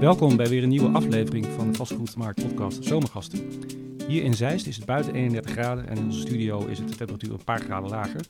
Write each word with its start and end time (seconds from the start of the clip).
Welkom 0.00 0.36
bij 0.36 0.48
weer 0.48 0.62
een 0.62 0.68
nieuwe 0.68 0.88
aflevering 0.88 1.46
van 1.46 1.70
de 1.70 1.76
Vastgoedmarkt 1.76 2.42
podcast 2.42 2.84
Zomergasten. 2.84 3.40
Hier 4.06 4.24
in 4.24 4.34
Zeist 4.34 4.66
is 4.66 4.76
het 4.76 4.84
buiten 4.84 5.14
31 5.14 5.52
graden 5.52 5.88
en 5.88 5.96
in 5.96 6.04
onze 6.04 6.20
studio 6.20 6.66
is 6.66 6.78
het 6.78 6.88
de 6.88 6.96
temperatuur 6.96 7.32
een 7.32 7.44
paar 7.44 7.60
graden 7.60 7.90
lager. 7.90 8.20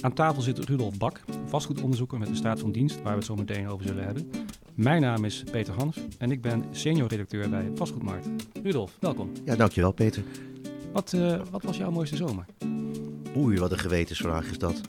Aan 0.00 0.12
tafel 0.12 0.42
zit 0.42 0.58
Rudolf 0.58 0.98
Bak, 0.98 1.20
vastgoedonderzoeker 1.46 2.18
met 2.18 2.28
de 2.28 2.34
staat 2.34 2.60
van 2.60 2.72
dienst, 2.72 3.02
waar 3.02 3.12
we 3.12 3.18
het 3.18 3.24
zo 3.24 3.34
meteen 3.34 3.68
over 3.68 3.86
zullen 3.86 4.04
hebben. 4.04 4.30
Mijn 4.74 5.00
naam 5.00 5.24
is 5.24 5.44
Peter 5.50 5.74
Hans 5.74 5.98
en 6.18 6.30
ik 6.30 6.40
ben 6.40 6.64
senior 6.70 7.08
redacteur 7.08 7.50
bij 7.50 7.70
Vastgoedmarkt. 7.74 8.28
Rudolf, 8.62 8.96
welkom. 9.00 9.32
Ja, 9.44 9.56
dankjewel 9.56 9.92
Peter. 9.92 10.22
Wat, 10.92 11.12
uh, 11.12 11.40
wat 11.50 11.62
was 11.62 11.76
jouw 11.76 11.90
mooiste 11.90 12.16
zomer? 12.16 12.44
Oei, 13.36 13.58
wat 13.58 13.72
een 13.72 13.78
gewetensvraag 13.78 14.50
is 14.50 14.58
dat. 14.58 14.80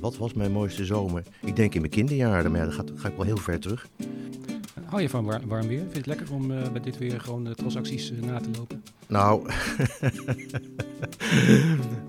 Wat 0.00 0.16
was 0.16 0.32
mijn 0.32 0.52
mooiste 0.52 0.84
zomer? 0.84 1.22
Ik 1.44 1.56
denk 1.56 1.74
in 1.74 1.80
mijn 1.80 1.92
kinderjaren, 1.92 2.50
maar 2.50 2.64
ja, 2.64 2.70
ga, 2.70 2.82
ga 2.94 3.08
ik 3.08 3.16
wel 3.16 3.26
heel 3.26 3.36
ver 3.36 3.60
terug. 3.60 3.88
Hou 4.92 5.04
je 5.04 5.10
van 5.10 5.24
warm, 5.24 5.48
warm 5.48 5.66
weer? 5.66 5.78
Vind 5.78 5.92
je 5.92 5.98
het 5.98 6.06
lekker 6.06 6.32
om 6.32 6.50
uh, 6.50 6.68
bij 6.68 6.80
dit 6.80 6.98
weer 6.98 7.20
gewoon 7.20 7.44
de 7.44 7.54
transacties 7.54 8.10
uh, 8.10 8.20
na 8.20 8.40
te 8.40 8.48
lopen? 8.56 8.82
Nou, 9.08 9.50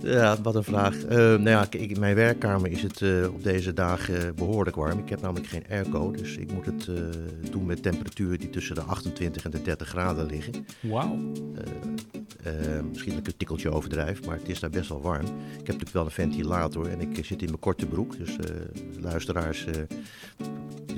ja, 0.17 0.41
wat 0.41 0.55
een 0.55 0.63
vraag. 0.63 0.95
Nou 1.07 1.49
ja, 1.49 1.71
in 1.71 1.99
mijn 1.99 2.15
werkkamer 2.15 2.71
is 2.71 2.81
het 2.81 3.27
op 3.27 3.43
deze 3.43 3.73
dagen 3.73 4.35
behoorlijk 4.35 4.75
warm. 4.75 4.99
Ik 4.99 5.09
heb 5.09 5.21
namelijk 5.21 5.47
geen 5.47 5.65
airco, 5.69 6.11
dus 6.11 6.37
ik 6.37 6.51
moet 6.51 6.65
het 6.65 6.89
doen 7.51 7.65
met 7.65 7.83
temperaturen 7.83 8.39
die 8.39 8.49
tussen 8.49 8.75
de 8.75 8.81
28 8.81 9.43
en 9.43 9.51
de 9.51 9.61
30 9.61 9.87
graden 9.87 10.25
liggen. 10.25 10.65
Wauw. 10.79 11.15
misschien 12.89 13.11
dat 13.11 13.19
ik 13.19 13.27
een 13.27 13.37
tikkeltje 13.37 13.71
overdrijf, 13.71 14.25
maar 14.25 14.37
het 14.37 14.49
is 14.49 14.59
daar 14.59 14.69
best 14.69 14.89
wel 14.89 15.01
warm. 15.01 15.25
Ik 15.25 15.67
heb 15.67 15.67
natuurlijk 15.67 15.93
wel 15.93 16.05
een 16.05 16.11
ventilator 16.11 16.87
en 16.87 17.01
ik 17.01 17.25
zit 17.25 17.41
in 17.41 17.47
mijn 17.47 17.59
korte 17.59 17.85
broek. 17.85 18.17
Dus 18.17 18.35
luisteraars, 18.99 19.65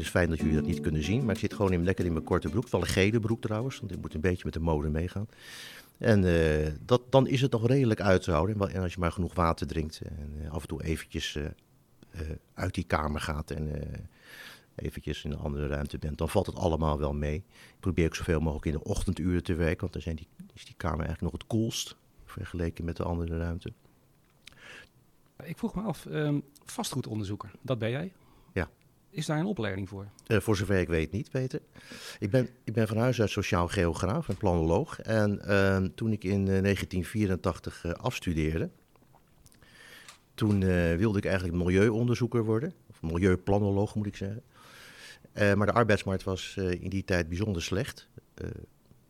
is 0.05 0.11
fijn 0.11 0.29
dat 0.29 0.39
jullie 0.39 0.55
dat 0.55 0.65
niet 0.65 0.79
kunnen 0.79 1.03
zien, 1.03 1.25
maar 1.25 1.33
ik 1.33 1.39
zit 1.39 1.53
gewoon 1.53 1.73
in, 1.73 1.83
lekker 1.83 2.05
in 2.05 2.13
mijn 2.13 2.23
korte 2.23 2.49
broek. 2.49 2.69
Wel 2.69 2.81
een 2.81 2.87
gele 2.87 3.19
broek 3.19 3.41
trouwens, 3.41 3.79
want 3.79 3.91
ik 3.91 4.01
moet 4.01 4.13
een 4.13 4.21
beetje 4.21 4.45
met 4.45 4.53
de 4.53 4.59
mode 4.59 4.89
meegaan. 4.89 5.27
En 5.97 6.23
uh, 6.23 6.67
dat, 6.85 7.01
dan 7.09 7.27
is 7.27 7.41
het 7.41 7.51
nog 7.51 7.67
redelijk 7.67 8.01
uit 8.01 8.21
te 8.21 8.31
houden. 8.31 8.69
En 8.71 8.81
als 8.81 8.93
je 8.93 8.99
maar 8.99 9.11
genoeg 9.11 9.33
water 9.33 9.67
drinkt 9.67 10.01
en 10.01 10.33
uh, 10.41 10.51
af 10.51 10.61
en 10.61 10.67
toe 10.67 10.83
eventjes 10.83 11.35
uh, 11.35 11.45
uit 12.53 12.73
die 12.73 12.83
kamer 12.83 13.21
gaat 13.21 13.51
en 13.51 13.71
eventjes 14.75 15.23
in 15.23 15.31
een 15.31 15.37
andere 15.37 15.67
ruimte 15.67 15.97
bent, 15.97 16.17
dan 16.17 16.29
valt 16.29 16.45
het 16.45 16.55
allemaal 16.55 16.99
wel 16.99 17.13
mee. 17.13 17.35
Ik 17.35 17.79
probeer 17.79 18.05
ook 18.05 18.15
zoveel 18.15 18.39
mogelijk 18.39 18.65
in 18.65 18.71
de 18.71 18.83
ochtenduren 18.83 19.43
te 19.43 19.53
werken, 19.53 19.79
want 19.79 19.93
dan 19.93 20.01
zijn 20.01 20.15
die, 20.15 20.27
is 20.53 20.65
die 20.65 20.75
kamer 20.77 21.05
eigenlijk 21.05 21.21
nog 21.21 21.41
het 21.41 21.47
koelst 21.47 21.95
vergeleken 22.25 22.85
met 22.85 22.97
de 22.97 23.03
andere 23.03 23.37
ruimte. 23.37 23.73
Ik 25.43 25.57
vroeg 25.57 25.75
me 25.75 25.81
af, 25.81 26.05
um, 26.05 26.43
vastgoedonderzoeker, 26.65 27.51
dat 27.61 27.79
ben 27.79 27.89
jij? 27.89 28.11
Is 29.15 29.25
daar 29.25 29.39
een 29.39 29.45
opleiding 29.45 29.89
voor? 29.89 30.07
Uh, 30.27 30.39
voor 30.39 30.55
zover 30.55 30.79
ik 30.79 30.87
weet 30.87 31.11
niet, 31.11 31.29
Peter. 31.29 31.61
Ik 32.19 32.29
ben, 32.29 32.49
ik 32.63 32.73
ben 32.73 32.87
van 32.87 32.97
huis 32.97 33.21
uit 33.21 33.29
sociaal 33.29 33.67
geograaf 33.67 34.29
en 34.29 34.37
planoloog. 34.37 34.99
En 34.99 35.41
uh, 35.45 35.77
toen 35.77 36.11
ik 36.11 36.23
in 36.23 36.39
uh, 36.39 36.61
1984 36.61 37.97
afstudeerde, 37.97 38.69
toen 40.33 40.63
eh, 40.63 40.95
wilde 40.95 41.17
ik 41.17 41.25
eigenlijk 41.25 41.57
milieuonderzoeker 41.57 42.43
worden. 42.43 42.73
Of 42.89 43.01
milieuplanoloog 43.01 43.95
moet 43.95 44.05
ik 44.05 44.15
zeggen. 44.15 44.43
Eh, 45.33 45.53
maar 45.53 45.67
de 45.67 45.73
arbeidsmarkt 45.73 46.23
was 46.23 46.57
in 46.57 46.89
die 46.89 47.03
tijd 47.03 47.29
bijzonder 47.29 47.61
slecht. 47.61 48.07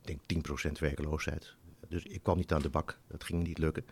ik 0.06 0.20
denk 0.28 0.48
10% 0.70 0.72
werkloosheid. 0.80 1.56
Dus 1.88 2.04
ik 2.04 2.24
kwam 2.24 2.38
niet 2.38 2.52
aan 2.52 2.62
de 2.62 2.70
bak. 2.70 3.00
Dat 3.08 3.24
ging 3.24 3.44
niet 3.44 3.58
lukken 3.58 3.86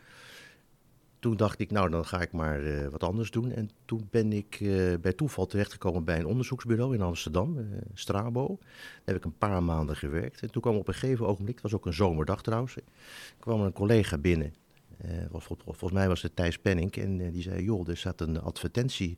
toen 1.24 1.38
dacht 1.38 1.60
ik, 1.60 1.72
nou 1.72 1.90
dan 1.90 2.06
ga 2.06 2.22
ik 2.22 2.32
maar 2.32 2.62
uh, 2.62 2.88
wat 2.88 3.04
anders 3.04 3.32
doen. 3.32 3.52
En 3.52 3.70
toen 3.86 4.08
ben 4.12 4.34
ik 4.34 4.60
uh, 4.60 4.94
bij 5.02 5.14
toeval 5.14 5.46
terechtgekomen 5.46 6.04
bij 6.04 6.20
een 6.20 6.26
onderzoeksbureau 6.26 6.94
in 6.94 7.02
Amsterdam, 7.02 7.58
uh, 7.58 7.66
Strabo. 7.94 8.58
Daar 8.60 9.02
heb 9.06 9.16
ik 9.16 9.26
een 9.26 9.38
paar 9.38 9.64
maanden 9.64 9.96
gewerkt. 9.96 10.42
En 10.42 10.52
toen 10.52 10.62
kwam 10.62 10.76
op 10.76 10.88
een 10.88 10.94
gegeven 10.94 11.28
ogenblik, 11.28 11.54
het 11.54 11.64
was 11.64 11.74
ook 11.74 11.86
een 11.86 11.94
zomerdag 11.94 12.42
trouwens, 12.42 12.76
kwam 13.40 13.62
een 13.62 13.74
collega 13.74 14.18
binnen. 14.18 14.54
Volgens 15.32 15.92
mij 15.92 16.08
was 16.08 16.22
het 16.22 16.36
Thijs 16.36 16.60
Penning. 16.60 16.96
En 16.96 17.32
die 17.32 17.42
zei, 17.42 17.64
joh, 17.64 17.90
er 17.90 17.98
staat 17.98 18.22
een 18.22 18.42
advertentie 18.42 19.18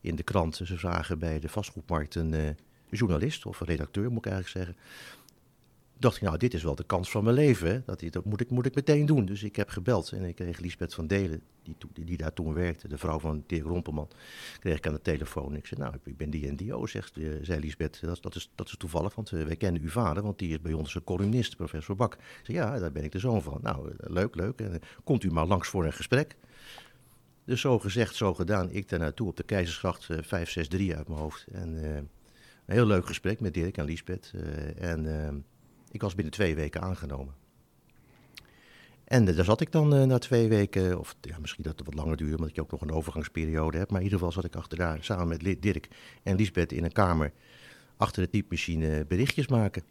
in 0.00 0.16
de 0.16 0.22
krant. 0.22 0.56
Ze 0.56 0.78
vragen 0.78 1.18
bij 1.18 1.40
de 1.40 1.48
vastgoedmarkt 1.48 2.14
een 2.14 2.56
journalist 2.90 3.46
of 3.46 3.60
een 3.60 3.66
redacteur, 3.66 4.10
moet 4.10 4.26
ik 4.26 4.32
eigenlijk 4.32 4.66
zeggen 4.66 4.82
dacht 6.00 6.16
ik, 6.16 6.22
nou, 6.22 6.36
dit 6.36 6.54
is 6.54 6.62
wel 6.62 6.74
de 6.74 6.84
kans 6.84 7.10
van 7.10 7.24
mijn 7.24 7.36
leven. 7.36 7.82
Dat, 7.86 8.02
dat 8.10 8.24
moet, 8.24 8.40
ik, 8.40 8.50
moet 8.50 8.66
ik 8.66 8.74
meteen 8.74 9.06
doen. 9.06 9.24
Dus 9.24 9.42
ik 9.42 9.56
heb 9.56 9.68
gebeld 9.68 10.12
en 10.12 10.24
ik 10.24 10.34
kreeg 10.34 10.58
Lisbeth 10.58 10.94
van 10.94 11.06
Delen, 11.06 11.42
die, 11.62 11.76
die, 12.04 12.16
daar 12.16 12.32
toen 12.32 12.54
werkte, 12.54 12.88
de 12.88 12.98
vrouw 12.98 13.18
van 13.18 13.44
Dirk 13.46 13.64
Rompelman, 13.64 14.08
kreeg 14.58 14.76
ik 14.76 14.86
aan 14.86 14.92
de 14.92 15.02
telefoon. 15.02 15.56
Ik 15.56 15.66
zei, 15.66 15.80
nou, 15.80 15.94
ik 16.04 16.16
ben 16.16 16.30
die 16.30 16.48
en 16.48 16.56
die. 16.56 16.76
Oh, 16.76 16.86
zegt, 16.86 17.16
uh, 17.16 17.38
zei 17.42 17.60
Lisbeth, 17.60 18.00
dat, 18.00 18.22
dat, 18.22 18.34
is, 18.34 18.50
dat 18.54 18.66
is 18.66 18.76
toevallig, 18.76 19.14
want 19.14 19.30
uh, 19.30 19.44
wij 19.44 19.56
kennen 19.56 19.82
uw 19.82 19.88
vader, 19.88 20.22
want 20.22 20.38
die 20.38 20.50
is 20.50 20.60
bij 20.60 20.72
ons 20.72 20.94
een 20.94 21.04
columnist, 21.04 21.56
professor 21.56 21.96
Bak. 21.96 22.14
Ik 22.14 22.20
zei, 22.42 22.58
ja, 22.58 22.78
daar 22.78 22.92
ben 22.92 23.04
ik 23.04 23.12
de 23.12 23.18
zoon 23.18 23.42
van. 23.42 23.58
Nou, 23.62 23.88
uh, 23.88 23.94
leuk, 23.98 24.34
leuk. 24.34 24.62
Komt 25.04 25.24
u 25.24 25.30
maar 25.30 25.46
langs 25.46 25.68
voor 25.68 25.84
een 25.84 25.92
gesprek. 25.92 26.36
Dus 27.44 27.60
zo 27.60 27.78
gezegd, 27.78 28.14
zo 28.14 28.34
gedaan. 28.34 28.70
Ik 28.70 28.88
daar 28.88 28.98
naartoe 28.98 29.28
op 29.28 29.36
de 29.36 29.42
Keizersgracht 29.42 30.04
563 30.04 30.96
uit 30.96 31.08
mijn 31.08 31.20
hoofd. 31.20 31.46
En 31.52 31.84
een 31.84 32.08
heel 32.66 32.86
leuk 32.86 33.06
gesprek 33.06 33.40
met 33.40 33.54
Dirk 33.54 33.76
en 33.76 33.84
Lisbeth. 33.84 34.32
en 34.76 35.44
ik 35.90 36.00
was 36.00 36.14
binnen 36.14 36.32
twee 36.32 36.54
weken 36.54 36.80
aangenomen. 36.80 37.34
En 39.04 39.24
daar 39.24 39.44
zat 39.44 39.60
ik 39.60 39.72
dan 39.72 39.94
uh, 39.94 40.04
na 40.04 40.18
twee 40.18 40.48
weken, 40.48 40.98
of 40.98 41.16
ja, 41.20 41.38
misschien 41.38 41.64
dat 41.64 41.78
het 41.78 41.86
wat 41.86 41.94
langer 41.94 42.16
duurde, 42.16 42.36
omdat 42.36 42.54
je 42.54 42.60
ook 42.60 42.70
nog 42.70 42.80
een 42.80 42.92
overgangsperiode 42.92 43.78
hebt. 43.78 43.90
Maar 43.90 44.00
in 44.00 44.04
ieder 44.04 44.18
geval 44.18 44.34
zat 44.34 44.44
ik 44.44 44.54
achter 44.54 44.78
daar 44.78 45.04
samen 45.04 45.28
met 45.28 45.62
Dirk 45.62 45.88
en 46.22 46.36
Lisbeth 46.36 46.72
in 46.72 46.84
een 46.84 46.92
kamer 46.92 47.32
achter 47.96 48.22
de 48.22 48.30
typemachine 48.30 49.04
berichtjes 49.08 49.48
maken. 49.48 49.82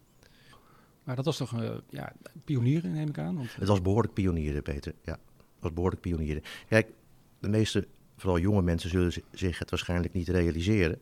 Maar 1.03 1.15
dat 1.15 1.25
was 1.25 1.37
toch 1.37 1.61
uh, 1.61 1.69
ja, 1.89 2.13
pionieren, 2.43 2.91
neem 2.91 3.07
ik 3.07 3.17
aan? 3.17 3.35
Want, 3.35 3.55
het 3.55 3.67
was 3.67 3.81
behoorlijk 3.81 4.13
pionieren, 4.13 4.61
Peter. 4.61 4.93
Ja, 5.03 5.11
het 5.11 5.59
was 5.59 5.73
behoorlijk 5.73 6.01
pionieren. 6.01 6.43
Kijk, 6.67 6.87
de 7.39 7.49
meeste, 7.49 7.87
vooral 8.17 8.39
jonge 8.39 8.61
mensen, 8.61 8.89
zullen 8.89 9.13
zich 9.31 9.59
het 9.59 9.69
waarschijnlijk 9.69 10.13
niet 10.13 10.27
realiseren. 10.27 10.99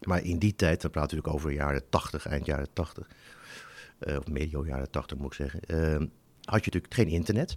Maar 0.00 0.24
in 0.24 0.38
die 0.38 0.56
tijd, 0.56 0.80
dan 0.80 0.90
praat 0.90 1.10
natuurlijk 1.10 1.34
over 1.34 1.50
jaren 1.50 1.82
80, 1.88 2.26
eind 2.26 2.46
jaren 2.46 2.72
80 2.72 3.08
uh, 4.00 4.16
of 4.16 4.26
medio 4.26 4.66
jaren 4.66 4.90
80 4.90 5.18
moet 5.18 5.26
ik 5.26 5.32
zeggen, 5.32 5.60
uh, 5.66 6.06
had 6.44 6.64
je 6.64 6.70
natuurlijk 6.70 6.94
geen 6.94 7.08
internet. 7.08 7.56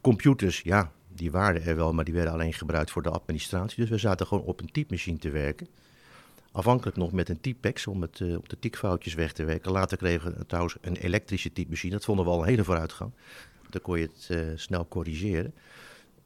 Computers, 0.00 0.60
ja, 0.60 0.92
die 1.08 1.30
waren 1.30 1.62
er 1.62 1.76
wel, 1.76 1.92
maar 1.92 2.04
die 2.04 2.14
werden 2.14 2.32
alleen 2.32 2.52
gebruikt 2.52 2.90
voor 2.90 3.02
de 3.02 3.10
administratie. 3.10 3.80
Dus 3.80 3.90
we 3.90 3.98
zaten 3.98 4.26
gewoon 4.26 4.44
op 4.44 4.60
een 4.60 4.70
typemachine 4.72 5.18
te 5.18 5.30
werken. 5.30 5.68
Afhankelijk 6.52 6.96
nog 6.96 7.12
met 7.12 7.28
een 7.28 7.40
typex 7.40 7.86
om 7.86 8.02
het, 8.02 8.20
uh, 8.20 8.36
op 8.36 8.48
de 8.48 8.58
tikfoutjes 8.58 9.14
weg 9.14 9.32
te 9.32 9.44
werken. 9.44 9.72
Later 9.72 9.96
kregen 9.96 10.38
we 10.38 10.46
trouwens 10.46 10.76
een 10.80 10.96
elektrische 10.96 11.52
typemachine. 11.52 11.92
Dat 11.92 12.04
vonden 12.04 12.24
we 12.24 12.30
al 12.30 12.40
een 12.40 12.48
hele 12.48 12.64
vooruitgang. 12.64 13.12
Dan 13.70 13.80
kon 13.80 13.98
je 13.98 14.10
het 14.12 14.28
uh, 14.30 14.52
snel 14.54 14.88
corrigeren. 14.88 15.54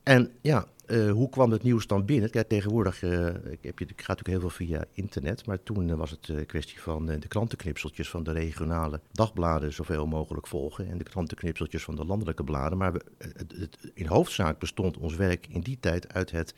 En 0.03 0.31
ja, 0.41 0.67
uh, 0.87 1.11
hoe 1.11 1.29
kwam 1.29 1.51
het 1.51 1.63
nieuws 1.63 1.87
dan 1.87 2.05
binnen? 2.05 2.31
Kijk, 2.31 2.49
tegenwoordig 2.49 3.03
uh, 3.03 3.27
ik 3.27 3.59
heb 3.63 3.79
je, 3.79 3.87
natuurlijk 3.87 4.27
heel 4.27 4.41
veel 4.41 4.51
via 4.51 4.85
internet, 4.93 5.47
maar 5.47 5.63
toen 5.63 5.89
uh, 5.89 5.95
was 5.95 6.11
het 6.11 6.29
een 6.29 6.47
kwestie 6.47 6.81
van 6.81 7.07
de 7.07 7.29
krantenknipseltjes 7.29 8.11
van 8.11 8.23
de 8.23 8.33
regionale 8.33 9.01
dagbladen 9.13 9.73
zoveel 9.73 10.07
mogelijk 10.07 10.47
volgen 10.47 10.89
en 10.89 10.99
de 10.99 11.05
krantenknipseltjes 11.05 11.85
van 11.85 11.97
de 11.97 12.05
landelijke 12.05 12.45
bladen. 12.45 12.79
Maar 12.79 12.93
we, 12.93 13.05
het, 13.19 13.53
het, 13.59 13.91
in 13.95 14.07
hoofdzaak 14.07 14.59
bestond 14.59 14.97
ons 14.97 15.17
werk 15.17 15.47
in 15.47 15.61
die 15.61 15.77
tijd 15.81 16.13
uit 16.13 16.31
het 16.31 16.55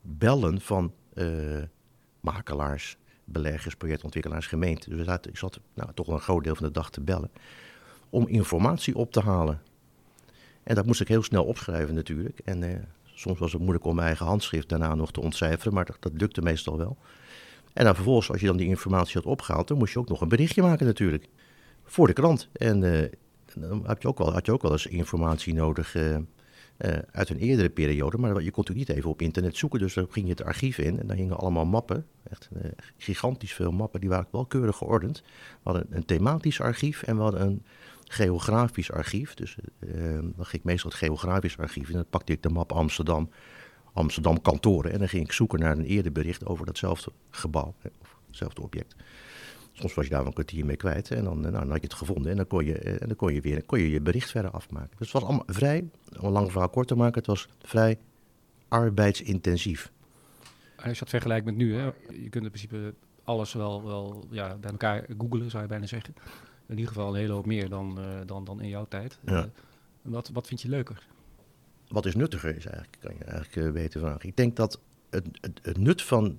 bellen 0.00 0.60
van 0.60 0.92
makelaars, 2.20 2.96
beleggers, 3.24 3.74
projectontwikkelaars, 3.74 4.46
gemeenten. 4.46 4.96
Dus 4.96 5.06
zaten, 5.06 5.30
ik 5.30 5.36
zat 5.36 5.60
nou, 5.74 5.90
toch 5.94 6.08
een 6.08 6.20
groot 6.20 6.44
deel 6.44 6.54
van 6.54 6.66
de 6.66 6.72
dag 6.72 6.90
te 6.90 7.00
bellen 7.00 7.30
om 8.10 8.26
informatie 8.26 8.96
op 8.96 9.12
te 9.12 9.20
halen. 9.20 9.60
En 10.68 10.74
dat 10.74 10.86
moest 10.86 11.00
ik 11.00 11.08
heel 11.08 11.22
snel 11.22 11.44
opschrijven 11.44 11.94
natuurlijk. 11.94 12.38
En 12.44 12.62
uh, 12.62 12.70
soms 13.04 13.38
was 13.38 13.52
het 13.52 13.60
moeilijk 13.60 13.84
om 13.84 13.94
mijn 13.94 14.06
eigen 14.06 14.26
handschrift 14.26 14.68
daarna 14.68 14.94
nog 14.94 15.12
te 15.12 15.20
ontcijferen, 15.20 15.74
maar 15.74 15.84
dat, 15.84 15.96
dat, 16.00 16.12
lukte 16.14 16.42
meestal 16.42 16.78
wel. 16.78 16.96
En 17.72 17.84
dan 17.84 17.94
vervolgens, 17.94 18.30
als 18.30 18.40
je 18.40 18.46
dan 18.46 18.56
die 18.56 18.66
informatie 18.66 19.14
had 19.14 19.24
opgehaald, 19.24 19.68
dan 19.68 19.78
moest 19.78 19.92
je 19.92 19.98
ook 19.98 20.08
nog 20.08 20.20
een 20.20 20.28
berichtje 20.28 20.62
maken 20.62 20.86
natuurlijk. 20.86 21.28
Voor 21.84 22.06
de 22.06 22.12
krant. 22.12 22.48
En 22.52 22.82
uh, 22.82 23.04
dan 23.54 23.86
had 23.86 24.02
je, 24.02 24.08
ook 24.08 24.18
wel, 24.18 24.32
had 24.32 24.46
je 24.46 24.52
ook 24.52 24.62
wel 24.62 24.72
eens 24.72 24.86
informatie 24.86 25.54
nodig 25.54 25.94
uh, 25.94 26.16
uit 27.10 27.28
een 27.28 27.38
eerdere 27.38 27.70
periode. 27.70 28.18
Maar 28.18 28.28
je 28.28 28.50
kon 28.50 28.64
natuurlijk 28.64 28.88
niet 28.88 28.96
even 28.96 29.10
op 29.10 29.22
internet 29.22 29.56
zoeken. 29.56 29.78
Dus 29.78 29.94
dan 29.94 30.06
ging 30.10 30.26
je 30.26 30.32
het 30.32 30.44
archief 30.44 30.78
in 30.78 31.00
en 31.00 31.06
daar 31.06 31.16
hingen 31.16 31.36
allemaal 31.36 31.66
mappen. 31.66 32.06
Echt 32.30 32.48
gigantisch 32.96 33.52
veel 33.52 33.72
mappen. 33.72 34.00
Die 34.00 34.08
waren 34.08 34.28
wel 34.30 34.46
keurig 34.46 34.76
geordend. 34.76 35.22
We 35.62 35.70
hadden 35.70 35.86
een 35.90 36.04
thematisch 36.04 36.60
archief 36.60 37.02
en 37.02 37.16
we 37.16 37.22
hadden 37.22 37.40
een 37.40 37.62
geografisch 38.08 38.92
archief. 38.92 39.34
Dus 39.34 39.56
uh, 39.80 39.92
dan 40.12 40.32
ging 40.36 40.52
ik 40.52 40.64
meestal 40.64 40.90
het 40.90 40.98
geografisch 40.98 41.58
archief 41.58 41.88
en 41.88 41.94
dan 41.94 42.08
pakte 42.10 42.32
ik 42.32 42.42
de 42.42 42.48
map 42.48 42.72
Amsterdam, 42.72 43.30
Amsterdam 43.92 44.42
kantoren. 44.42 44.92
En 44.92 44.98
dan 44.98 45.08
ging 45.08 45.24
ik 45.24 45.32
zoeken 45.32 45.58
naar 45.58 45.78
een 45.78 45.84
eerder 45.84 46.12
bericht 46.12 46.46
over 46.46 46.66
datzelfde 46.66 47.12
gebouw, 47.30 47.74
of 48.00 48.16
hetzelfde 48.26 48.62
object. 48.62 48.94
Soms 49.72 49.94
was 49.94 50.04
je 50.04 50.10
daar 50.10 50.26
een 50.26 50.32
kwartier 50.32 50.64
mee 50.64 50.76
kwijt 50.76 51.10
en 51.10 51.24
dan, 51.24 51.40
nou, 51.40 51.52
dan 51.52 51.70
had 51.70 51.80
je 51.80 51.86
het 51.86 51.94
gevonden 51.94 52.30
en 52.30 52.36
dan 52.36 52.46
kon 52.46 52.64
je, 52.64 52.78
en 52.78 53.06
dan 53.06 53.16
kon 53.16 53.34
je 53.34 53.40
weer 53.40 53.64
kon 53.64 53.78
je, 53.78 53.90
je 53.90 54.00
bericht 54.00 54.30
verder 54.30 54.50
afmaken. 54.50 54.96
Dus 54.98 55.12
het 55.12 55.20
was 55.20 55.22
allemaal 55.22 55.46
vrij, 55.46 55.88
om 56.20 56.26
een 56.26 56.32
lang 56.32 56.50
verhaal 56.50 56.68
kort 56.68 56.88
te 56.88 56.94
maken, 56.94 57.14
het 57.14 57.26
was 57.26 57.48
vrij 57.62 57.98
arbeidsintensief. 58.68 59.92
Als 60.76 60.92
je 60.92 60.98
dat 60.98 61.08
vergelijkt 61.08 61.44
met 61.44 61.56
nu, 61.56 61.74
hè, 61.74 61.84
je 62.10 62.28
kunt 62.28 62.44
in 62.44 62.50
principe 62.50 62.94
alles 63.24 63.52
wel, 63.52 63.84
wel 63.84 64.26
ja, 64.30 64.56
bij 64.56 64.70
elkaar 64.70 65.06
googelen, 65.18 65.50
zou 65.50 65.62
je 65.62 65.68
bijna 65.68 65.86
zeggen. 65.86 66.14
In 66.68 66.74
ieder 66.74 66.88
geval 66.92 67.08
een 67.08 67.20
hele 67.20 67.32
hoop 67.32 67.46
meer 67.46 67.68
dan, 67.68 67.98
dan, 68.26 68.44
dan 68.44 68.60
in 68.60 68.68
jouw 68.68 68.86
tijd. 68.88 69.18
Ja. 69.24 69.48
wat, 70.02 70.30
wat 70.32 70.46
vind 70.46 70.62
je 70.62 70.68
leuker? 70.68 71.06
Wat 71.88 72.06
is 72.06 72.14
nuttiger, 72.14 72.56
is 72.56 72.66
eigenlijk, 72.66 72.96
kan 73.00 73.14
je 73.18 73.24
eigenlijk 73.24 73.72
weten 73.74 74.00
vragen. 74.00 74.28
Ik 74.28 74.36
denk 74.36 74.56
dat 74.56 74.80
het, 75.10 75.26
het, 75.40 75.60
het 75.62 75.78
nut 75.78 76.02
van 76.02 76.38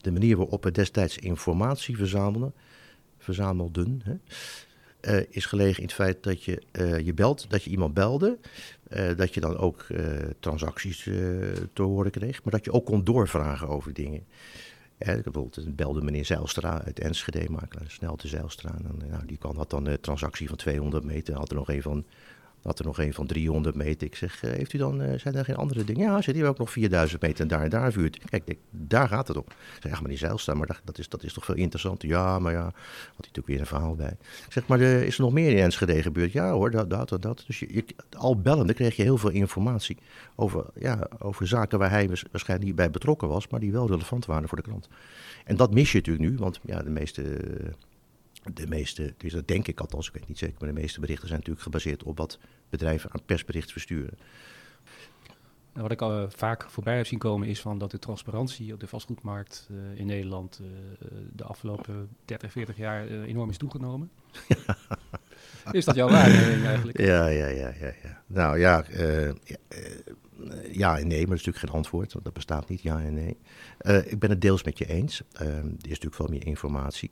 de 0.00 0.10
manier 0.12 0.36
waarop 0.36 0.64
we 0.64 0.70
destijds 0.70 1.18
informatie 1.18 1.96
verzamelen, 1.96 2.54
verzamelden, 3.18 4.00
hè, 4.04 4.14
uh, 5.02 5.24
is 5.28 5.46
gelegen 5.46 5.78
in 5.78 5.84
het 5.84 5.94
feit 5.94 6.22
dat 6.22 6.44
je 6.44 6.62
uh, 6.72 6.98
je 6.98 7.14
belt, 7.14 7.50
dat 7.50 7.62
je 7.62 7.70
iemand 7.70 7.94
belde, 7.94 8.38
uh, 8.88 9.16
dat 9.16 9.34
je 9.34 9.40
dan 9.40 9.56
ook 9.56 9.86
transacties 10.40 11.02
te 11.72 11.82
horen 11.82 12.10
kreeg, 12.10 12.42
maar 12.42 12.52
dat 12.52 12.64
je 12.64 12.72
ook 12.72 12.86
kon 12.86 13.04
doorvragen 13.04 13.68
over 13.68 13.92
dingen. 13.92 14.24
Bijvoorbeeld 15.04 15.76
belde 15.76 16.02
meneer 16.02 16.24
Zeilstra 16.24 16.82
uit 16.84 16.98
Enschede, 16.98 17.50
makelaar 17.50 17.90
snel 17.90 18.16
te 18.16 18.28
Zeilstra. 18.28 18.74
En, 18.74 19.08
nou, 19.08 19.26
die 19.26 19.38
kan, 19.38 19.56
had 19.56 19.70
dan 19.70 19.86
een 19.86 20.00
transactie 20.00 20.48
van 20.48 20.56
200 20.56 21.04
meter, 21.04 21.34
had 21.34 21.50
er 21.50 21.56
nog 21.56 21.68
een 21.68 21.82
van 21.82 22.04
had 22.62 22.78
er 22.78 22.84
nog 22.84 22.98
een 22.98 23.14
van 23.14 23.26
300 23.26 23.74
meter. 23.74 24.06
Ik 24.06 24.14
zeg, 24.14 24.40
heeft 24.40 24.72
u 24.72 24.78
dan, 24.78 25.18
zijn 25.18 25.34
er 25.34 25.44
geen 25.44 25.56
andere 25.56 25.84
dingen? 25.84 26.10
Ja, 26.10 26.22
zit 26.22 26.34
hier 26.34 26.46
ook 26.46 26.58
nog 26.58 26.70
4000 26.70 27.22
meter 27.22 27.40
en 27.40 27.48
daar 27.48 27.62
en 27.62 27.70
daar 27.70 27.92
vuurt. 27.92 28.18
Kijk, 28.30 28.56
daar 28.70 29.08
gaat 29.08 29.28
het 29.28 29.36
om. 29.36 29.44
Ik 29.46 29.82
zeg, 29.82 29.92
ja, 29.92 30.00
maar 30.00 30.08
die 30.08 30.18
zeilstaan, 30.18 30.58
maar 30.58 30.80
dat, 30.84 30.98
is, 30.98 31.08
dat 31.08 31.22
is 31.22 31.32
toch 31.32 31.44
veel 31.44 31.54
interessanter. 31.54 32.08
Ja, 32.08 32.38
maar 32.38 32.52
ja, 32.52 32.64
had 32.64 32.72
hij 32.74 33.14
natuurlijk 33.16 33.46
weer 33.46 33.60
een 33.60 33.66
verhaal 33.66 33.94
bij. 33.94 34.16
Ik 34.46 34.52
zeg, 34.52 34.66
maar 34.66 34.80
is 34.80 35.16
er 35.16 35.22
nog 35.22 35.32
meer 35.32 35.50
in 35.50 35.58
Enschede 35.58 36.02
gebeurd? 36.02 36.32
Ja 36.32 36.50
hoor, 36.50 36.70
dat, 36.70 36.90
dat 36.90 37.22
dat. 37.22 37.44
Dus 37.46 37.58
je, 37.58 37.74
je, 37.74 37.84
al 38.16 38.40
bellende 38.40 38.74
kreeg 38.74 38.96
je 38.96 39.02
heel 39.02 39.18
veel 39.18 39.30
informatie 39.30 39.96
over, 40.34 40.64
ja, 40.74 41.08
over 41.18 41.46
zaken 41.46 41.78
waar 41.78 41.90
hij 41.90 42.08
waarschijnlijk 42.08 42.68
niet 42.68 42.76
bij 42.76 42.90
betrokken 42.90 43.28
was, 43.28 43.48
maar 43.48 43.60
die 43.60 43.72
wel 43.72 43.86
relevant 43.86 44.26
waren 44.26 44.48
voor 44.48 44.56
de 44.56 44.64
krant. 44.64 44.88
En 45.44 45.56
dat 45.56 45.74
mis 45.74 45.92
je 45.92 45.98
natuurlijk 45.98 46.30
nu, 46.30 46.36
want 46.36 46.60
ja, 46.62 46.82
de 46.82 46.90
meeste 46.90 47.22
de 48.54 48.66
meeste, 48.66 49.14
dus 49.16 49.32
dat 49.32 49.48
denk 49.48 49.68
ik 49.68 49.80
althans, 49.80 50.08
ik 50.08 50.14
weet 50.14 50.28
niet 50.28 50.38
zeker, 50.38 50.56
maar 50.58 50.74
de 50.74 50.80
meeste 50.80 51.00
berichten 51.00 51.26
zijn 51.28 51.38
natuurlijk 51.38 51.64
gebaseerd 51.64 52.02
op 52.02 52.16
wat 52.18 52.38
bedrijven 52.70 53.12
aan 53.12 53.24
persbericht 53.24 53.72
versturen. 53.72 54.18
Nou, 55.72 55.84
wat 55.84 55.92
ik 55.92 56.02
al 56.02 56.18
eh, 56.18 56.24
vaak 56.28 56.70
voorbij 56.70 56.96
heb 56.96 57.06
zien 57.06 57.18
komen 57.18 57.48
is 57.48 57.60
van 57.60 57.78
dat 57.78 57.90
de 57.90 57.98
transparantie 57.98 58.72
op 58.72 58.80
de 58.80 58.86
vastgoedmarkt 58.86 59.68
uh, 59.70 59.98
in 59.98 60.06
Nederland 60.06 60.60
uh, 60.62 60.68
de 61.32 61.44
afgelopen 61.44 62.08
30, 62.24 62.52
40 62.52 62.76
jaar 62.76 63.06
enorm 63.06 63.50
is 63.50 63.56
toegenomen. 63.56 64.10
is 65.70 65.84
dat 65.84 65.94
jouw 65.94 66.08
waarneming 66.08 66.64
eigenlijk? 66.64 66.98
Ja, 66.98 67.26
ja, 67.26 67.46
ja, 67.46 67.72
ja, 67.80 67.92
ja. 68.02 68.22
Nou 68.26 68.58
ja, 68.58 68.84
ja 70.72 70.98
en 70.98 71.06
nee, 71.06 71.18
maar 71.20 71.28
dat 71.28 71.38
is 71.38 71.44
natuurlijk 71.44 71.58
geen 71.58 71.74
antwoord, 71.74 72.12
want 72.12 72.24
dat 72.24 72.34
bestaat 72.34 72.68
niet, 72.68 72.82
ja 72.82 73.00
en 73.00 73.14
nee. 73.14 73.36
ik 74.04 74.18
ben 74.18 74.30
het 74.30 74.40
deels 74.40 74.62
met 74.62 74.78
je 74.78 74.86
eens. 74.86 75.22
er 75.32 75.64
is 75.64 75.82
natuurlijk 75.82 76.14
veel 76.14 76.28
meer 76.28 76.46
informatie. 76.46 77.10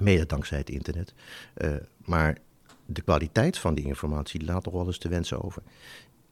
Mede 0.00 0.26
dankzij 0.26 0.58
het 0.58 0.70
internet. 0.70 1.14
Uh, 1.56 1.74
maar 2.04 2.38
de 2.86 3.02
kwaliteit 3.02 3.58
van 3.58 3.74
die 3.74 3.84
informatie 3.84 4.44
laat 4.44 4.64
toch 4.64 4.72
wel 4.72 4.86
eens 4.86 4.98
te 4.98 5.08
wensen 5.08 5.42
over. 5.42 5.62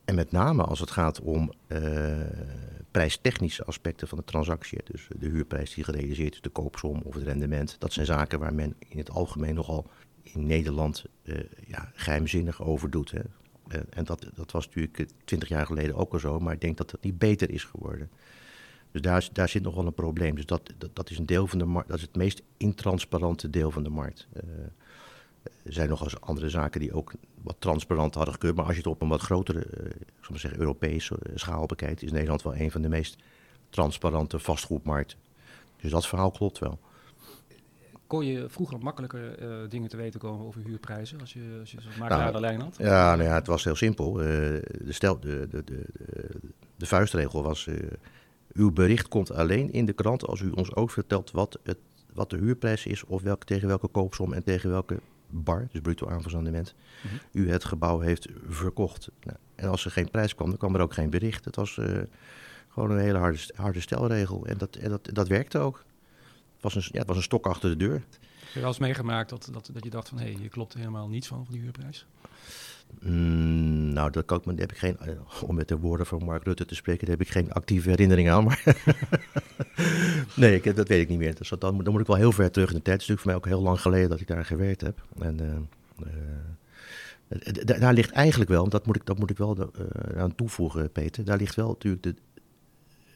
En 0.05 0.15
met 0.15 0.33
name 0.33 0.63
als 0.63 0.81
het 0.81 0.91
gaat 0.91 1.21
om 1.21 1.53
uh, 1.69 1.81
prijstechnische 2.91 3.65
aspecten 3.65 4.09
van 4.09 4.19
de 4.19 4.25
transactie. 4.25 4.79
Dus 4.85 5.09
de 5.19 5.29
huurprijs 5.29 5.75
die 5.75 5.85
gerealiseerd 5.85 6.35
is, 6.35 6.41
de 6.41 6.49
koopsom 6.49 7.01
of 7.05 7.15
het 7.15 7.23
rendement. 7.23 7.77
Dat 7.79 7.93
zijn 7.93 8.07
zaken 8.07 8.39
waar 8.39 8.55
men 8.55 8.75
in 8.89 8.99
het 8.99 9.11
algemeen 9.11 9.55
nogal 9.55 9.91
in 10.23 10.47
Nederland 10.47 11.05
uh, 11.23 11.39
ja, 11.67 11.91
geheimzinnig 11.95 12.63
over 12.63 12.91
doet. 12.91 13.11
Hè. 13.11 13.21
en 13.91 14.05
dat, 14.05 14.27
dat 14.35 14.53
was 14.53 14.67
natuurlijk 14.67 15.09
twintig 15.25 15.49
jaar 15.49 15.67
geleden 15.67 15.97
ook 15.97 16.13
al 16.13 16.19
zo, 16.19 16.41
maar 16.41 16.55
ik 16.55 16.61
denk 16.61 16.77
dat 16.77 16.91
dat 16.91 17.03
niet 17.03 17.19
beter 17.19 17.51
is 17.51 17.65
geworden. 17.65 18.11
Dus 18.97 19.05
daar, 19.05 19.29
daar 19.33 19.49
zit 19.49 19.63
nog 19.63 19.75
wel 19.75 19.87
een 19.87 19.95
probleem. 19.95 20.35
Dus 20.35 20.47
dat, 20.47 20.73
dat, 20.79 20.91
dat, 20.93 21.11
is 21.11 21.19
een 21.19 21.27
deel 21.27 21.47
van 21.47 21.59
de 21.59 21.65
markt, 21.65 21.89
dat 21.89 21.97
is 21.97 22.03
het 22.03 22.17
meest 22.17 22.43
intransparante 22.57 23.51
deel 23.51 23.71
van 23.71 23.83
de 23.83 23.91
markt. 23.91 24.27
Uh, 24.35 24.43
er 25.63 25.73
zijn 25.73 25.89
nog 25.89 26.03
eens 26.03 26.21
andere 26.21 26.49
zaken 26.49 26.81
die 26.81 26.93
ook 26.93 27.13
wat 27.43 27.57
transparant 27.59 28.15
hadden 28.15 28.35
gekund. 28.35 28.57
Maar 28.57 28.65
als 28.65 28.75
je 28.75 28.81
het 28.81 28.91
op 28.91 29.03
een 29.03 29.09
wat 29.09 29.21
grotere, 29.21 29.59
uh, 29.59 29.87
ik 30.23 30.31
maar 30.31 30.39
zeggen, 30.39 30.61
Europese 30.61 31.15
eh, 31.23 31.33
schaal 31.35 31.67
bekijkt, 31.67 32.03
is 32.03 32.13
Nederland 32.13 32.43
wel 32.43 32.57
een 32.57 32.71
van 32.71 32.83
de 32.83 32.89
meest 32.89 33.17
transparante 33.71 34.39
vastgoedmarkten. 34.39 35.19
Dus 35.81 35.91
dat 35.91 36.07
verhaal 36.07 36.31
klopt 36.31 36.59
wel. 36.59 36.79
Kon 38.07 38.27
je 38.27 38.49
vroeger 38.49 38.79
makkelijker 38.79 39.43
uh, 39.43 39.71
dingen 39.71 39.89
te 39.89 39.97
weten 39.97 40.21
komen 40.21 40.47
over 40.47 40.61
huurprijzen 40.65 41.21
als 41.21 41.33
je, 41.33 41.57
als 41.61 41.71
je 41.71 41.81
zo'n 41.81 41.93
makelaar 41.99 42.21
nou, 42.21 42.33
de 42.33 42.41
lijn 42.41 42.61
had? 42.61 42.77
Ja, 42.79 43.15
nou 43.17 43.29
ja, 43.29 43.35
het 43.35 43.47
was 43.47 43.65
heel 43.65 43.77
simpel. 43.77 44.21
Uh, 44.21 44.27
de, 44.27 44.63
stel, 44.89 45.21
de, 45.21 45.49
de, 45.51 45.65
de, 45.65 45.85
de, 46.77 46.87
vuistregel 46.87 47.43
was 47.43 47.69
uw 48.57 48.73
bericht 48.73 49.09
komt 49.09 49.33
alleen 49.33 49.73
in 49.73 49.87
de 49.87 49.93
krant 49.93 50.27
als 50.27 50.41
u 50.41 50.51
ons 50.51 50.75
ook 50.75 50.91
vertelt 50.91 51.31
wat, 51.31 51.59
het, 51.63 51.79
wat 52.13 52.31
de 52.31 52.37
huurprijs 52.37 52.87
is 52.87 53.05
of 53.05 53.23
welke, 53.23 53.47
tegen 53.47 53.69
welke 53.69 53.89
koopsom 53.89 54.33
en 54.33 54.45
tegen 54.45 54.71
welke 54.71 55.01
bar, 55.29 55.69
dus 55.73 55.81
bruto 55.81 56.09
aanverzandement, 56.09 56.75
mm 57.03 57.19
u 57.33 57.51
het 57.51 57.65
gebouw 57.65 58.01
heeft 58.01 58.29
verkocht. 58.49 59.09
Nou, 59.23 59.37
en 59.55 59.69
als 59.69 59.85
er 59.85 59.91
geen 59.91 60.11
prijs 60.11 60.35
kwam, 60.35 60.49
dan 60.49 60.59
kwam 60.59 60.75
er 60.75 60.81
ook 60.81 60.95
geen 60.95 61.11
bericht. 61.11 61.45
Het 61.45 61.57
was 61.57 61.77
uh, 61.77 61.99
gewoon 62.69 62.91
een 62.91 62.99
hele 62.99 63.19
harde, 63.19 63.39
harde 63.55 63.81
stelregel 63.81 64.47
en 64.47 64.59
dat, 64.59 64.77
en 64.77 64.91
dat, 64.91 65.09
dat 65.13 65.29
werkte 65.29 65.59
ook. 65.59 65.85
Het 66.55 66.63
was, 66.63 66.75
een, 66.75 66.83
ja, 66.93 66.99
het 66.99 67.09
was 67.09 67.17
een 67.17 67.23
stok 67.23 67.47
achter 67.47 67.71
de 67.71 67.77
deur. 67.77 67.93
Heb 67.93 68.53
je 68.53 68.61
wel 68.61 68.69
eens 68.69 68.79
meegemaakt 68.79 69.31
dat, 69.31 69.49
dat, 69.53 69.71
dat 69.73 69.85
je 69.85 69.91
dacht 69.91 70.09
van 70.09 70.19
hé, 70.19 70.33
hey, 70.33 70.43
je 70.43 70.49
klopt 70.49 70.75
helemaal 70.75 71.09
niets 71.09 71.27
van, 71.27 71.45
van 71.45 71.55
die 71.55 71.63
huurprijs? 71.63 72.07
Mm, 73.01 73.93
nou, 73.93 74.11
dat 74.11 74.25
kan 74.25 74.39
ik, 74.39 74.45
daar 74.45 74.55
heb 74.57 74.73
ik 74.73 74.79
geen, 74.79 74.99
eh, 74.99 75.43
om 75.43 75.55
met 75.55 75.69
de 75.69 75.79
woorden 75.79 76.07
van 76.07 76.25
Mark 76.25 76.45
Rutte 76.45 76.65
te 76.65 76.75
spreken, 76.75 77.07
daar 77.07 77.17
heb 77.17 77.27
ik 77.27 77.33
geen 77.33 77.53
actieve 77.53 77.89
herinnering 77.89 78.31
aan. 78.31 78.45
Maar 78.45 78.63
nee, 80.37 80.55
ik, 80.55 80.77
dat 80.77 80.89
weet 80.89 81.01
ik 81.01 81.09
niet 81.09 81.19
meer. 81.19 81.35
Dus 81.35 81.49
dan, 81.49 81.59
dan, 81.59 81.93
moet 81.93 82.01
ik 82.01 82.07
wel 82.07 82.17
heel 82.17 82.33
ver 82.33 82.51
terug 82.51 82.69
in 82.69 82.77
de 82.77 82.83
tijd. 82.83 83.01
Het 83.01 83.03
is 83.03 83.09
natuurlijk 83.09 83.21
voor 83.21 83.31
mij 83.31 83.37
ook 83.37 83.61
heel 83.61 83.71
lang 83.71 83.81
geleden 83.81 84.09
dat 84.09 84.21
ik 84.21 84.27
daar 84.27 84.45
gewerkt 84.45 84.81
heb. 84.81 85.05
En 85.19 85.41
uh, 85.43 86.09
uh, 87.29 87.79
daar 87.81 87.95
ligt 87.95 88.11
eigenlijk 88.11 88.51
wel, 88.51 88.69
dat 88.69 88.87
moet 88.87 88.97
ik, 88.97 89.07
dat 89.07 89.19
moet 89.19 89.31
ik 89.31 89.39
wel 89.39 89.73
aan 90.17 90.35
toevoegen, 90.35 90.93
Peter. 90.93 91.25
Daar 91.25 91.39
ligt 91.39 91.55
wel 91.55 91.69
natuurlijk 91.69 92.03
de, 92.03 92.15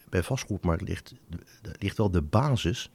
bij 0.09 0.23
vastgoedmarkt 0.23 0.89
ligt, 0.89 1.15
ligt 1.79 1.97
wel 1.97 2.11
de 2.11 2.23
basis 2.23 2.91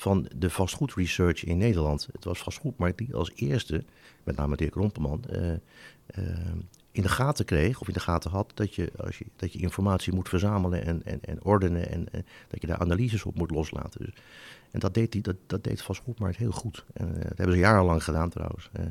van 0.00 0.28
de 0.36 0.50
vastgoedresearch 0.50 1.44
in 1.44 1.58
Nederland. 1.58 2.08
Het 2.12 2.24
was 2.24 2.38
vastgoedmarkt 2.38 2.98
die 2.98 3.14
als 3.14 3.32
eerste, 3.34 3.84
met 4.24 4.36
name 4.36 4.56
de 4.56 4.62
heer 4.62 4.72
Krompeman, 4.72 5.24
uh, 5.30 5.52
in 6.92 7.02
de 7.02 7.08
gaten 7.08 7.44
kreeg, 7.44 7.80
of 7.80 7.88
in 7.88 7.94
de 7.94 8.00
gaten 8.00 8.30
had, 8.30 8.52
dat 8.54 8.74
je, 8.74 8.92
als 8.96 9.18
je, 9.18 9.24
dat 9.36 9.52
je 9.52 9.58
informatie 9.58 10.12
moet 10.12 10.28
verzamelen 10.28 10.84
en, 10.84 11.02
en, 11.04 11.20
en 11.22 11.44
ordenen 11.44 11.90
en, 11.90 12.08
dat 12.48 12.60
je 12.60 12.66
daar 12.66 12.78
analyses 12.78 13.24
op 13.24 13.36
moet 13.36 13.50
loslaten. 13.50 14.04
Dus, 14.04 14.14
en 14.70 14.80
dat 14.80 14.94
deed, 14.94 15.12
die, 15.12 15.22
dat, 15.22 15.36
dat 15.46 15.64
deed 15.64 15.82
vastgoedmarkt 15.82 16.36
heel 16.36 16.50
goed. 16.50 16.84
En, 16.92 17.08
uh, 17.08 17.14
dat 17.14 17.36
hebben 17.36 17.54
ze 17.54 17.60
jarenlang 17.60 18.04
gedaan 18.04 18.30
trouwens. 18.30 18.70
Uh, 18.78 18.84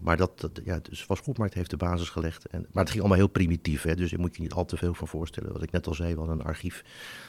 maar 0.00 0.16
dat, 0.16 0.40
dat, 0.40 0.60
ja, 0.64 0.78
dus 0.78 1.06
heeft 1.36 1.70
de 1.70 1.76
basis 1.76 2.08
gelegd. 2.08 2.46
En, 2.46 2.60
maar 2.60 2.82
het 2.82 2.88
ging 2.88 3.00
allemaal 3.00 3.18
heel 3.18 3.28
primitief, 3.28 3.82
hè, 3.82 3.94
dus 3.94 4.10
daar 4.10 4.20
moet 4.20 4.36
je 4.36 4.42
niet 4.42 4.52
al 4.52 4.64
te 4.64 4.76
veel 4.76 4.94
van 4.94 5.08
voorstellen. 5.08 5.52
Wat 5.52 5.62
ik 5.62 5.70
net 5.70 5.86
al 5.86 5.94
zei, 5.94 6.12
we 6.12 6.18
hadden 6.18 6.38
een 6.38 6.44
archief, 6.44 6.84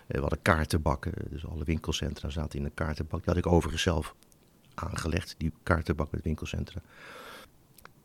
we 0.07 0.19
hadden 0.19 0.41
kaartenbakken. 0.41 1.13
Dus 1.29 1.45
alle 1.45 1.63
winkelcentra 1.63 2.29
zaten 2.29 2.59
in 2.59 2.65
een 2.65 2.73
kaartenbak. 2.73 3.19
Die 3.19 3.33
had 3.33 3.45
ik 3.45 3.51
overigens 3.51 3.83
zelf 3.83 4.15
aangelegd, 4.73 5.35
die 5.37 5.53
kaartenbak 5.63 6.11
met 6.11 6.23
winkelcentra. 6.23 6.81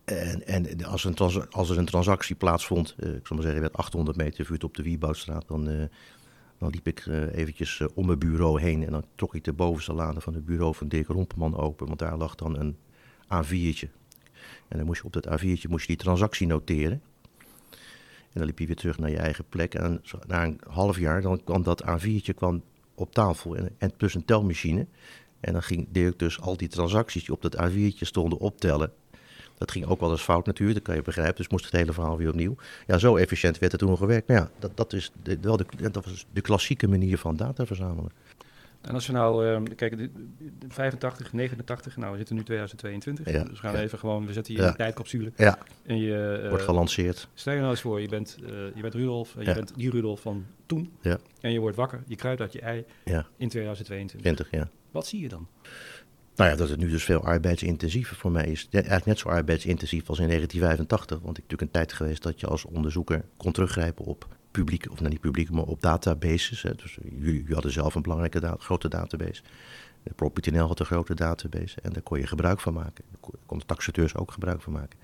En, 0.05 0.47
en 0.47 0.85
als, 0.85 1.17
als, 1.51 1.71
er 1.71 1.79
een 1.79 1.85
transactie 1.85 2.35
plaatsvond, 2.35 2.95
uh, 2.99 3.15
ik 3.15 3.27
zal 3.27 3.37
maar 3.37 3.45
zeggen, 3.45 3.61
werd 3.61 3.77
800 3.77 4.17
meter 4.17 4.45
vuurt 4.45 4.65
op 4.65 4.77
de 4.77 4.83
Wieboudstraat, 4.83 5.49
dan, 5.49 5.69
uh, 5.69 5.85
dan 6.59 6.71
liep 6.71 6.87
ik 6.87 7.07
uh, 7.07 7.35
eventjes 7.35 7.83
om 7.95 8.07
mijn 8.07 8.19
bureau 8.19 8.61
heen 8.61 8.85
en 8.85 8.91
dan 8.91 9.05
trok 9.15 9.35
ik 9.35 9.45
de 9.45 9.53
bovenste 9.53 9.93
lade 9.93 10.21
van 10.21 10.35
het 10.35 10.45
bureau 10.45 10.75
van 10.75 10.89
Dirk 10.89 11.07
Rompeman 11.07 11.57
open, 11.57 11.87
want 11.87 11.99
daar 11.99 12.17
lag 12.17 12.35
dan 12.35 12.59
een 12.59 12.77
A4'tje. 13.25 13.89
En 14.69 14.77
dan 14.77 14.87
moest 14.87 15.01
je 15.01 15.07
op 15.07 15.13
dat 15.13 15.27
A4'tje 15.27 15.69
moest 15.69 15.87
je 15.87 15.87
die 15.87 15.97
transactie 15.97 16.47
noteren. 16.47 17.03
En 18.33 18.41
dan 18.41 18.45
liep 18.45 18.59
je 18.59 18.67
weer 18.67 18.77
terug 18.77 18.99
naar 18.99 19.11
je 19.11 19.17
eigen 19.17 19.45
plek. 19.49 19.75
En 19.75 20.03
na 20.27 20.45
een 20.45 20.61
half 20.69 20.99
jaar 20.99 21.23
dan 21.23 21.45
kwam 21.45 21.63
dat 21.63 21.83
A4'tje 21.83 22.35
kwam 22.35 22.63
op 22.95 23.13
tafel 23.13 23.57
en, 23.57 23.71
en 23.79 23.97
plus 23.97 24.15
een 24.15 24.25
telmachine. 24.25 24.87
En 25.41 25.53
dan 25.53 25.63
ging 25.63 25.87
Dirk 25.91 26.19
dus 26.19 26.41
al 26.41 26.57
die 26.57 26.69
transacties 26.69 27.25
die 27.25 27.35
op 27.35 27.43
dat 27.43 27.57
A4'tje 27.57 27.99
stonden 27.99 28.39
optellen. 28.39 28.93
Dat 29.59 29.71
ging 29.71 29.87
ook 29.87 30.01
wel 30.01 30.11
eens 30.11 30.23
fout 30.23 30.47
natuurlijk, 30.47 30.79
dat 30.79 30.87
kan 30.87 30.97
je 30.97 31.03
begrijpen. 31.03 31.37
Dus 31.37 31.49
moest 31.49 31.65
het 31.65 31.75
hele 31.75 31.93
verhaal 31.93 32.17
weer 32.17 32.29
opnieuw. 32.29 32.57
Ja, 32.87 32.99
zo 32.99 33.17
efficiënt 33.17 33.59
werd 33.59 33.73
er 33.73 33.79
toen 33.79 33.97
gewerkt. 33.97 34.29
Maar 34.29 34.37
ja, 34.37 34.51
dat, 34.59 34.71
dat, 34.75 34.93
is 34.93 35.13
de, 35.23 35.39
wel 35.41 35.57
de, 35.57 35.67
dat 35.91 36.05
was 36.05 36.27
de 36.33 36.41
klassieke 36.41 36.89
manier 36.89 37.19
van 37.19 37.37
data 37.37 37.67
verzamelen. 37.67 38.11
En 38.81 38.95
als 38.95 39.07
we 39.07 39.13
nou, 39.13 39.47
uh, 39.47 39.77
kijk, 39.77 40.09
85, 40.69 41.33
89, 41.33 41.97
nou 41.97 42.11
we 42.11 42.17
zitten 42.17 42.37
nu 42.37 42.43
2022. 42.43 43.33
Ja, 43.33 43.43
dus 43.43 43.51
we 43.51 43.57
gaan 43.57 43.75
even 43.75 43.99
gewoon, 43.99 44.27
we 44.27 44.33
zetten 44.33 44.55
hier 44.55 44.63
ja. 44.63 44.69
een 44.69 44.77
tijdcapsule. 44.77 45.33
Ja, 45.37 45.59
en 45.87 45.99
je, 45.99 46.41
uh, 46.43 46.49
wordt 46.49 46.65
gelanceerd. 46.65 47.29
Stel 47.35 47.53
je 47.53 47.59
nou 47.59 47.71
eens 47.71 47.81
voor, 47.81 48.01
je 48.01 48.09
bent, 48.09 48.37
uh, 48.43 48.49
je 48.75 48.81
bent 48.81 48.95
Rudolf, 48.95 49.35
je 49.39 49.55
bent 49.55 49.73
die 49.77 49.91
Rudolf 49.91 50.21
van 50.21 50.47
toen. 50.67 50.93
Ja. 51.01 51.19
En 51.41 51.53
je 51.53 51.59
wordt 51.59 51.77
wakker, 51.77 52.03
je 52.07 52.17
kruipt 52.17 52.41
uit 52.41 52.53
je 52.53 52.61
ei 52.61 52.85
in 53.37 53.49
2022. 53.49 54.21
20, 54.21 54.51
ja. 54.51 54.69
Wat 54.91 55.07
zie 55.07 55.21
je 55.21 55.29
dan? 55.29 55.49
Nou 56.37 56.51
ja, 56.51 56.57
dat 56.57 56.69
het 56.69 56.79
nu 56.79 56.91
dus 56.91 57.05
veel 57.05 57.25
arbeidsintensief 57.25 58.09
voor 58.09 58.31
mij 58.31 58.47
is. 58.47 58.69
Eigenlijk 58.71 59.07
net 59.07 59.19
zo 59.19 59.29
arbeidsintensief 59.29 60.09
als 60.09 60.19
in 60.19 60.27
1985. 60.27 61.19
Want 61.25 61.39
ik 61.39 61.43
natuurlijk 61.43 61.63
een 61.63 61.81
tijd 61.81 61.93
geweest 61.93 62.23
dat 62.23 62.41
je 62.41 62.47
als 62.47 62.65
onderzoeker 62.65 63.25
kon 63.37 63.53
teruggrijpen 63.53 64.05
op 64.05 64.29
publieke, 64.51 64.91
of 64.91 64.99
nou 64.99 65.11
niet 65.11 65.21
publieke, 65.21 65.53
maar 65.53 65.65
op 65.65 65.83
databases. 65.83 66.63
Hè. 66.63 66.75
Dus 66.75 66.99
jullie, 67.03 67.37
jullie 67.37 67.55
hadden 67.55 67.73
zelf 67.73 67.95
een 67.95 68.03
belangrijke 68.03 68.57
grote 68.59 68.89
database. 68.89 69.43
De 70.03 70.59
had 70.59 70.81
een 70.81 70.87
grote 70.87 71.15
database 71.15 71.81
en 71.81 71.93
daar 71.93 72.03
kon 72.03 72.19
je 72.19 72.27
gebruik 72.27 72.61
van 72.61 72.73
maken. 72.73 73.05
Daar 73.11 73.31
konden 73.47 73.67
taxateurs 73.67 74.17
ook 74.17 74.33
gebruik 74.33 74.63
van 74.63 74.73
maken. 74.73 74.99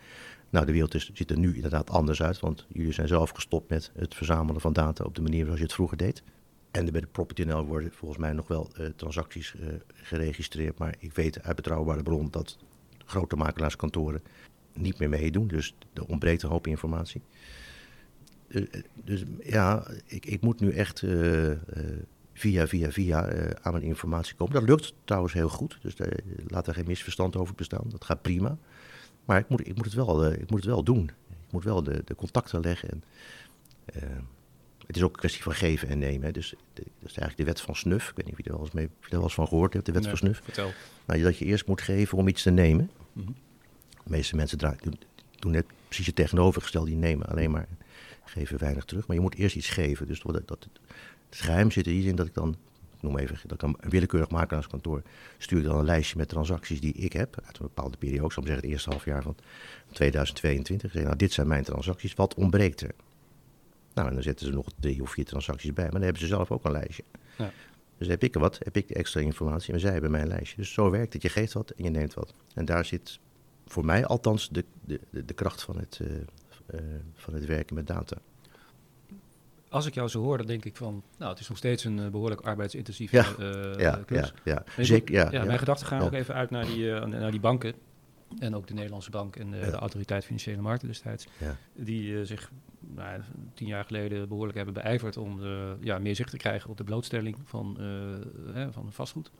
Nou, 0.50 0.66
de 0.66 0.72
wereld 0.72 0.94
is, 0.94 1.10
ziet 1.14 1.30
er 1.30 1.38
nu 1.38 1.54
inderdaad 1.54 1.90
anders 1.90 2.22
uit, 2.22 2.40
want 2.40 2.66
jullie 2.68 2.92
zijn 2.92 3.08
zelf 3.08 3.30
gestopt 3.30 3.70
met 3.70 3.90
het 3.94 4.14
verzamelen 4.14 4.60
van 4.60 4.72
data 4.72 5.04
op 5.04 5.14
de 5.14 5.22
manier 5.22 5.44
zoals 5.44 5.58
je 5.58 5.64
het 5.64 5.74
vroeger 5.74 5.96
deed. 5.96 6.22
En 6.70 6.92
bij 6.92 7.00
de 7.00 7.06
Property.nl 7.06 7.64
worden 7.64 7.92
volgens 7.92 8.20
mij 8.20 8.32
nog 8.32 8.48
wel 8.48 8.70
uh, 8.78 8.86
transacties 8.96 9.54
uh, 9.54 9.68
geregistreerd, 9.94 10.78
maar 10.78 10.94
ik 10.98 11.12
weet 11.12 11.42
uit 11.42 11.56
betrouwbare 11.56 12.02
bron 12.02 12.30
dat 12.30 12.58
grote 13.04 13.36
makelaarskantoren 13.36 14.22
niet 14.72 14.98
meer 14.98 15.08
meedoen, 15.08 15.46
dus 15.46 15.74
er 15.92 16.06
ontbreekt 16.06 16.42
een 16.42 16.50
hoop 16.50 16.66
informatie. 16.66 17.22
Uh, 18.48 18.66
dus 19.04 19.24
ja, 19.42 19.86
ik, 20.06 20.26
ik, 20.26 20.40
moet 20.40 20.60
nu 20.60 20.72
echt 20.72 21.04
via, 22.32 22.66
via, 22.66 22.90
via 22.90 23.52
aan 23.62 23.72
mijn 23.72 23.84
informatie 23.84 24.34
komen. 24.34 24.54
Dat 24.54 24.68
lukt 24.68 24.94
trouwens 25.04 25.32
heel 25.32 25.48
goed, 25.48 25.78
dus 25.82 25.94
laat 26.46 26.66
er 26.66 26.74
geen 26.74 26.86
misverstand 26.86 27.36
over 27.36 27.54
bestaan. 27.54 27.84
Dat 27.88 28.04
gaat 28.04 28.22
prima. 28.22 28.58
Maar 29.24 29.38
ik 29.38 29.48
moet, 29.48 29.66
ik 29.66 29.76
moet, 29.76 29.84
het, 29.84 29.94
wel, 29.94 30.32
ik 30.32 30.50
moet 30.50 30.60
het 30.60 30.68
wel 30.68 30.82
doen. 30.82 31.10
Ik 31.46 31.52
moet 31.52 31.64
wel 31.64 31.82
de, 31.82 32.02
de 32.04 32.14
contacten 32.14 32.60
leggen. 32.60 32.88
En, 32.88 33.02
het 34.86 34.96
is 34.96 35.02
ook 35.02 35.12
een 35.12 35.18
kwestie 35.18 35.42
van 35.42 35.54
geven 35.54 35.88
en 35.88 35.98
nemen. 35.98 36.22
Hè. 36.26 36.32
Dus 36.32 36.50
de, 36.50 36.56
dat 36.74 37.10
is 37.10 37.16
eigenlijk 37.16 37.36
de 37.36 37.44
wet 37.44 37.60
van 37.60 37.76
snuf. 37.76 38.08
Ik 38.08 38.16
weet 38.16 38.24
niet 38.24 38.34
of 38.34 38.44
je 38.44 38.50
er 38.50 38.52
wel 38.52 38.64
eens, 38.64 38.72
mee, 38.72 38.90
of 39.00 39.08
je 39.08 39.14
wel 39.14 39.22
eens 39.22 39.34
van 39.34 39.48
gehoord 39.48 39.72
hebt, 39.72 39.86
de 39.86 39.92
wet 39.92 40.02
nee, 40.02 40.10
van 40.10 40.18
snuf. 40.18 40.40
Vertel. 40.44 40.72
Nou, 41.04 41.22
dat 41.22 41.38
je 41.38 41.44
eerst 41.44 41.66
moet 41.66 41.80
geven 41.80 42.18
om 42.18 42.28
iets 42.28 42.42
te 42.42 42.50
nemen. 42.50 42.90
Mm 43.12 43.24
-hmm. 43.24 43.34
De 44.04 44.10
meeste 44.10 44.36
mensen 44.36 44.58
doen, 44.58 44.98
doen 45.38 45.52
net 45.52 45.66
precies 45.86 46.06
het 46.06 46.14
tegenovergestelde. 46.14 46.90
Die 46.90 46.98
nemen 46.98 47.26
alleen 47.26 47.50
maar, 47.50 47.68
geven 48.24 48.58
weinig 48.58 48.84
terug. 48.84 49.06
Maar 49.06 49.16
je 49.16 49.22
moet 49.22 49.34
eerst 49.34 49.56
iets 49.56 49.68
geven. 49.68 50.06
Dus 50.06 50.20
dat, 50.20 50.48
dat, 50.48 50.68
het 51.28 51.38
geheim 51.40 51.70
zit 51.70 51.86
in 51.86 51.92
die 51.92 52.02
zin 52.02 52.16
dat 52.16 52.26
ik 52.26 52.34
dan 52.34 52.56
noem 53.00 53.18
even, 53.18 53.38
dat 53.46 53.62
ik 53.62 53.62
een 53.62 53.90
willekeurig 53.90 54.30
makelaarskantoor 54.30 55.02
stuur 55.38 55.58
ik 55.58 55.64
dan 55.64 55.78
een 55.78 55.84
lijstje 55.84 56.16
met 56.16 56.28
transacties 56.28 56.80
die 56.80 56.92
ik 56.92 57.12
heb 57.12 57.36
uit 57.44 57.58
een 57.58 57.66
bepaalde 57.66 57.96
periode. 57.96 58.26
Ik 58.26 58.32
zeggen 58.32 58.54
het 58.54 58.64
eerste 58.64 58.90
half 58.90 59.04
jaar 59.04 59.22
van 59.22 59.36
2022. 59.92 60.88
Ik 60.88 60.94
zeg, 60.94 61.04
nou, 61.04 61.16
dit 61.16 61.32
zijn 61.32 61.46
mijn 61.46 61.64
transacties. 61.64 62.14
Wat 62.14 62.34
ontbreekt 62.34 62.80
er? 62.80 62.94
Nou, 63.94 64.08
en 64.08 64.14
dan 64.14 64.22
zetten 64.22 64.46
ze 64.46 64.52
nog 64.52 64.66
drie 64.80 65.02
of 65.02 65.10
vier 65.10 65.24
transacties 65.24 65.72
bij, 65.72 65.84
maar 65.84 65.92
dan 65.92 66.02
hebben 66.02 66.20
ze 66.20 66.26
zelf 66.26 66.50
ook 66.50 66.64
een 66.64 66.72
lijstje. 66.72 67.04
Ja. 67.38 67.50
Dus 67.98 68.08
heb 68.08 68.22
ik 68.22 68.34
er 68.34 68.40
wat, 68.40 68.58
heb 68.62 68.76
ik 68.76 68.88
de 68.88 68.94
extra 68.94 69.20
informatie 69.20 69.74
en 69.74 69.80
zij 69.80 69.92
hebben 69.92 70.10
mijn 70.10 70.28
lijstje. 70.28 70.56
Dus 70.56 70.72
zo 70.72 70.90
werkt 70.90 71.12
het. 71.12 71.22
Je 71.22 71.28
geeft 71.28 71.52
wat 71.52 71.70
en 71.70 71.84
je 71.84 71.90
neemt 71.90 72.14
wat. 72.14 72.34
En 72.54 72.64
daar 72.64 72.84
zit 72.84 73.18
voor 73.66 73.84
mij 73.84 74.06
althans 74.06 74.48
de, 74.48 74.64
de, 74.84 75.00
de, 75.10 75.34
kracht 75.34 75.62
van 75.62 75.78
het, 75.78 75.98
uh, 76.02 76.10
uh, 76.10 76.80
van 77.14 77.34
het 77.34 77.46
werken 77.46 77.74
met 77.74 77.86
data 77.86 78.16
als 79.70 79.86
ik 79.86 79.94
jou 79.94 80.08
zo 80.08 80.22
hoor, 80.22 80.36
dan 80.36 80.46
denk 80.46 80.64
ik 80.64 80.76
van, 80.76 81.02
nou, 81.18 81.30
het 81.30 81.40
is 81.40 81.48
nog 81.48 81.58
steeds 81.58 81.84
een 81.84 81.98
uh, 81.98 82.08
behoorlijk 82.08 82.40
arbeidsintensieve 82.40 83.16
ja, 83.16 83.26
uh, 83.40 83.74
ja, 83.76 84.00
klus. 84.06 84.32
Ja, 84.44 84.64
ja. 84.76 84.84
Zeker, 84.84 85.14
ja, 85.14 85.28
ja, 85.30 85.44
Mijn 85.44 85.58
gedachten 85.58 85.86
gaan 85.86 86.00
ook 86.00 86.12
even 86.12 86.34
uit 86.34 86.50
naar 86.50 86.64
die, 86.64 86.92
naar 86.92 87.30
die 87.30 87.40
banken. 87.40 87.74
En 88.38 88.54
ook 88.56 88.66
de 88.66 88.74
Nederlandse 88.74 89.10
Bank 89.10 89.36
en 89.36 89.50
de, 89.50 89.58
de 89.60 89.76
Autoriteit 89.76 90.24
Financiële 90.24 90.60
Markten 90.60 90.88
destijds. 90.88 91.26
Die 91.74 92.24
zich 92.24 92.50
nou, 92.80 93.20
tien 93.54 93.66
jaar 93.66 93.84
geleden 93.84 94.28
behoorlijk 94.28 94.56
hebben 94.56 94.74
beijverd 94.74 95.16
om 95.16 95.40
ja, 95.80 95.98
meer 95.98 96.14
zicht 96.16 96.30
te 96.30 96.36
krijgen 96.36 96.70
op 96.70 96.76
de 96.76 96.84
blootstelling 96.84 97.36
van, 97.44 97.76
hè, 98.52 98.72
van 98.72 98.92
vastgoed. 98.92 99.30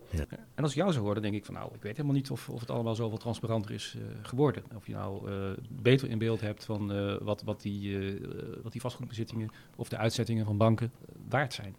En 0.54 0.62
als 0.62 0.72
ik 0.72 0.78
jou 0.78 0.92
zo 0.92 1.00
hoor, 1.00 1.14
dan 1.14 1.22
denk 1.22 1.34
ik 1.34 1.44
van, 1.44 1.54
nou, 1.54 1.74
ik 1.74 1.82
weet 1.82 1.96
helemaal 1.96 2.16
niet 2.16 2.30
of, 2.30 2.48
of 2.48 2.60
het 2.60 2.70
allemaal 2.70 2.94
zoveel 2.94 3.18
transparanter 3.18 3.70
is 3.70 3.96
geworden. 4.22 4.62
Of 4.74 4.86
je 4.86 4.92
nou 4.92 5.30
beter 5.68 6.08
in 6.08 6.18
beeld 6.18 6.40
hebt 6.40 6.64
van 6.64 6.86
wat, 7.24 7.42
wat, 7.42 7.62
die, 7.62 8.18
wat 8.62 8.72
die 8.72 8.80
vastgoedbezittingen 8.80 9.50
of 9.76 9.88
de 9.88 9.96
uitzettingen 9.96 10.44
van 10.44 10.56
banken 10.56 10.92
waard 11.28 11.52
zijn. 11.52 11.76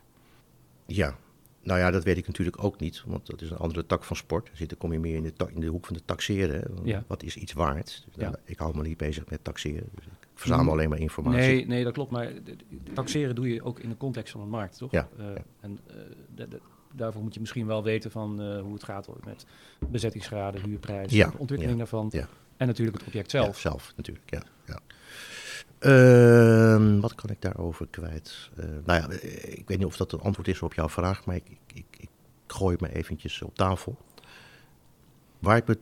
Ja, 0.85 1.15
nou 1.63 1.79
ja, 1.79 1.91
dat 1.91 2.03
weet 2.03 2.17
ik 2.17 2.27
natuurlijk 2.27 2.63
ook 2.63 2.79
niet, 2.79 3.03
want 3.05 3.25
dat 3.25 3.41
is 3.41 3.49
een 3.49 3.57
andere 3.57 3.85
tak 3.85 4.03
van 4.03 4.15
sport. 4.15 4.49
Dan 4.57 4.77
kom 4.77 4.93
je 4.93 4.99
meer 4.99 5.15
in 5.15 5.23
de, 5.23 5.33
in 5.53 5.61
de 5.61 5.67
hoek 5.67 5.85
van 5.85 5.95
de 5.95 6.01
taxeren. 6.05 6.71
Ja. 6.83 7.03
Wat 7.07 7.23
is 7.23 7.35
iets 7.35 7.53
waard? 7.53 8.03
Dus 8.05 8.15
ja. 8.15 8.35
Ik 8.43 8.57
hou 8.57 8.77
me 8.77 8.81
niet 8.83 8.97
bezig 8.97 9.29
met 9.29 9.43
taxeren. 9.43 9.89
Dus 9.95 10.05
ik 10.05 10.27
verzamel 10.33 10.73
alleen 10.73 10.89
maar 10.89 10.99
informatie. 10.99 11.39
Nee, 11.39 11.65
nee, 11.67 11.83
dat 11.83 11.93
klopt. 11.93 12.11
Maar 12.11 12.31
taxeren 12.93 13.35
doe 13.35 13.53
je 13.53 13.63
ook 13.63 13.79
in 13.79 13.89
de 13.89 13.97
context 13.97 14.31
van 14.31 14.41
de 14.41 14.47
markt, 14.47 14.77
toch? 14.77 14.91
Ja. 14.91 15.09
Uh, 15.19 15.25
en 15.59 15.79
uh, 15.87 15.95
de, 16.35 16.59
daarvoor 16.93 17.21
moet 17.21 17.33
je 17.33 17.39
misschien 17.39 17.67
wel 17.67 17.83
weten 17.83 18.11
van 18.11 18.41
uh, 18.41 18.61
hoe 18.61 18.73
het 18.73 18.83
gaat 18.83 19.07
met 19.25 19.45
bezettingsgraden, 19.89 20.61
huurprijzen, 20.61 21.17
ja. 21.17 21.29
de 21.29 21.37
ontwikkeling 21.37 21.77
daarvan. 21.77 22.07
Ja. 22.11 22.27
En 22.57 22.67
natuurlijk 22.67 22.97
het 22.97 23.07
object 23.07 23.31
zelf. 23.31 23.59
zelf 23.59 23.93
natuurlijk, 23.95 24.29
ja. 24.29 24.43
Uh, 25.81 26.99
wat 26.99 27.15
kan 27.15 27.29
ik 27.29 27.41
daarover 27.41 27.87
kwijt? 27.87 28.49
Uh, 28.59 28.65
nou 28.85 29.01
ja, 29.01 29.09
ik 29.41 29.67
weet 29.67 29.77
niet 29.77 29.85
of 29.85 29.97
dat 29.97 30.11
een 30.11 30.21
antwoord 30.21 30.47
is 30.47 30.61
op 30.61 30.73
jouw 30.73 30.89
vraag, 30.89 31.25
maar 31.25 31.35
ik, 31.35 31.57
ik, 31.73 31.85
ik, 31.97 32.09
gooi 32.47 32.77
maar 32.79 32.89
eventjes 32.89 33.41
op 33.41 33.55
tafel. 33.55 33.97
Waar 35.39 35.57
ik 35.57 35.67
me 35.67 35.77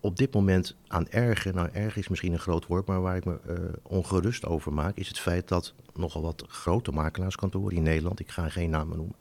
op 0.00 0.16
dit 0.16 0.34
moment 0.34 0.76
aan 0.86 1.08
erger, 1.08 1.54
nou 1.54 1.68
erg 1.72 1.96
is 1.96 2.08
misschien 2.08 2.32
een 2.32 2.38
groot 2.38 2.66
woord, 2.66 2.86
maar 2.86 3.00
waar 3.00 3.16
ik 3.16 3.24
me 3.24 3.38
uh, 3.48 3.58
ongerust 3.82 4.46
over 4.46 4.72
maak, 4.72 4.96
is 4.96 5.08
het 5.08 5.18
feit 5.18 5.48
dat 5.48 5.74
nogal 5.92 6.22
wat 6.22 6.44
grote 6.48 6.92
makelaarskantoren 6.92 7.76
in 7.76 7.82
Nederland, 7.82 8.20
ik 8.20 8.30
ga 8.30 8.48
geen 8.48 8.70
namen 8.70 8.96
noemen, 8.96 9.16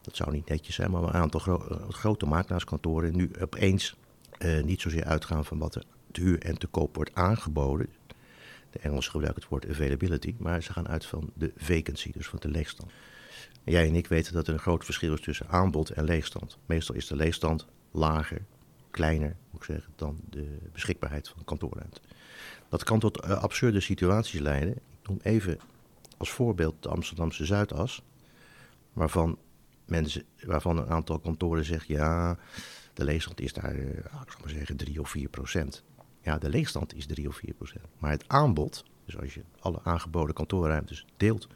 dat 0.00 0.16
zou 0.16 0.30
niet 0.32 0.48
netjes 0.48 0.74
zijn, 0.74 0.90
maar 0.90 1.02
een 1.02 1.12
aantal 1.12 1.40
gro 1.40 1.58
grote 1.88 2.26
makelaarskantoren 2.26 3.16
nu 3.16 3.30
opeens 3.40 3.96
niet 4.64 4.80
zozeer 4.80 5.04
uitgaan 5.04 5.44
van 5.44 5.58
wat 5.58 5.74
er 5.74 5.84
te 6.12 6.20
huur 6.20 6.42
en 6.42 6.58
te 6.58 6.66
koop 6.66 6.94
wordt 6.94 7.14
aangeboden, 7.14 7.88
de 8.74 8.80
Engelsen 8.80 9.10
gebruiken 9.10 9.42
het 9.42 9.50
woord 9.50 9.68
availability, 9.68 10.34
maar 10.38 10.62
ze 10.62 10.72
gaan 10.72 10.88
uit 10.88 11.06
van 11.06 11.30
de 11.34 11.52
vacancy, 11.56 12.12
dus 12.12 12.26
van 12.26 12.38
de 12.42 12.48
leegstand. 12.48 12.90
Jij 13.64 13.86
en 13.86 13.94
ik 13.94 14.06
weten 14.06 14.32
dat 14.32 14.46
er 14.46 14.54
een 14.54 14.60
groot 14.60 14.84
verschil 14.84 15.14
is 15.14 15.20
tussen 15.20 15.48
aanbod 15.48 15.90
en 15.90 16.04
leegstand. 16.04 16.58
Meestal 16.66 16.94
is 16.94 17.06
de 17.06 17.16
leegstand 17.16 17.66
lager, 17.90 18.44
kleiner, 18.90 19.36
moet 19.50 19.60
ik 19.60 19.66
zeggen, 19.66 19.92
dan 19.96 20.20
de 20.30 20.58
beschikbaarheid 20.72 21.28
van 21.28 21.44
kantoorruimte. 21.44 22.00
Dat 22.68 22.84
kan 22.84 22.98
tot 22.98 23.24
uh, 23.24 23.30
absurde 23.42 23.80
situaties 23.80 24.40
leiden. 24.40 24.74
Ik 24.74 25.08
noem 25.08 25.18
even 25.22 25.58
als 26.16 26.30
voorbeeld 26.30 26.82
de 26.82 26.88
Amsterdamse 26.88 27.44
Zuidas, 27.44 28.02
waarvan, 28.92 29.38
mensen, 29.84 30.24
waarvan 30.46 30.78
een 30.78 30.88
aantal 30.88 31.18
kantoren 31.18 31.64
zegt, 31.64 31.86
ja, 31.86 32.38
de 32.94 33.04
leegstand 33.04 33.40
is 33.40 33.52
daar, 33.52 33.74
uh, 33.74 33.88
ik 33.98 34.08
zal 34.10 34.40
maar 34.40 34.50
zeggen, 34.50 34.76
3 34.76 35.00
of 35.00 35.10
4 35.10 35.28
procent. 35.28 35.84
Ja, 36.24 36.38
de 36.38 36.48
leegstand 36.48 36.94
is 36.94 37.06
3 37.06 37.28
of 37.28 37.36
4 37.36 37.54
procent. 37.54 37.84
Maar 37.98 38.10
het 38.10 38.28
aanbod, 38.28 38.84
dus 39.04 39.18
als 39.18 39.34
je 39.34 39.42
alle 39.60 39.80
aangeboden 39.82 40.34
kantoorruimtes 40.34 41.06
deelt 41.16 41.48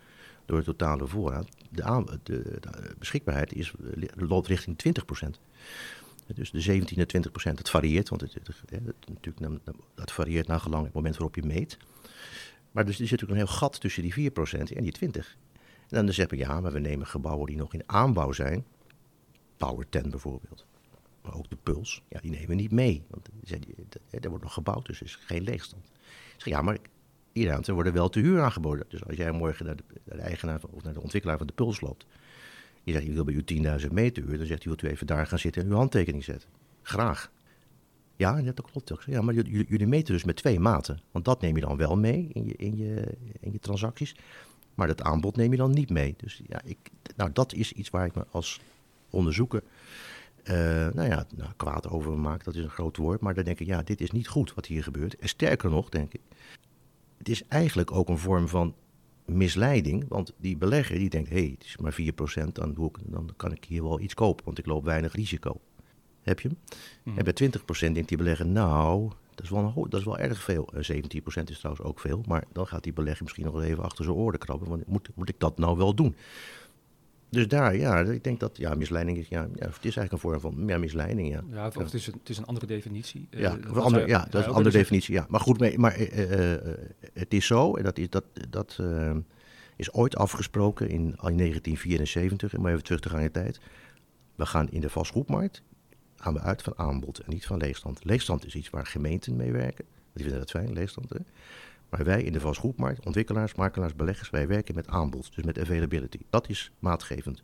door 0.47 0.59
de 0.59 0.65
totale 0.65 1.07
voorraad, 1.07 1.49
de, 1.71 2.61
beschikbaarheid 2.99 3.53
is, 3.53 3.73
loopt 4.15 4.47
richting 4.47 4.79
20 4.79 5.05
procent. 5.05 5.41
Dus 6.27 6.51
de 6.51 6.61
17 6.61 6.99
en 6.99 7.07
20 7.07 7.31
procent, 7.31 7.57
dat 7.57 7.71
varieert, 7.71 8.09
want 8.09 8.21
het, 8.21 8.35
het, 8.35 8.95
natuurlijk, 9.09 9.63
dat 9.95 10.13
varieert 10.13 10.47
naar 10.47 10.61
gelang 10.61 10.85
het 10.85 10.95
moment 10.95 11.17
waarop 11.17 11.35
je 11.35 11.43
meet. 11.43 11.79
Maar 12.73 12.85
dus 12.85 13.01
er 13.01 13.07
zit 13.07 13.25
ook 13.25 13.31
een 13.31 13.37
heel 13.37 13.47
gat 13.47 13.81
tussen 13.81 14.03
die 14.03 14.13
4 14.13 14.31
procent 14.31 14.73
en 14.73 14.83
die 14.83 14.93
20. 14.93 15.37
En 15.89 16.05
dan 16.05 16.15
zeggen 16.15 16.39
we, 16.39 16.45
ja, 16.45 16.61
maar 16.61 16.73
we 16.73 16.79
nemen 16.79 17.07
gebouwen 17.07 17.47
die 17.47 17.57
nog 17.57 17.75
in 17.75 17.83
aanbouw 17.87 18.33
zijn, 18.33 18.65
Power 19.57 19.89
10 19.89 20.11
bijvoorbeeld 20.11 20.67
ook 21.35 21.51
de 21.51 21.57
puls, 21.63 22.03
ja, 22.09 22.21
die 22.21 22.31
nemen 22.31 22.49
we 22.49 22.55
niet 22.55 22.73
mee. 22.73 23.05
Want 23.11 23.29
er 24.11 24.29
wordt 24.29 24.45
nog 24.45 24.53
gebouwd, 24.53 24.87
dus 24.87 25.01
er 25.01 25.07
is 25.07 25.17
geen 25.17 25.43
leegstand. 25.43 25.91
Zeg, 26.37 26.53
ja, 26.53 26.63
maar 26.63 26.79
die 27.33 27.47
ruimte 27.47 27.73
worden 27.73 27.93
wel 27.93 28.09
te 28.09 28.21
huur 28.21 28.43
aangeboden. 28.43 28.85
Dus 28.89 29.05
als 29.05 29.17
jij 29.17 29.33
morgen 29.33 29.67
naar 29.67 29.77
de, 29.77 29.83
naar 30.05 30.17
de 30.17 30.23
eigenaar 30.23 30.61
of 30.71 30.83
naar 30.83 30.93
de 30.93 31.01
ontwikkelaar 31.01 31.39
van 31.39 31.47
de 31.47 31.53
puls 31.53 31.81
loopt... 31.81 32.07
je 32.85 32.93
zegt, 32.93 33.07
je 33.07 33.13
wil 33.13 33.25
bij 33.25 33.35
u 33.35 33.45
10.000 33.81 33.93
meter 33.93 34.23
huur... 34.23 34.39
dan 34.39 34.47
zegt 34.47 34.65
hij, 34.65 34.73
wilt 34.73 34.83
u 34.83 34.89
even 34.89 35.07
daar 35.07 35.27
gaan 35.27 35.39
zitten 35.39 35.63
en 35.63 35.69
uw 35.69 35.77
handtekening 35.77 36.25
zetten? 36.25 36.49
Graag. 36.83 37.31
Ja, 38.17 38.43
dat 38.43 38.71
klopt. 38.71 38.93
ook. 38.93 39.03
Ja, 39.03 39.23
maar 39.23 39.35
jullie 39.35 39.87
meten 39.87 40.15
dus 40.15 40.25
met 40.25 40.37
twee 40.37 40.61
maten. 40.61 41.01
Want 41.11 41.25
dat 41.25 41.41
neem 41.41 41.55
je 41.55 41.61
dan 41.61 41.77
wel 41.77 41.97
mee 41.97 42.29
in 42.33 42.47
je, 42.47 42.55
in 42.57 42.77
je, 42.77 43.17
in 43.41 43.53
je 43.53 43.59
transacties. 43.59 44.15
Maar 44.75 44.87
dat 44.87 45.03
aanbod 45.03 45.37
neem 45.37 45.51
je 45.51 45.57
dan 45.57 45.71
niet 45.71 45.91
mee. 45.91 46.15
Dus 46.17 46.43
ja, 46.47 46.61
ik, 46.65 46.79
nou, 47.17 47.33
dat 47.33 47.53
is 47.53 47.73
iets 47.73 47.91
waar 47.91 48.07
ik 48.07 48.15
me 48.15 48.27
als 48.31 48.61
onderzoeker 49.11 49.63
uh, 50.51 50.55
nou 50.95 51.09
ja, 51.09 51.27
nou, 51.37 51.51
kwaad 51.57 51.89
over 51.89 52.19
maakt, 52.19 52.45
dat 52.45 52.55
is 52.55 52.63
een 52.63 52.71
groot 52.71 52.97
woord. 52.97 53.21
Maar 53.21 53.35
dan 53.35 53.45
denk 53.45 53.61
ik, 53.61 53.67
ja, 53.67 53.83
dit 53.83 54.01
is 54.01 54.11
niet 54.11 54.29
goed 54.29 54.55
wat 54.55 54.67
hier 54.67 54.83
gebeurt. 54.83 55.17
En 55.17 55.29
sterker 55.29 55.71
nog, 55.71 55.89
denk 55.89 56.13
ik, 56.13 56.21
het 57.19 57.29
is 57.29 57.47
eigenlijk 57.49 57.93
ook 57.93 58.09
een 58.09 58.19
vorm 58.19 58.49
van 58.49 58.75
misleiding. 59.25 60.05
Want 60.09 60.33
die 60.37 60.57
belegger 60.57 60.99
die 60.99 61.11
denkt, 61.11 61.29
hé, 61.29 61.35
hey, 61.35 61.55
het 61.59 61.65
is 61.65 61.77
maar 61.77 61.97
4%, 62.01 62.53
dan, 62.53 62.75
doe 62.75 62.89
ik, 62.89 62.97
dan 63.03 63.31
kan 63.37 63.53
ik 63.53 63.65
hier 63.65 63.83
wel 63.83 64.01
iets 64.01 64.15
kopen, 64.15 64.45
want 64.45 64.59
ik 64.59 64.67
loop 64.67 64.85
weinig 64.85 65.13
risico. 65.13 65.61
Heb 66.23 66.41
je 66.41 66.49
hem? 66.49 66.59
Mm. 67.03 67.19
En 67.19 67.25
bij 67.25 67.51
20% 67.89 67.93
denkt 67.93 68.09
die 68.09 68.19
belegger, 68.19 68.47
nou, 68.47 69.11
dat 69.35 69.45
is 69.45 69.51
wel, 69.51 69.73
een, 69.77 69.91
dat 69.91 70.01
is 70.01 70.07
wel 70.07 70.19
erg 70.19 70.43
veel. 70.43 70.69
Uh, 70.75 71.03
17% 71.03 71.45
is 71.45 71.59
trouwens 71.59 71.87
ook 71.87 72.01
veel, 72.01 72.23
maar 72.27 72.45
dan 72.53 72.67
gaat 72.67 72.83
die 72.83 72.93
belegger 72.93 73.23
misschien 73.23 73.45
nog 73.45 73.63
even 73.63 73.85
achter 73.85 74.05
zijn 74.05 74.17
oren 74.17 74.39
krabben. 74.39 74.69
Want 74.69 74.87
moet, 74.87 75.09
moet 75.15 75.29
ik 75.29 75.39
dat 75.39 75.59
nou 75.59 75.77
wel 75.77 75.95
doen? 75.95 76.17
Dus 77.31 77.49
daar, 77.49 77.77
ja, 77.77 77.99
ik 77.99 78.25
denk 78.25 78.41
dat 78.41 78.57
ja, 78.57 78.75
misleiding 78.75 79.19
is, 79.19 79.29
ja, 79.29 79.41
ja, 79.55 79.67
het 79.67 79.85
is 79.85 79.97
eigenlijk 79.97 80.13
een 80.13 80.19
vorm 80.19 80.41
van 80.41 80.65
ja, 80.67 80.79
misleiding, 80.79 81.29
ja. 81.29 81.43
Ja, 81.51 81.67
of, 81.67 81.75
ja. 81.75 81.83
Het, 81.83 81.95
is 81.95 82.07
een, 82.07 82.15
het 82.19 82.29
is 82.29 82.39
een 82.39 82.45
andere 82.45 82.67
definitie. 82.67 83.27
Ja, 83.31 83.57
uh, 83.57 83.65
een 83.65 83.77
andere, 83.77 84.07
ja 84.07 84.27
dat 84.31 84.41
is 84.41 84.47
een 84.47 84.53
andere 84.53 84.77
definitie, 84.77 85.15
ja. 85.15 85.27
Maar 85.29 85.41
goed, 85.41 85.77
maar 85.77 86.01
uh, 86.01 86.31
uh, 86.31 86.73
het 87.13 87.35
is 87.35 87.47
zo, 87.47 87.75
en 87.75 87.83
dat 87.83 87.99
is 87.99 88.11
dat, 88.11 88.25
dat 88.51 88.81
is 89.77 89.93
ooit 89.93 90.17
afgesproken 90.17 90.89
in, 90.89 91.01
in 91.01 91.37
1974, 91.37 92.55
om 92.55 92.67
even 92.67 92.83
terug 92.83 93.01
te 93.01 93.09
gaan 93.09 93.19
in 93.19 93.25
de 93.25 93.31
tijd. 93.31 93.61
We 94.35 94.47
gaan 94.47 94.71
in 94.71 94.81
de 94.81 94.91
vastgoedmarkt 94.91 95.63
gaan 96.17 96.35
we 96.35 96.41
uit 96.41 96.63
van 96.63 96.79
aanbod 96.79 97.19
en 97.19 97.31
niet 97.33 97.47
van 97.47 97.59
leegstand. 97.59 98.05
Leegstand 98.05 98.47
is 98.47 98.55
iets 98.55 98.71
waar 98.71 98.87
gemeenten 98.87 99.37
mee 99.37 99.53
werken. 99.53 99.85
Die 100.13 100.23
vinden 100.23 100.39
dat 100.39 100.51
fijn, 100.51 100.73
leegstand. 100.73 101.11
Hè? 101.11 101.19
Maar 101.89 102.05
wij 102.05 102.23
in 102.23 102.33
de 102.33 102.41
vastgoedmarkt, 102.41 103.07
ontwikkelaars, 103.07 103.55
makelaars, 103.55 103.95
beleggers, 103.95 104.31
wij 104.31 104.47
werken 104.47 104.75
met 104.75 104.89
aanbod, 104.89 105.35
dus 105.35 105.45
met 105.45 105.59
availability. 105.59 106.19
Dat 106.31 106.49
is 106.49 106.71
maatgevend. 106.79 107.43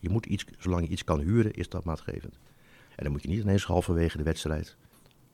Je 0.00 0.08
moet 0.08 0.26
iets, 0.26 0.44
zolang 0.58 0.84
je 0.84 0.90
iets 0.90 1.04
kan 1.04 1.20
huren, 1.20 1.52
is 1.52 1.68
dat 1.68 1.84
maatgevend. 1.84 2.38
En 2.96 3.02
dan 3.02 3.12
moet 3.12 3.22
je 3.22 3.28
niet 3.28 3.40
ineens 3.40 3.64
halverwege 3.64 4.16
de 4.16 4.22
wedstrijd 4.22 4.76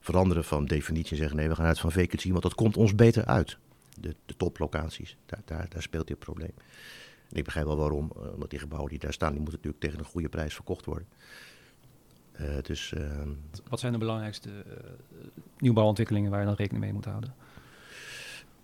veranderen 0.00 0.44
van 0.44 0.64
definitie 0.64 1.10
en 1.10 1.16
zeggen 1.16 1.36
nee, 1.36 1.48
we 1.48 1.54
gaan 1.54 1.66
uit 1.66 1.78
van 1.78 1.92
vacancy, 1.92 2.30
want 2.30 2.42
dat 2.42 2.54
komt 2.54 2.76
ons 2.76 2.94
beter 2.94 3.24
uit. 3.24 3.58
De, 4.00 4.14
de 4.26 4.36
toplocaties, 4.36 5.16
daar, 5.26 5.40
daar, 5.44 5.66
daar 5.68 5.82
speelt 5.82 6.06
dit 6.06 6.18
probleem. 6.18 6.52
En 7.30 7.36
ik 7.36 7.44
begrijp 7.44 7.66
wel 7.66 7.76
waarom, 7.76 8.12
uh, 8.16 8.22
want 8.36 8.50
die 8.50 8.58
gebouwen 8.58 8.90
die 8.90 8.98
daar 8.98 9.12
staan, 9.12 9.32
die 9.32 9.40
moeten 9.40 9.56
natuurlijk 9.56 9.84
tegen 9.84 9.98
een 9.98 10.10
goede 10.10 10.28
prijs 10.28 10.54
verkocht 10.54 10.84
worden. 10.84 11.08
Uh, 12.40 12.48
dus, 12.62 12.92
uh, 12.96 13.22
Wat 13.68 13.80
zijn 13.80 13.92
de 13.92 13.98
belangrijkste 13.98 14.48
uh, 14.48 14.74
nieuwbouwontwikkelingen 15.58 16.30
waar 16.30 16.40
je 16.40 16.46
dan 16.46 16.54
rekening 16.54 16.84
mee 16.84 16.92
moet 16.92 17.04
houden? 17.04 17.34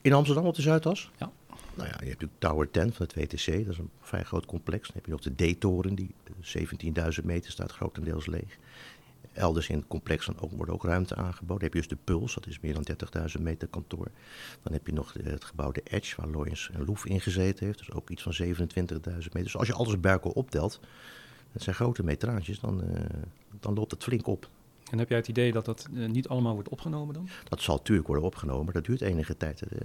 In 0.08 0.14
Amsterdam 0.14 0.46
op 0.46 0.54
de 0.54 0.62
Zuidas? 0.62 1.10
Ja. 1.18 1.30
Nou 1.74 1.88
ja, 1.88 1.96
je 2.00 2.08
hebt 2.08 2.20
natuurlijk 2.20 2.38
Tower 2.38 2.70
10 2.70 2.92
van 2.92 3.06
het 3.06 3.14
WTC, 3.14 3.64
dat 3.64 3.72
is 3.72 3.78
een 3.78 3.90
vrij 4.00 4.22
groot 4.22 4.46
complex. 4.46 4.86
Dan 4.86 4.96
heb 4.96 5.04
je 5.04 5.10
nog 5.10 5.20
de 5.20 5.52
D-toren, 5.52 5.94
die 5.94 6.14
17.000 7.18 7.24
meter 7.24 7.50
staat 7.50 7.72
grotendeels 7.72 8.26
leeg. 8.26 8.58
Elders 9.32 9.68
in 9.68 9.76
het 9.76 9.86
complex 9.88 10.26
dan 10.26 10.40
ook, 10.40 10.50
wordt 10.52 10.72
ook 10.72 10.84
ruimte 10.84 11.14
aangeboden. 11.14 11.46
Dan 11.46 11.62
heb 11.62 11.72
je 11.72 11.78
dus 11.78 11.88
de 11.88 11.96
Puls, 12.04 12.34
dat 12.34 12.46
is 12.46 12.60
meer 12.60 12.74
dan 12.74 12.86
30.000 13.36 13.42
meter 13.42 13.68
kantoor. 13.68 14.10
Dan 14.62 14.72
heb 14.72 14.86
je 14.86 14.92
nog 14.92 15.12
het 15.22 15.44
gebouw 15.44 15.72
de 15.72 15.82
Edge, 15.84 16.16
waar 16.16 16.30
Loyens 16.30 16.70
en 16.72 16.84
Loef 16.84 17.06
in 17.06 17.20
gezeten 17.20 17.66
heeft. 17.66 17.78
Dus 17.78 17.92
ook 17.92 18.10
iets 18.10 18.22
van 18.22 18.32
27.000 18.42 18.46
meter. 18.72 19.42
Dus 19.42 19.56
als 19.56 19.66
je 19.66 19.74
alles 19.74 20.00
bij 20.00 20.12
elkaar 20.12 20.32
optelt, 20.32 20.80
dat 21.52 21.62
zijn 21.62 21.76
grote 21.76 22.04
metrages, 22.04 22.60
dan, 22.60 22.84
uh, 22.84 23.00
dan 23.60 23.74
loopt 23.74 23.90
het 23.90 24.02
flink 24.02 24.26
op. 24.26 24.48
En 24.90 24.98
heb 24.98 25.08
jij 25.08 25.18
het 25.18 25.28
idee 25.28 25.52
dat 25.52 25.64
dat 25.64 25.88
uh, 25.92 26.08
niet 26.08 26.28
allemaal 26.28 26.54
wordt 26.54 26.68
opgenomen 26.68 27.14
dan? 27.14 27.28
Dat 27.48 27.60
zal 27.60 27.76
natuurlijk 27.76 28.06
worden 28.06 28.24
opgenomen, 28.24 28.64
maar 28.64 28.74
dat 28.74 28.84
duurt 28.84 29.00
enige 29.00 29.36
tijd. 29.36 29.62
Uh, 29.72 29.80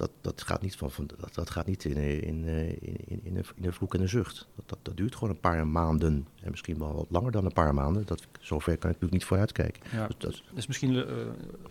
dat, 0.00 0.10
dat 0.20 0.42
gaat 0.42 0.62
niet, 0.62 0.76
van, 0.76 0.90
van, 0.90 1.06
dat, 1.18 1.34
dat 1.34 1.50
gaat 1.50 1.66
niet 1.66 1.84
in, 1.84 1.96
in, 1.96 2.44
in, 2.44 2.78
in, 2.80 3.20
in, 3.24 3.36
een, 3.36 3.44
in 3.54 3.64
een 3.64 3.72
vloek 3.72 3.94
en 3.94 4.00
een 4.00 4.08
zucht. 4.08 4.46
Dat, 4.54 4.68
dat, 4.68 4.78
dat, 4.82 4.96
duurt 4.96 5.14
gewoon 5.14 5.30
een 5.30 5.40
paar 5.40 5.66
maanden. 5.66 6.26
En 6.42 6.50
misschien 6.50 6.78
wel 6.78 6.94
wat 6.94 7.06
langer 7.08 7.32
dan 7.32 7.44
een 7.44 7.52
paar 7.52 7.74
maanden. 7.74 8.06
Dat, 8.06 8.26
zover 8.40 8.72
kan 8.72 8.76
ik 8.76 8.84
natuurlijk 8.84 9.12
niet 9.12 9.24
vooruitkijken. 9.24 9.82
Ja, 9.92 10.08
dus 10.18 10.44
dat 10.48 10.58
is 10.58 10.66
misschien 10.66 10.92
uh, 10.94 11.04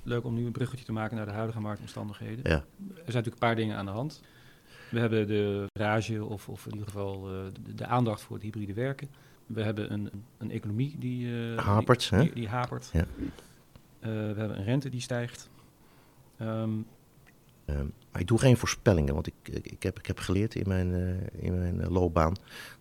leuk 0.03 0.23
om 0.23 0.33
nu 0.33 0.45
een 0.45 0.51
bruggetje 0.51 0.85
te 0.85 0.91
maken 0.91 1.17
naar 1.17 1.25
de 1.25 1.31
huidige 1.31 1.59
marktomstandigheden. 1.59 2.39
Ja. 2.43 2.55
Er 2.55 2.63
zijn 2.85 2.95
natuurlijk 2.95 3.25
een 3.25 3.39
paar 3.39 3.55
dingen 3.55 3.77
aan 3.77 3.85
de 3.85 3.91
hand. 3.91 4.21
We 4.91 4.99
hebben 4.99 5.27
de 5.27 5.65
rage, 5.73 6.25
of, 6.25 6.49
of 6.49 6.65
in 6.65 6.71
ieder 6.71 6.87
geval 6.87 7.33
uh, 7.33 7.45
de, 7.65 7.75
de, 7.75 7.85
aandacht 7.85 8.21
voor 8.21 8.35
het 8.35 8.45
hybride 8.45 8.73
werken. 8.73 9.09
We 9.49 9.63
hebben 9.63 9.93
een, 9.93 10.09
een 10.37 10.51
economie 10.51 10.95
die, 10.99 11.27
uh, 11.27 11.57
hapert. 11.57 12.09
Die, 12.09 12.19
die, 12.19 12.33
die 12.33 12.47
hapert. 12.47 12.89
Ja. 12.93 13.05
we 13.99 14.07
hebben 14.09 14.57
een 14.57 14.63
rente 14.63 14.89
die 14.89 15.01
stijgt. 15.01 15.49
Um, 16.41 16.85
Uh, 17.69 17.75
maar 18.11 18.21
ik 18.21 18.27
doe 18.27 18.39
geen 18.39 18.57
voorspellingen, 18.57 19.13
want 19.13 19.27
ik, 19.27 19.63
ik, 19.63 19.83
heb, 19.83 19.99
ik 19.99 20.05
heb 20.05 20.19
geleerd 20.19 20.55
in 20.55 20.67
mijn, 20.67 20.93
uh, 20.93 21.43
in 21.43 21.57
mijn 21.57 21.91
loopbaan 21.91 22.35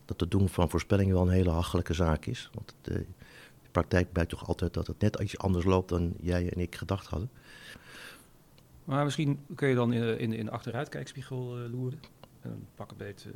dat 0.04 0.20
het 0.20 0.30
doen 0.30 0.48
van 0.48 0.70
voorspellingen 0.70 1.14
wel 1.14 1.22
een 1.22 1.32
hele 1.32 1.50
hachelijke 1.50 1.94
zaak 1.94 2.26
is. 2.26 2.50
Want 2.54 2.74
uh, 2.84 2.94
de 3.62 3.70
praktijk 3.70 4.12
blijkt 4.12 4.30
toch 4.30 4.48
altijd 4.48 4.74
dat 4.74 4.86
het 4.86 5.00
net 5.00 5.20
iets 5.20 5.38
anders 5.38 5.64
loopt 5.64 5.88
dan 5.88 6.14
jij 6.20 6.52
en 6.52 6.60
ik 6.60 6.74
gedacht 6.74 7.06
hadden. 7.06 7.30
Maar 8.84 9.04
misschien 9.04 9.40
kun 9.54 9.68
je 9.68 9.74
dan 9.74 9.92
in, 9.92 10.18
in, 10.18 10.32
in 10.32 10.44
de 10.44 10.50
achteruitkijkspiegel 10.50 11.44
loeren. 11.56 12.00
En 12.40 12.66
pak 12.74 12.90
een 12.90 12.96
beetje 12.96 13.30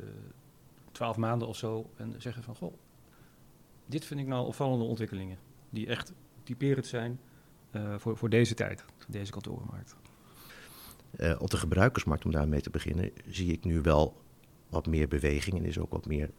twaalf 0.91 1.17
maanden 1.17 1.47
of 1.47 1.57
zo 1.57 1.89
en 1.97 2.15
zeggen 2.17 2.43
van 2.43 2.55
goh, 2.55 2.73
dit 3.85 4.05
vind 4.05 4.19
ik 4.19 4.27
nou 4.27 4.45
opvallende 4.45 4.83
ontwikkelingen 4.83 5.37
die 5.69 5.87
echt 5.87 6.13
typerend 6.43 6.87
zijn 6.87 7.19
voor, 7.97 8.17
voor 8.17 8.29
deze 8.29 8.53
tijd, 8.53 8.85
deze 9.07 9.31
kantorenmarkt. 9.31 9.95
Uh, 11.19 11.35
op 11.39 11.49
de 11.49 11.57
gebruikersmarkt, 11.57 12.25
om 12.25 12.31
daarmee 12.31 12.61
te 12.61 12.69
beginnen, 12.69 13.11
zie 13.27 13.51
ik 13.51 13.63
nu 13.63 13.81
wel 13.81 14.21
wat 14.69 14.85
meer 14.85 15.07
beweging 15.07 15.57
en 15.57 15.65
is 15.65 15.79
ook 15.79 15.91
wat 15.91 16.05
meer, 16.05 16.29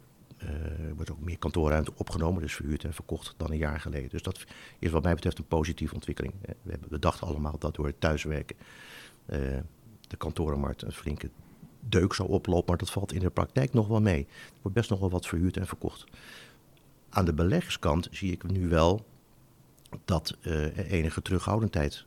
uh, 0.42 0.48
wordt 0.94 1.10
ook 1.10 1.20
meer 1.20 1.38
kantoorruimte 1.38 1.92
opgenomen, 1.96 2.42
dus 2.42 2.54
verhuurd 2.54 2.84
en 2.84 2.94
verkocht 2.94 3.34
dan 3.36 3.50
een 3.50 3.58
jaar 3.58 3.80
geleden. 3.80 4.08
Dus 4.08 4.22
dat 4.22 4.44
is 4.78 4.90
wat 4.90 5.02
mij 5.02 5.14
betreft 5.14 5.38
een 5.38 5.46
positieve 5.46 5.94
ontwikkeling. 5.94 6.34
We, 6.62 6.70
hebben, 6.70 7.20
allemaal 7.20 7.58
dat 7.58 7.74
door 7.74 7.86
het 7.86 8.00
thuiswerken 8.00 8.56
de 10.00 10.16
kantorenmarkt 10.16 10.82
een 10.82 10.92
flinke 10.92 11.30
deuk 11.80 12.14
zou 12.14 12.28
oplopen, 12.28 12.68
maar 12.68 12.78
dat 12.78 12.90
valt 12.90 13.12
in 13.12 13.20
de 13.20 13.30
praktijk 13.30 13.72
nog 13.72 13.88
wel 13.88 14.00
mee. 14.00 14.26
Er 14.28 14.58
wordt 14.62 14.76
best 14.76 14.90
nog 14.90 15.00
wel 15.00 15.10
wat 15.10 15.26
verhuurd 15.26 15.56
en 15.56 15.66
verkocht. 15.66 16.04
Aan 17.14 17.24
de 17.24 17.34
beleggerskant 17.34 18.08
zie 18.10 18.32
ik 18.32 18.50
nu 18.50 18.68
wel 18.68 19.06
dat 20.04 20.36
enige 20.88 21.22
terughoudendheid 21.22 22.04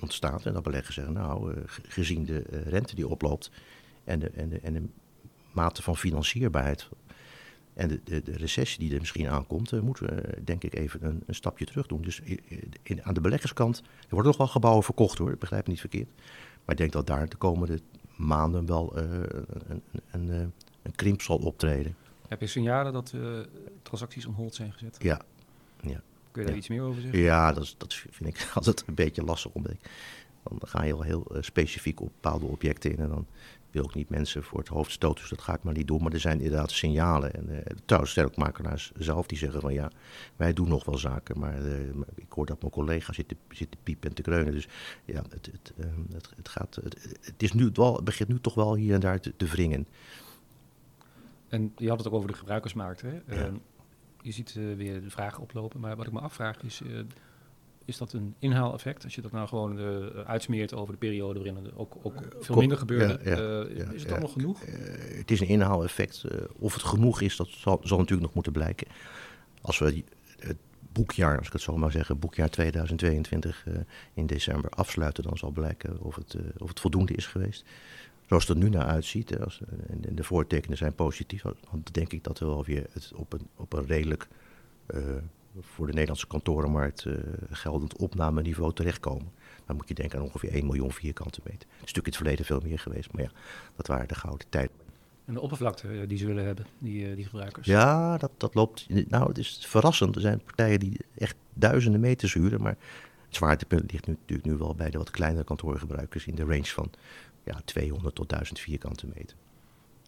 ontstaat. 0.00 0.46
En 0.46 0.52
dat 0.52 0.62
beleggers 0.62 0.94
zeggen, 0.94 1.14
nou, 1.14 1.54
uh, 1.54 1.62
gezien 1.66 2.24
de 2.24 2.44
uh, 2.50 2.66
rente 2.66 2.94
die 2.94 3.08
oploopt 3.08 3.50
en 4.04 4.18
de, 4.18 4.30
en, 4.30 4.48
de, 4.48 4.60
en 4.60 4.72
de 4.72 4.82
mate 5.52 5.82
van 5.82 5.96
financierbaarheid 5.96 6.88
en 7.74 7.88
de, 7.88 8.00
de, 8.04 8.22
de 8.22 8.36
recessie 8.36 8.78
die 8.78 8.92
er 8.92 8.98
misschien 8.98 9.28
aankomt, 9.28 9.72
uh, 9.72 9.80
moeten 9.80 10.06
we 10.06 10.42
denk 10.44 10.64
ik 10.64 10.74
even 10.74 11.04
een, 11.04 11.22
een 11.26 11.34
stapje 11.34 11.64
terug 11.64 11.86
doen. 11.86 12.02
Dus 12.02 12.20
in, 12.82 13.04
aan 13.04 13.14
de 13.14 13.20
beleggerskant, 13.20 13.78
er 13.78 13.84
worden 14.08 14.26
nog 14.26 14.36
wel 14.36 14.46
gebouwen 14.46 14.84
verkocht 14.84 15.18
hoor, 15.18 15.32
ik 15.32 15.38
begrijp 15.38 15.62
het 15.62 15.70
niet 15.70 15.80
verkeerd. 15.80 16.08
Maar 16.64 16.74
ik 16.74 16.76
denk 16.76 16.92
dat 16.92 17.06
daar 17.06 17.28
de 17.28 17.36
komende 17.36 17.80
maanden 18.16 18.66
wel 18.66 18.96
een, 18.96 19.82
een, 20.10 20.52
een 20.82 20.94
krimp 20.94 21.22
zal 21.22 21.36
optreden. 21.36 21.96
Heb 22.28 22.40
je 22.40 22.46
signalen 22.46 22.92
dat 22.92 23.14
transacties 23.82 24.26
on 24.26 24.34
hold 24.34 24.54
zijn 24.54 24.72
gezet? 24.72 24.96
Ja, 24.98 25.20
ja. 25.80 26.00
Kun 26.36 26.44
je 26.44 26.50
daar 26.50 26.50
Ja. 26.50 26.56
iets 26.56 26.68
meer 26.68 26.82
over 26.82 27.02
zeggen? 27.02 27.20
Ja, 27.20 27.52
dat, 27.52 27.62
is, 27.62 27.74
dat 27.78 27.94
vind 27.94 28.26
ik 28.28 28.50
altijd 28.54 28.84
een 28.86 28.94
beetje 28.94 29.24
lastig. 29.24 29.52
Omdat 29.52 29.72
ik, 29.72 29.90
dan 30.42 30.58
ga 30.62 30.82
je 30.84 30.92
wel 30.92 31.02
heel 31.02 31.26
uh, 31.32 31.42
specifiek 31.42 32.00
op 32.00 32.10
bepaalde 32.20 32.46
objecten 32.46 32.90
in. 32.90 32.98
En 32.98 33.08
dan 33.08 33.26
wil 33.70 33.84
ik 33.84 33.94
niet 33.94 34.08
mensen 34.08 34.42
voor 34.42 34.58
het 34.58 34.68
hoofd 34.68 34.90
stoten. 34.90 35.20
Dus 35.20 35.30
dat 35.30 35.40
ga 35.40 35.54
ik 35.54 35.62
maar 35.62 35.74
niet 35.74 35.86
doen. 35.86 36.02
Maar 36.02 36.12
er 36.12 36.20
zijn 36.20 36.40
inderdaad 36.40 36.70
signalen. 36.70 37.34
En 37.34 37.48
uh, 37.50 37.58
trouwens, 37.84 38.12
sterk 38.12 38.36
makelaars 38.36 38.92
zelf 38.96 39.26
die 39.26 39.38
zeggen 39.38 39.60
van 39.60 39.72
ja, 39.72 39.90
wij 40.36 40.52
doen 40.52 40.68
nog 40.68 40.84
wel 40.84 40.98
zaken. 40.98 41.38
Maar 41.38 41.62
uh, 41.62 41.88
ik 42.14 42.32
hoor 42.32 42.46
dat 42.46 42.60
mijn 42.60 42.72
collega 42.72 43.12
zit 43.12 43.28
te, 43.28 43.36
zit 43.50 43.70
te 43.70 43.78
piepen 43.82 44.08
en 44.08 44.14
te 44.14 44.22
kreunen. 44.22 44.52
Dus 44.52 44.68
ja, 45.04 45.22
het, 45.28 45.46
het, 45.52 45.72
het, 46.12 46.30
het 46.36 46.48
gaat, 46.48 46.74
het, 46.82 47.16
het, 47.20 47.42
is 47.42 47.52
nu 47.52 47.70
wel, 47.72 48.02
begint 48.02 48.28
nu 48.28 48.40
toch 48.40 48.54
wel 48.54 48.74
hier 48.74 48.94
en 48.94 49.00
daar 49.00 49.20
te, 49.20 49.36
te 49.36 49.46
wringen. 49.46 49.86
En 51.48 51.72
je 51.76 51.88
had 51.88 51.98
het 51.98 52.06
ook 52.06 52.14
over 52.14 52.28
de 52.28 52.36
gebruikersmarkt. 52.36 53.02
Hè? 53.02 53.36
Ja. 53.36 53.50
je 54.22 54.32
ziet 54.32 54.54
uh, 54.54 54.76
weer 54.76 55.02
de 55.02 55.10
vragen 55.10 55.42
oplopen. 55.42 55.80
Maar 55.80 55.96
wat 55.96 56.06
ik 56.06 56.12
me 56.12 56.20
afvraag 56.20 56.62
is, 56.62 56.80
uh, 56.80 56.98
is 57.84 57.98
dat 57.98 58.12
een 58.12 58.34
inhaaleffect? 58.38 59.04
Als 59.04 59.14
je 59.14 59.20
dat 59.20 59.32
nou 59.32 59.48
gewoon 59.48 59.78
uh, 59.78 60.06
uitsmeert 60.24 60.74
over 60.74 60.92
de 60.92 60.98
periode 60.98 61.38
waarin 61.38 61.64
er 61.64 61.78
ook, 61.78 61.96
ook 62.02 62.22
veel 62.40 62.56
minder 62.56 62.78
gebeurde. 62.78 63.18
ja, 63.24 63.36
ja, 63.84 63.90
is 63.92 64.00
het 64.00 64.10
dan 64.10 64.20
nog 64.20 64.32
genoeg? 64.32 64.60
het 65.16 65.30
is 65.30 65.40
een 65.40 65.48
inhaaleffect. 65.48 66.24
of 66.58 66.74
het 66.74 66.82
genoeg 66.82 67.20
is, 67.20 67.36
dat 67.36 67.48
zal, 67.48 67.80
zal, 67.82 67.98
natuurlijk 67.98 68.26
nog 68.26 68.34
moeten 68.34 68.52
blijken. 68.52 68.86
Als 69.60 69.78
we 69.78 70.04
het 70.38 70.56
boekjaar, 70.92 71.38
als 71.38 71.46
ik 71.46 71.52
het 71.52 71.62
zo 71.62 71.76
maar 71.76 71.90
zeggen, 71.90 72.18
boekjaar 72.18 72.50
2022 72.50 73.66
in 74.14 74.26
december 74.26 74.70
afsluiten, 74.70 75.22
dan 75.22 75.36
zal 75.36 75.50
blijken 75.50 76.00
of 76.00 76.14
het, 76.14 76.36
of 76.58 76.68
het 76.68 76.80
voldoende 76.80 77.14
is 77.14 77.26
geweest 77.26 77.64
zoals 78.26 78.46
het 78.46 78.56
er 78.56 78.62
nu 78.62 78.68
naar 78.68 78.86
uitziet, 78.86 79.40
als, 79.40 79.60
en 79.88 80.14
de 80.14 80.24
voortekenen 80.24 80.76
zijn 80.76 80.94
positief, 80.94 81.42
dan 81.42 81.82
denk 81.92 82.12
ik 82.12 82.24
dat 82.24 82.38
we 82.38 82.46
wel 82.46 82.64
weer 82.64 82.86
het 82.92 83.12
op, 83.14 83.32
een, 83.32 83.48
op 83.56 83.72
een 83.72 83.86
redelijk 83.86 84.28
uh, 84.94 85.00
voor 85.60 85.86
de 85.86 85.92
Nederlandse 85.92 86.26
kantorenmarkt 86.26 87.04
uh, 87.04 87.14
geldend 87.50 87.96
opnameniveau 87.96 88.72
terechtkomen. 88.72 89.32
Dan 89.66 89.76
moet 89.76 89.88
je 89.88 89.94
denken 89.94 90.18
aan 90.18 90.24
ongeveer 90.24 90.50
1 90.52 90.66
miljoen 90.66 90.92
vierkante 90.92 91.40
meter. 91.44 91.68
Is 91.68 91.78
natuurlijk 91.78 91.96
in 91.96 92.12
het 92.12 92.16
verleden 92.16 92.44
veel 92.44 92.60
meer 92.60 92.78
geweest, 92.78 93.12
maar 93.12 93.22
ja, 93.22 93.30
dat 93.76 93.86
waren 93.86 94.08
de 94.08 94.14
gouden 94.14 94.48
tijden. 94.48 94.76
En 95.24 95.34
de 95.34 95.40
oppervlakte 95.40 96.06
die 96.06 96.18
ze 96.18 96.26
willen 96.26 96.44
hebben, 96.44 96.66
die, 96.78 97.14
die 97.14 97.24
gebruikers? 97.24 97.66
Ja, 97.66 98.16
dat, 98.16 98.30
dat 98.36 98.54
loopt. 98.54 98.86
Nou, 99.08 99.28
het 99.28 99.38
is 99.38 99.64
verrassend. 99.66 100.14
Er 100.14 100.20
zijn 100.20 100.40
partijen 100.44 100.80
die 100.80 101.00
echt 101.14 101.36
duizenden 101.54 102.00
meters 102.00 102.34
huren, 102.34 102.62
maar 102.62 102.76
het 103.26 103.36
zwaartepunt 103.36 103.92
ligt 103.92 104.06
nu, 104.06 104.16
natuurlijk 104.20 104.48
nu 104.48 104.56
wel 104.56 104.74
bij 104.74 104.90
de 104.90 104.98
wat 104.98 105.10
kleinere 105.10 105.44
kantoorgebruikers 105.44 106.26
in 106.26 106.34
de 106.34 106.44
range 106.44 106.64
van 106.64 106.90
ja, 107.46 107.60
200 107.64 108.14
tot 108.14 108.28
1000 108.28 108.58
vierkante 108.60 109.06
meter. 109.06 109.36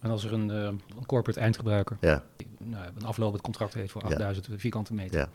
En 0.00 0.10
als 0.10 0.24
er 0.24 0.32
een, 0.32 0.48
uh, 0.48 0.62
een 0.64 1.06
corporate 1.06 1.40
eindgebruiker 1.40 1.96
ja. 2.00 2.24
nou, 2.58 2.86
een 2.94 3.04
aflopend 3.04 3.42
contract 3.42 3.74
heeft 3.74 3.92
voor 3.92 4.02
8000 4.02 4.46
ja. 4.46 4.58
vierkante 4.58 4.94
meter, 4.94 5.18
ja. 5.18 5.28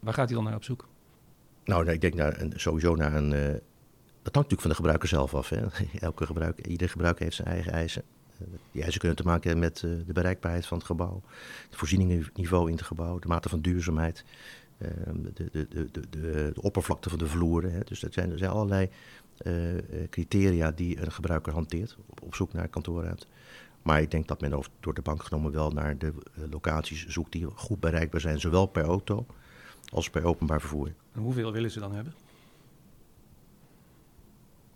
waar 0.00 0.14
gaat 0.14 0.26
hij 0.26 0.34
dan 0.34 0.44
naar 0.44 0.54
op 0.54 0.64
zoek? 0.64 0.88
Nou, 1.64 1.90
ik 1.90 2.00
denk 2.00 2.14
naar 2.14 2.40
een, 2.40 2.52
sowieso 2.56 2.94
naar 2.94 3.14
een. 3.14 3.32
Uh, 3.32 3.46
dat 4.22 4.34
hangt 4.34 4.50
natuurlijk 4.50 4.60
van 4.60 4.70
de 4.70 4.76
gebruiker 4.76 5.08
zelf 5.08 5.34
af. 5.34 5.48
Hè. 5.48 5.66
Elke 6.08 6.26
gebruiker, 6.26 6.66
ieder 6.66 6.88
gebruiker 6.88 7.24
heeft 7.24 7.36
zijn 7.36 7.48
eigen 7.48 7.72
eisen. 7.72 8.02
Uh, 8.42 8.48
die 8.72 8.82
eisen 8.82 9.00
kunnen 9.00 9.16
te 9.18 9.24
maken 9.24 9.50
hebben 9.50 9.68
met 9.68 9.82
uh, 9.82 10.06
de 10.06 10.12
bereikbaarheid 10.12 10.66
van 10.66 10.78
het 10.78 10.86
gebouw, 10.86 11.22
het 11.68 11.76
voorzieningenniveau 11.76 12.70
in 12.70 12.76
het 12.76 12.84
gebouw, 12.84 13.18
de 13.18 13.28
mate 13.28 13.48
van 13.48 13.60
duurzaamheid. 13.60 14.24
ehm, 14.78 15.22
de, 15.34 15.48
de, 15.50 15.88
de, 15.90 16.02
de, 16.10 16.52
oppervlakte 16.60 17.08
van 17.08 17.18
de 17.18 17.26
vloeren. 17.26 17.72
Hè. 17.72 17.80
Dus 17.84 18.00
dat 18.00 18.12
zijn, 18.12 18.32
er 18.32 18.38
zijn 18.38 18.50
allerlei 18.50 18.82
eh, 18.84 18.90
eh, 18.90 19.27
criteria 20.10 20.70
die 20.70 21.00
een 21.02 21.12
gebruiker 21.12 21.52
hanteert 21.52 21.96
op, 22.06 22.22
op 22.22 22.34
zoek 22.34 22.52
naar 22.52 22.68
kantoorruimte. 22.68 23.26
Maar 23.82 24.00
ik 24.00 24.10
denk 24.10 24.28
dat 24.28 24.40
men 24.40 24.52
over, 24.52 24.70
door 24.80 24.94
de 24.94 25.02
bank 25.02 25.22
genomen 25.22 25.52
wel 25.52 25.70
naar 25.70 25.98
de 25.98 26.12
eh, 26.34 26.42
locaties 26.50 27.06
zoekt 27.06 27.32
die 27.32 27.46
goed 27.54 27.80
bereikbaar 27.80 28.20
zijn, 28.20 28.40
zowel 28.40 28.66
per 28.66 28.84
auto 28.84 29.26
als 29.92 30.10
per 30.10 30.24
openbaar 30.24 30.60
vervoer. 30.60 30.92
En 31.12 31.20
hoeveel 31.20 31.52
willen 31.52 31.70
ze 31.70 31.80
dan 31.80 31.94
hebben? 31.94 32.14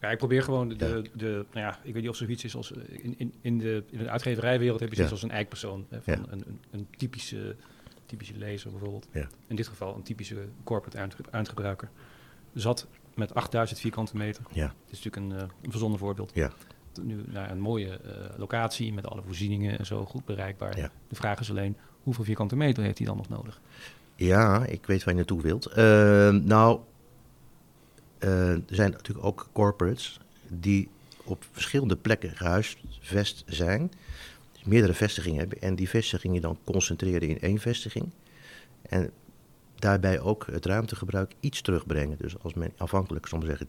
Ja, 0.00 0.10
ik 0.10 0.18
probeer 0.18 0.42
gewoon 0.42 0.68
de, 0.68 0.76
de, 0.76 1.02
de 1.14 1.46
nou 1.52 1.66
ja, 1.66 1.78
ik 1.82 1.92
weet 1.92 2.02
niet 2.02 2.10
of 2.10 2.16
zoiets 2.16 2.44
is 2.44 2.56
als 2.56 2.72
eh, 2.72 3.04
in, 3.04 3.14
in, 3.18 3.32
in, 3.40 3.58
de, 3.58 3.84
in 3.90 3.98
de 3.98 4.08
uitgeverijwereld 4.10 4.80
heb 4.80 4.88
je 4.88 4.94
zoiets 4.94 5.14
Ja. 5.14 5.20
als 5.20 5.30
een 5.30 5.36
eikpersoon. 5.36 5.86
Hè, 5.88 6.02
van 6.02 6.12
Ja. 6.14 6.20
een, 6.32 6.42
een, 6.46 6.58
een 6.70 6.86
typische, 6.96 7.56
typische 8.06 8.36
lezer 8.36 8.70
bijvoorbeeld. 8.70 9.06
Ja. 9.12 9.28
In 9.46 9.56
dit 9.56 9.68
geval 9.68 9.94
een 9.96 10.02
typische 10.02 10.48
corporate 10.64 10.98
eindge- 10.98 11.22
eindgebruiker. 11.30 11.90
Zat 12.54 12.86
met 13.14 13.34
8000 13.34 13.80
vierkante 13.80 14.16
meter. 14.16 14.44
Ja, 14.52 14.66
Dit 14.86 14.98
is 14.98 15.04
natuurlijk 15.04 15.16
een, 15.16 15.48
eh, 15.48 15.54
een 15.62 15.70
verzonnen 15.70 15.98
voorbeeld. 15.98 16.30
ja, 16.34 16.52
Nu 17.02 17.24
naar 17.26 17.50
een 17.50 17.60
mooie 17.60 17.98
eh, 17.98 18.38
locatie 18.38 18.92
met 18.92 19.06
alle 19.06 19.22
voorzieningen 19.22 19.78
en 19.78 19.86
zo 19.86 20.04
goed 20.04 20.24
bereikbaar. 20.24 20.76
Ja. 20.78 20.90
De 21.08 21.14
vraag 21.14 21.40
is 21.40 21.50
alleen, 21.50 21.76
hoeveel 22.02 22.24
vierkante 22.24 22.56
meter 22.56 22.82
heeft 22.82 22.98
hij 22.98 23.06
dan 23.06 23.16
nog 23.16 23.28
nodig? 23.28 23.60
ja, 24.16 24.64
ik 24.64 24.86
weet 24.86 25.04
waar 25.04 25.14
je 25.14 25.18
naartoe 25.20 25.42
wilt. 25.42 25.66
Ehm, 25.66 26.44
nou, 26.44 26.80
eh, 28.18 28.50
er 28.50 28.62
zijn 28.66 28.90
natuurlijk 28.90 29.26
ook 29.26 29.48
corporates 29.52 30.20
die 30.48 30.88
op 31.24 31.44
verschillende 31.50 31.96
plekken 31.96 32.36
gehuisvest 32.36 33.42
zijn. 33.46 33.92
Dus 34.52 34.64
meerdere 34.64 34.94
vestigingen 34.94 35.38
hebben 35.38 35.60
en 35.60 35.74
die 35.74 35.88
vestigingen 35.88 36.42
dan 36.42 36.58
concentreren 36.64 37.28
in 37.28 37.40
één 37.40 37.58
vestiging. 37.58 38.10
En 38.82 39.10
daarbij 39.82 40.20
ook 40.20 40.46
het 40.50 40.66
ruimtegebruik 40.66 41.32
iets 41.40 41.60
terugbrengen. 41.60 42.16
Dus 42.18 42.38
als 42.42 42.54
men 42.54 42.72
afhankelijk, 42.76 43.30
maar 43.30 43.42
zeggen, 43.44 43.66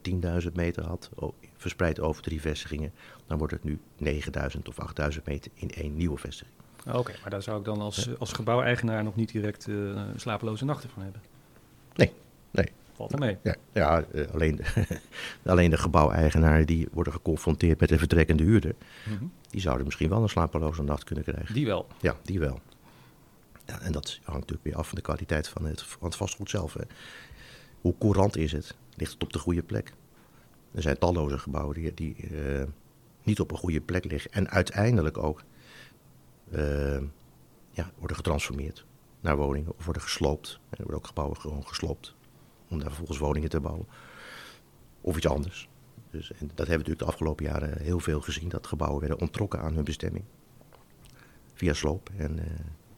10.000 0.47 0.52
meter 0.54 0.84
had, 0.86 1.10
verspreid 1.58 1.99
over 1.99 2.21
drie 2.21 2.41
vestigingen, 2.41 2.91
dan 3.28 3.38
wordt 3.38 3.54
het 3.54 3.63
nu 3.63 3.80
9.000 4.04 4.62
of 4.63 4.76
8.000 5.15 5.23
meter 5.26 5.52
in 5.54 5.69
één 5.69 5.95
nieuwe 5.95 6.17
vestiging. 6.17 6.56
Oké, 6.93 7.12
maar 7.21 7.30
daar 7.30 7.41
zou 7.41 7.60
ik 7.60 7.65
dan 7.65 7.82
als, 7.82 8.19
als 8.19 8.32
gebouweigenaar 8.34 9.04
nog 9.04 9.15
niet 9.15 9.32
direct 9.32 9.67
eh, 9.67 9.76
slapeloze 10.15 10.65
nachten 10.65 10.89
van 10.89 11.04
hebben. 11.04 11.21
Nee, 11.95 12.12
nee. 12.52 12.67
Valt 12.93 13.13
er 13.13 13.19
mee. 13.19 13.38
Ja, 13.43 13.56
ja 13.73 14.04
eh, 14.13 14.26
alleen, 14.34 14.60
alleen 15.45 15.69
de 15.69 15.78
gebouweigenaren 15.78 16.65
die 16.65 16.88
worden 16.91 17.13
geconfronteerd 17.13 17.80
met 17.80 17.91
een 17.91 17.97
vertrekkende 17.99 18.43
huurder, 18.43 18.76
Mhm. 19.10 19.23
die 19.49 19.62
zouden 19.62 19.86
misschien 19.86 20.10
wel 20.10 20.21
een 20.21 20.30
slapeloze 20.30 20.84
nacht 20.84 21.04
kunnen 21.04 21.23
krijgen. 21.23 21.54
Die 21.54 21.65
wel. 21.65 21.88
Ja, 22.02 22.15
die 22.23 22.39
wel. 22.39 22.60
Ja, 23.65 23.80
en 23.80 23.91
dat 23.91 24.19
hangt 24.23 24.39
natuurlijk 24.39 24.63
weer 24.63 24.76
af 24.76 24.88
van 24.88 24.95
de 24.95 25.02
kwaliteit 25.02 25.47
van 25.47 25.65
het, 25.65 26.15
vastgoed 26.15 26.49
zelf. 26.49 26.73
Hè. 26.73 26.84
Hoe 27.82 27.97
courant 27.99 28.38
is 28.38 28.52
het? 28.52 28.76
Ligt 28.95 29.13
het 29.13 29.23
op 29.23 29.34
de 29.34 29.39
goede 29.39 29.63
plek? 29.63 29.93
Er 30.71 30.82
zijn 30.82 30.97
talloze 30.97 31.38
gebouwen 31.38 31.76
die, 31.76 31.93
die 31.93 32.15
eh, 32.15 32.63
niet 33.23 33.39
op 33.39 33.52
een 33.52 33.58
goede 33.58 33.82
plek 33.82 34.04
liggen. 34.04 34.32
En 34.32 34.49
uiteindelijk 34.49 35.17
ook 35.17 35.43
eh, 36.52 37.02
ja, 37.71 37.91
worden 37.97 38.17
getransformeerd 38.17 38.86
naar 39.19 39.38
woningen 39.38 39.78
of 39.78 39.86
worden 39.86 40.02
gesloopt. 40.02 40.60
Er 40.69 40.78
worden 40.78 40.95
ook 40.95 41.08
gebouwen 41.08 41.38
gewoon 41.38 41.67
gesloopt 41.67 42.15
om 42.67 42.80
daar 42.80 42.88
vervolgens 42.88 43.17
woningen 43.17 43.49
te 43.49 43.60
bouwen. 43.60 43.88
Of 45.02 45.17
iets 45.17 45.28
anders. 45.28 45.69
Dus, 46.10 46.32
en 46.32 46.38
dat 46.38 46.47
hebben 46.47 46.67
we 46.67 46.71
natuurlijk 46.71 46.99
de 46.99 47.06
afgelopen 47.06 47.45
jaren 47.45 47.82
heel 47.82 47.99
veel 47.99 48.21
gezien. 48.21 48.49
Dat 48.49 48.67
gebouwen 48.67 48.99
werden 48.99 49.19
onttrokken 49.19 49.60
aan 49.60 49.73
hun 49.73 49.84
bestemming 49.84 50.26
via 51.54 51.73
sloop 51.73 52.10
en, 52.17 52.39
eh, 52.39 52.45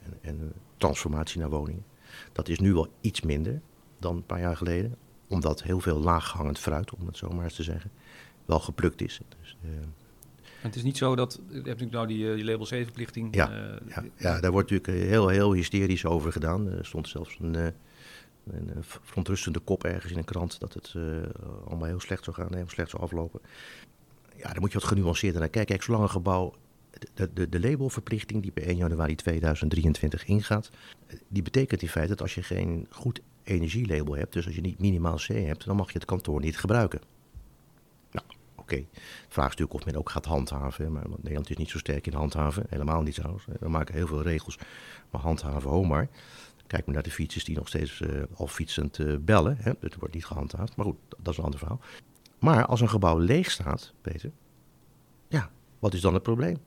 en, 0.05 0.17
en 0.21 0.53
transformatie 0.77 1.39
naar 1.39 1.49
woningen. 1.49 1.85
Dat 2.31 2.47
is 2.47 2.59
nu 2.59 2.73
wel 2.73 2.87
iets 3.01 3.21
minder 3.21 3.61
dan 3.99 4.15
een 4.15 4.25
paar 4.25 4.39
jaar 4.39 4.57
geleden, 4.57 4.95
omdat 5.27 5.63
heel 5.63 5.79
veel 5.79 5.99
laaghangend 5.99 6.59
fruit, 6.59 6.93
om 6.93 7.05
het 7.05 7.17
zo 7.17 7.29
maar 7.29 7.43
eens 7.43 7.55
te 7.55 7.63
zeggen, 7.63 7.91
wel 8.45 8.59
geplukt 8.59 9.01
is. 9.01 9.19
Dus, 9.39 9.57
eh, 9.63 9.69
het 10.61 10.75
is 10.75 10.83
niet 10.83 10.97
zo 10.97 11.15
dat, 11.15 11.39
je 11.47 11.53
hebt 11.53 11.65
natuurlijk 11.65 11.91
nou 11.91 12.07
die, 12.07 12.29
eh, 12.29 12.35
die 12.35 12.43
label 12.43 12.65
C-verplichting. 12.65 13.35
Ja, 13.35 13.51
eh, 13.51 13.87
ja, 13.87 14.03
ja, 14.17 14.39
daar 14.39 14.51
wordt 14.51 14.71
natuurlijk 14.71 15.09
heel, 15.09 15.27
heel 15.27 15.53
hysterisch 15.53 16.05
over 16.05 16.31
gedaan. 16.31 16.67
Er 16.67 16.85
stond 16.85 17.07
zelfs 17.07 17.37
een, 17.39 17.53
een 17.53 18.71
verontrustende 18.81 19.59
kop 19.59 19.83
ergens 19.83 20.11
in 20.11 20.17
een 20.17 20.25
krant 20.25 20.59
dat 20.59 20.73
het 20.73 20.95
allemaal 21.65 21.87
heel 21.87 21.99
slecht 21.99 22.23
zou 22.23 22.35
gaan, 22.35 22.55
heel 22.55 22.69
slecht 22.69 22.89
zou 22.89 23.03
aflopen. 23.03 23.39
Ja, 24.37 24.51
daar 24.51 24.59
moet 24.59 24.71
je 24.71 24.79
wat 24.79 24.87
genuanceerder 24.87 25.39
naar 25.39 25.49
kijken. 25.49 25.71
Kijk, 25.71 25.83
zolang 25.83 26.03
een 26.03 26.09
gebouw 26.09 26.53
de, 27.13 27.33
de, 27.33 27.49
de 27.49 27.59
labelverplichting 27.59 28.41
die 28.41 28.51
per 28.51 28.63
1 28.63 28.75
januari 28.75 29.15
2023 29.15 30.25
ingaat, 30.25 30.69
die 31.27 31.41
betekent 31.41 31.81
in 31.81 31.87
feite 31.87 32.09
dat 32.09 32.21
als 32.21 32.35
je 32.35 32.43
geen 32.43 32.87
goed 32.89 33.21
energielabel 33.43 34.15
hebt, 34.15 34.33
dus 34.33 34.45
als 34.45 34.55
je 34.55 34.61
niet 34.61 34.79
minimaal 34.79 35.15
C 35.15 35.27
hebt, 35.27 35.65
dan 35.65 35.75
mag 35.75 35.87
je 35.87 35.97
het 35.97 36.07
kantoor 36.07 36.41
niet 36.41 36.57
gebruiken. 36.57 37.01
Nou, 38.11 38.25
oké. 38.55 38.75
De 38.75 38.87
vraag 39.27 39.45
is 39.45 39.57
natuurlijk 39.57 39.73
of 39.73 39.85
men 39.85 39.95
ook 39.95 40.09
gaat 40.09 40.25
handhaven, 40.25 40.91
maar 40.91 41.03
Nederland 41.17 41.49
is 41.49 41.57
niet 41.57 41.69
zo 41.69 41.77
sterk 41.77 42.07
in 42.07 42.13
handhaven, 42.13 42.65
helemaal 42.69 43.01
niet 43.01 43.15
trouwens. 43.15 43.45
We 43.59 43.69
maken 43.69 43.95
heel 43.95 44.07
veel 44.07 44.21
regels, 44.21 44.57
maar 45.11 45.21
handhaven, 45.21 45.69
ho 45.69 45.83
maar. 45.83 46.09
Kijk 46.67 46.85
maar 46.85 46.95
naar 46.95 47.03
de 47.03 47.11
fietsers 47.11 47.43
die 47.43 47.55
nog 47.55 47.67
steeds 47.67 48.01
eh, 48.01 48.21
al 48.35 48.47
fietsend 48.47 48.99
eh, 48.99 49.15
bellen. 49.21 49.57
Hè. 49.59 49.71
Het 49.79 49.95
wordt 49.95 50.13
niet 50.13 50.25
gehandhaafd, 50.25 50.75
maar 50.75 50.85
goed, 50.85 50.97
dat 51.17 51.33
is 51.33 51.37
een 51.37 51.43
ander 51.43 51.59
verhaal. 51.59 51.79
Maar 52.39 52.65
als 52.65 52.81
een 52.81 52.89
gebouw 52.89 53.17
leeg 53.17 53.51
staat, 53.51 53.93
Peter, 54.01 54.31
ja, 55.27 55.49
wat 55.79 55.93
is 55.93 56.01
dan 56.01 56.13
het 56.13 56.23
probleem? 56.23 56.57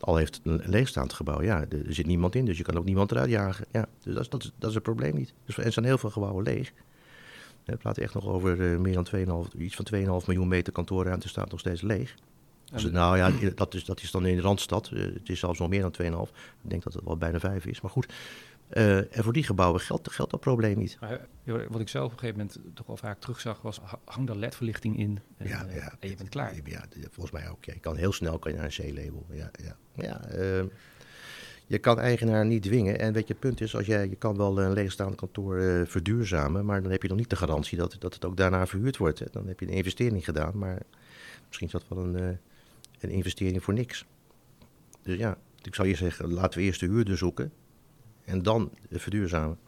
Al 0.00 0.16
heeft 0.16 0.34
het 0.34 0.46
een 0.46 0.62
leegstaand 0.64 1.12
gebouw, 1.12 1.42
ja, 1.42 1.60
er 1.60 1.94
zit 1.94 2.06
niemand 2.06 2.34
in, 2.34 2.44
dus 2.44 2.58
je 2.58 2.62
kan 2.62 2.78
ook 2.78 2.84
niemand 2.84 3.10
eruit 3.10 3.30
jagen. 3.30 3.66
Ja, 3.72 3.86
dus 4.02 4.14
dat 4.14 4.22
is, 4.22 4.28
dat 4.28 4.42
is, 4.42 4.52
dat 4.58 4.68
is 4.68 4.74
het 4.74 4.84
probleem 4.84 5.14
niet. 5.14 5.32
Dus 5.44 5.56
er 5.56 5.72
zijn 5.72 5.84
heel 5.84 5.98
veel 5.98 6.10
gebouwen 6.10 6.44
leeg. 6.44 6.72
We 7.64 7.76
praten 7.76 8.02
echt 8.02 8.14
nog 8.14 8.26
over 8.26 8.72
eh, 8.72 8.78
meer 8.78 8.94
dan 8.94 9.46
2,5, 9.50 9.58
iets 9.58 9.76
van 9.76 9.86
2,5 9.94 10.26
miljoen 10.26 10.48
meter 10.48 10.72
kantoorruimte 10.72 11.28
staat 11.28 11.50
nog 11.50 11.60
steeds 11.60 11.82
leeg. 11.82 12.14
Dus, 12.72 12.84
nou 12.84 13.16
ja, 13.16 13.50
dat 13.54 13.74
is, 13.74 13.84
dat 13.84 14.02
is 14.02 14.10
dan 14.10 14.26
in 14.26 14.36
de 14.36 14.42
Randstad. 14.42 14.90
Eh, 14.92 15.02
het 15.02 15.28
is 15.28 15.38
zelfs 15.38 15.58
nog 15.58 15.68
meer 15.68 15.80
dan 15.80 16.26
2,5. 16.28 16.30
Ik 16.62 16.70
denk 16.70 16.82
dat 16.82 16.92
het 16.92 17.04
wel 17.04 17.16
bijna 17.16 17.40
5 17.40 17.66
is. 17.66 17.80
Maar 17.80 17.90
goed, 17.90 18.12
eh, 18.68 18.96
en 19.16 19.24
voor 19.24 19.32
die 19.32 19.42
gebouwen 19.44 19.80
geldt, 19.80 20.10
geldt 20.12 20.30
dat 20.30 20.40
probleem 20.40 20.78
niet. 20.78 20.96
Maar, 21.00 21.26
eh, 21.44 21.54
wat 21.68 21.80
ik 21.80 21.88
zelf 21.88 22.04
op 22.06 22.12
een 22.12 22.18
gegeven 22.18 22.38
moment 22.40 22.58
toch 22.76 22.86
wel 22.86 22.96
vaak 22.96 23.20
terugzag, 23.20 23.62
was 23.62 23.80
ha- 23.80 23.98
hang 24.04 24.26
daar 24.26 24.36
ledverlichting 24.36 24.98
in 24.98 25.18
en, 25.36 25.48
Ja, 25.48 25.66
eh, 25.66 25.74
ja. 25.76 25.94
en 26.00 26.08
je 26.08 26.16
bent 26.16 26.28
klaar. 26.28 26.54
Ja, 26.64 26.84
volgens 27.10 27.30
mij 27.30 27.50
ook. 27.50 27.64
Ja. 27.64 27.72
Je 27.74 27.80
kan 27.80 27.96
heel 27.96 28.12
snel 28.12 28.38
kan 28.38 28.50
je 28.52 28.56
naar 28.58 28.66
een 28.76 28.92
C-label. 28.92 29.26
Ja, 29.30 29.50
ja. 29.64 29.76
ja 29.94 30.24
eh, 30.24 30.64
je 31.66 31.78
kan 31.78 31.98
eigenaar 31.98 32.46
niet 32.46 32.62
dwingen. 32.62 32.98
En 32.98 33.12
weet 33.12 33.26
je, 33.26 33.32
het 33.32 33.42
punt 33.42 33.60
is, 33.60 33.76
als 33.76 33.86
jij, 33.86 34.08
je 34.08 34.16
kan 34.16 34.36
wel 34.36 34.58
een 34.60 34.72
leegstaand 34.72 35.14
kantoor 35.14 35.58
eh, 35.58 35.86
verduurzamen, 35.86 36.64
maar 36.64 36.82
dan 36.82 36.90
heb 36.90 37.02
je 37.02 37.08
nog 37.08 37.16
niet 37.16 37.30
de 37.30 37.36
garantie 37.36 37.78
dat, 37.78 37.96
dat 37.98 38.14
het 38.14 38.24
ook 38.24 38.36
daarna 38.36 38.66
verhuurd 38.66 38.96
wordt. 38.96 39.18
Hè. 39.18 39.26
Dan 39.30 39.46
heb 39.46 39.60
je 39.60 39.66
een 39.66 39.72
investering 39.72 40.24
gedaan, 40.24 40.58
maar 40.58 40.82
misschien 41.46 41.66
is 41.66 41.72
dat 41.72 41.84
wel 41.88 41.98
een, 42.04 42.16
eh, 42.16 42.28
een 43.00 43.10
investering 43.10 43.62
voor 43.62 43.74
niks. 43.74 44.04
Dus 45.02 45.18
ja, 45.18 45.38
ik 45.62 45.74
zou 45.74 45.88
je 45.88 45.94
zeggen, 45.94 46.32
laten 46.32 46.58
we 46.58 46.64
eerst 46.64 46.80
de 46.80 46.86
huurder 46.86 47.16
zoeken 47.16 47.52
en 48.26 48.42
dan 48.42 48.70
verduurzamen. 48.90 49.58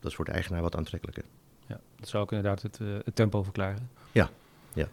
Dat 0.00 0.10
is 0.10 0.16
voor 0.16 0.24
de 0.24 0.30
eigenaar 0.32 0.62
wat 0.62 0.76
aantrekkelijker. 0.76 1.24
Ja, 1.66 1.80
dat 1.96 2.08
zou 2.08 2.22
ook 2.22 2.32
inderdaad 2.32 2.62
het, 2.62 2.78
eh, 2.80 2.86
het 3.04 3.14
tempo 3.14 3.42
verklaren. 3.42 3.90
Ja, 4.12 4.30
ja. 4.72 4.88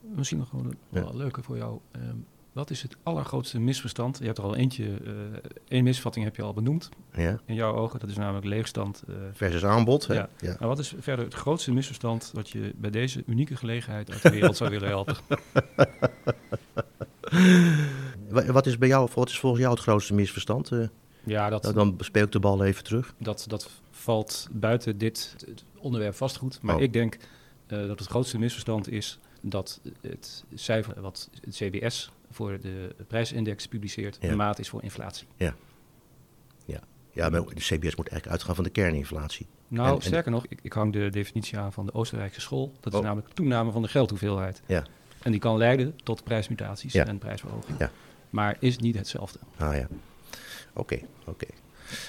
Misschien 0.00 0.38
nog 0.38 0.48
gewoon 0.48 0.66
een 0.66 0.76
Ja. 1.04 1.10
leuke 1.12 1.42
voor 1.42 1.56
jou. 1.56 1.78
Ehm, 1.90 2.16
wat 2.52 2.70
is 2.70 2.82
het 2.82 2.96
allergrootste 3.02 3.58
misverstand? 3.60 4.18
Je 4.18 4.24
hebt 4.24 4.38
er 4.38 4.44
al 4.44 4.56
eentje, 4.56 4.96
eh 5.04 5.12
één 5.68 5.84
misvatting 5.84 6.24
heb 6.24 6.36
je 6.36 6.42
al 6.42 6.52
benoemd 6.54 6.88
Ja. 7.12 7.40
in 7.44 7.54
jouw 7.54 7.74
ogen. 7.74 8.00
Dat 8.00 8.08
is 8.08 8.16
namelijk 8.16 8.46
leegstand. 8.46 9.02
eh. 9.08 9.14
Versus 9.32 9.64
aanbod. 9.64 10.06
Hè? 10.06 10.14
Ja. 10.14 10.28
Ja. 10.38 10.56
Maar 10.58 10.68
wat 10.68 10.78
is 10.78 10.94
verder 10.98 11.24
het 11.24 11.34
grootste 11.34 11.72
misverstand 11.72 12.30
wat 12.34 12.48
je 12.50 12.72
bij 12.76 12.90
deze 12.90 13.22
unieke 13.26 13.56
gelegenheid 13.56 14.10
uit 14.10 14.22
de 14.22 14.30
wereld 14.30 14.56
zou 14.56 14.70
willen 14.70 14.88
helpen? 14.88 15.16
Wa- 18.28 18.52
Wat 18.52 18.66
is, 18.66 18.78
bij 18.78 18.88
jou, 18.88 19.08
wat 19.14 19.28
is 19.28 19.38
volgens 19.38 19.62
jou 19.62 19.74
het 19.74 19.82
grootste 19.82 20.14
misverstand? 20.14 20.70
Ja, 21.28 21.50
dat, 21.50 21.62
nou, 21.62 21.74
dan 21.74 21.94
speel 21.98 22.24
ik 22.24 22.32
de 22.32 22.40
bal 22.40 22.64
even 22.64 22.84
terug. 22.84 23.14
dat, 23.18 23.44
dat 23.48 23.70
valt 23.90 24.48
buiten 24.52 24.98
dit 24.98 25.36
onderwerp 25.78 26.14
vastgoed. 26.14 26.58
Maar 26.62 26.76
Oh. 26.76 26.82
ik 26.82 26.92
denk 26.92 27.16
eh, 27.66 27.86
dat 27.86 27.98
het 27.98 28.08
grootste 28.08 28.38
misverstand 28.38 28.90
is 28.90 29.18
dat 29.40 29.80
het 30.00 30.44
cijfer 30.54 31.00
wat 31.00 31.28
het 31.44 31.54
CBS 31.56 32.10
voor 32.30 32.60
de 32.60 32.94
prijsindex 33.06 33.66
publiceert, 33.68 34.18
Ja. 34.20 34.28
een 34.30 34.36
maat 34.36 34.58
is 34.58 34.68
voor 34.68 34.82
inflatie. 34.82 35.26
Ja, 37.12 37.28
maar 37.28 37.40
de 37.40 37.54
CBS 37.54 37.96
moet 37.96 38.08
eigenlijk 38.08 38.26
uitgaan 38.26 38.54
van 38.54 38.64
de 38.64 38.70
kerninflatie. 38.70 39.46
Nou, 39.68 39.88
En- 39.88 39.94
en- 39.94 40.02
sterker 40.02 40.30
nog, 40.30 40.46
ik, 40.48 40.58
ik 40.62 40.72
hang 40.72 40.92
de 40.92 41.10
definitie 41.10 41.58
aan 41.58 41.72
van 41.72 41.86
de 41.86 41.92
Oostenrijkse 41.94 42.40
school. 42.40 42.72
Dat 42.80 42.92
is 42.92 42.98
Oh. 42.98 43.04
namelijk 43.04 43.34
toename 43.34 43.70
van 43.72 43.82
de 43.82 43.88
geldhoeveelheid. 43.88 44.62
Ja. 44.66 44.84
En 45.22 45.30
die 45.30 45.40
kan 45.40 45.56
leiden 45.56 45.96
tot 46.04 46.24
prijsmutaties 46.24 46.92
Ja. 46.92 47.06
en 47.06 47.18
prijsverhoging. 47.18 47.78
Ja. 47.78 47.90
Maar 48.30 48.56
is 48.60 48.78
niet 48.78 48.96
hetzelfde. 48.96 49.38
Ah 49.56 49.74
ja, 49.76 49.86
oké, 50.72 50.98
oké. 51.26 51.46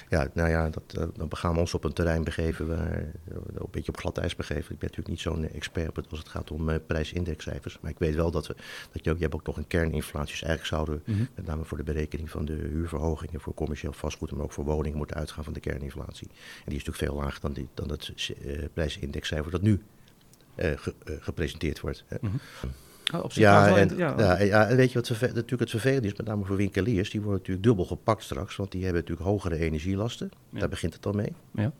Ja, 0.10 0.28
nou 0.34 0.50
ja, 0.50 0.70
dat, 0.70 0.84
uh, 0.98 1.04
dan 1.16 1.38
gaan 1.38 1.54
we 1.54 1.60
ons 1.60 1.74
op 1.74 1.84
een 1.84 1.94
terrein 1.94 2.24
begeven, 2.24 2.68
waar, 2.68 3.02
uh, 3.02 3.08
een 3.54 3.68
beetje 3.72 3.92
op 3.92 3.98
glad 3.98 4.18
ijs 4.18 4.36
begeven. 4.36 4.74
Ik 4.74 4.80
ben 4.80 4.90
natuurlijk 4.90 5.08
niet 5.08 5.20
zo'n 5.20 5.50
expert 5.50 5.90
op 5.90 5.96
het, 5.96 6.10
als 6.10 6.20
het 6.20 6.30
gaat 6.30 6.52
om 6.52 6.70
uh, 6.70 6.76
prijsindexcijfers. 6.88 7.80
Maar 7.82 7.92
ik 7.92 8.00
weet 8.00 8.16
wel 8.16 8.32
dat, 8.32 8.48
we, 8.48 8.56
dat 8.92 9.04
je, 9.04 9.12
ook, 9.12 9.18
je 9.18 9.24
hebt 9.24 9.36
ook 9.36 9.46
nog 9.46 9.58
een 9.58 9.68
kerninflatie. 9.68 10.32
Dus 10.32 10.44
eigenlijk 10.44 10.76
zouden 10.76 10.96
we, 10.96 11.12
mm 11.12 11.18
-hmm. 11.18 11.28
met 11.36 11.46
name 11.46 11.64
voor 11.64 11.78
de 11.78 11.84
berekening 11.84 12.30
van 12.30 12.46
de 12.46 12.54
huurverhogingen 12.54 13.42
voor 13.42 13.54
commercieel 13.54 13.94
vastgoed, 13.94 14.32
maar 14.32 14.44
ook 14.44 14.52
voor 14.52 14.66
woningen, 14.66 14.98
moeten 14.98 15.16
uitgaan 15.16 15.44
van 15.44 15.54
de 15.54 15.60
kerninflatie. 15.60 16.28
En 16.28 16.66
die 16.66 16.78
is 16.78 16.84
natuurlijk 16.84 16.98
veel 16.98 17.16
lager 17.16 17.42
dan, 17.42 17.54
die, 17.54 17.68
dan 17.74 17.90
het 17.90 18.34
prijsindexcijfer 18.74 19.52
dat 19.52 19.62
nu 19.62 19.82
ge, 20.56 20.94
gepresenteerd 21.06 21.80
wordt. 21.80 22.04
Mm 22.22 22.30
-hmm. 22.30 22.40
Oh, 23.14 23.24
op 23.24 23.32
ja, 23.32 23.78
en, 23.78 23.98
ja. 23.98 24.14
Ja, 24.18 24.42
ja, 24.42 24.68
en 24.68 24.76
weet 24.76 24.92
je 24.92 25.00
wat 25.00 25.10
natuurlijk 25.20 25.60
het 25.60 25.70
vervelend 25.70 26.06
is, 26.06 26.16
met 26.16 26.26
name 26.26 26.46
voor 26.46 26.56
winkeliers, 26.56 27.10
die 27.10 27.22
worden 27.22 27.40
natuurlijk 27.40 27.68
dubbel 27.68 27.86
gepakt 27.86 28.24
straks, 28.24 28.56
want 28.56 28.72
die 28.72 28.84
hebben 28.84 29.02
natuurlijk 29.02 29.28
hogere 29.28 29.58
energielasten. 29.58 30.32
Ja. 30.50 30.60
Daar 30.60 30.70
begint 30.70 30.94
het 30.94 31.06
al 31.06 31.14
mee. 31.14 31.34
Ja. 31.52 31.72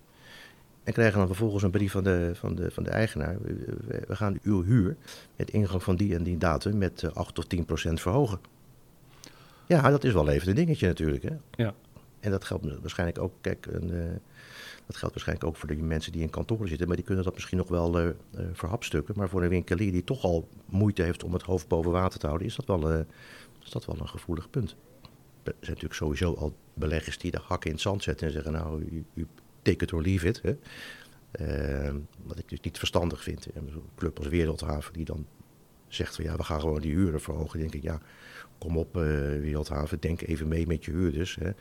En 0.84 0.94
krijgen 0.94 1.18
dan 1.18 1.28
vervolgens 1.28 1.64
een 1.64 1.72
brief 1.72 1.92
van 1.92 2.04
de, 2.04 2.32
van 2.34 2.56
de, 2.56 2.72
van 2.72 2.84
de 2.84 2.90
eigenaar. 2.90 3.38
We, 4.08 4.16
gaan 4.16 4.40
uw 4.44 4.64
huur 4.64 4.96
met 5.36 5.52
ingang 5.52 5.84
van 5.84 5.96
die 5.96 6.16
en 6.16 6.24
die 6.24 6.38
datum 6.38 6.78
met 6.78 7.14
8 7.14 7.38
of 7.38 7.46
10 7.46 7.66
procent 7.66 8.02
verhogen. 8.02 8.40
Ja, 9.66 9.90
dat 9.90 10.04
is 10.04 10.14
wel 10.14 10.30
even 10.30 10.50
een 10.50 10.56
dingetje 10.56 10.88
natuurlijk. 10.88 11.24
Hè? 11.24 11.64
Ja. 11.64 11.74
En 12.20 12.32
dat 12.32 12.44
geldt 12.44 12.66
waarschijnlijk 12.82 13.20
ook, 13.20 13.34
kijk, 13.42 13.66
een, 13.66 13.92
uh, 13.92 14.04
dat 14.90 14.98
geldt 14.98 15.14
waarschijnlijk 15.14 15.48
ook 15.48 15.56
voor 15.56 15.68
de 15.70 15.76
mensen 15.76 16.12
die 16.12 16.22
in 16.22 16.30
kantoren 16.30 16.68
zitten, 16.68 16.88
maar 16.88 16.96
die 16.96 17.06
kunnen 17.06 17.24
dat 17.24 17.34
misschien 17.34 17.58
nog 17.58 17.68
wel 17.68 18.00
uh, 18.00 18.06
uh, 18.06 18.46
verhapstukken. 18.54 19.14
Maar 19.18 19.30
voor 19.30 19.44
een 19.44 19.50
winkelier 19.50 19.92
die 19.92 20.04
toch 20.04 20.24
al 20.24 20.48
moeite 20.66 21.02
heeft 21.02 21.24
om 21.24 21.34
het 21.34 21.42
hoofd 21.42 21.68
boven 21.68 21.92
water 21.92 22.20
te 22.20 22.26
houden, 22.26 22.48
is 22.48 22.56
dat 22.56 22.66
wel, 22.66 22.92
uh, 22.94 23.00
is 23.64 23.70
dat 23.70 23.86
wel 23.86 23.96
een 24.00 24.10
gevoelig 24.10 24.50
punt. 24.50 24.70
Er 24.72 24.76
zijn 25.44 25.56
natuurlijk 25.60 25.94
sowieso 25.94 26.34
al 26.34 26.56
beleggers 26.74 27.18
die 27.18 27.32
de 27.32 27.40
hakken 27.44 27.70
in 27.70 27.76
het 27.76 27.86
zand 27.86 28.04
zetten 28.04 28.28
en 28.28 28.34
zeggen, 28.34 28.52
nou, 28.52 29.04
u, 29.14 29.28
take 29.62 29.84
it 29.84 29.94
or 29.94 30.02
leave 30.02 30.28
it. 30.28 30.42
Hè? 30.42 30.56
wat 32.24 32.40
ik 32.40 32.50
dus 32.50 32.60
niet 32.60 32.78
verstandig 32.78 33.24
vind. 33.24 33.46
En 33.46 33.68
een 33.68 33.84
club 33.96 34.18
als 34.18 34.28
Wereldhaven 34.28 34.94
die 34.94 35.06
dan 35.06 35.26
zegt 35.88 36.16
van 36.16 36.24
ja, 36.24 36.36
we 36.36 36.44
gaan 36.44 36.60
gewoon 36.60 36.82
die 36.82 36.96
huren 36.96 37.22
verhogen. 37.22 37.60
Denk 37.60 37.74
ik, 37.74 37.84
ja, 37.84 38.02
kom 38.60 38.78
op 38.78 38.98
uh, 38.98 39.04
Wereldhaven, 39.40 40.00
denk 40.00 40.22
even 40.22 40.48
mee 40.48 40.68
met 40.68 40.86
je 40.86 40.92
huurders. 40.92 41.36
Hè. 41.36 41.52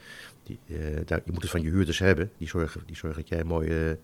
Die, 0.43 0.59
uh, 0.67 0.79
daar, 1.05 1.21
je 1.25 1.33
moet 1.33 1.43
het 1.43 1.51
van 1.51 1.63
je 1.63 1.71
huurders 1.71 1.99
hebben. 1.99 2.31
Die 2.39 2.49
zorgen, 2.49 2.83
die 2.87 2.97
zorgen 2.97 3.21
dat 3.21 3.29
jij 3.29 3.41
een 3.41 3.47
mooi, 3.47 3.91
uh, 3.91 3.97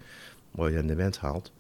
mooi 0.51 0.75
rendement 0.75 1.19
haalt. 1.19 1.53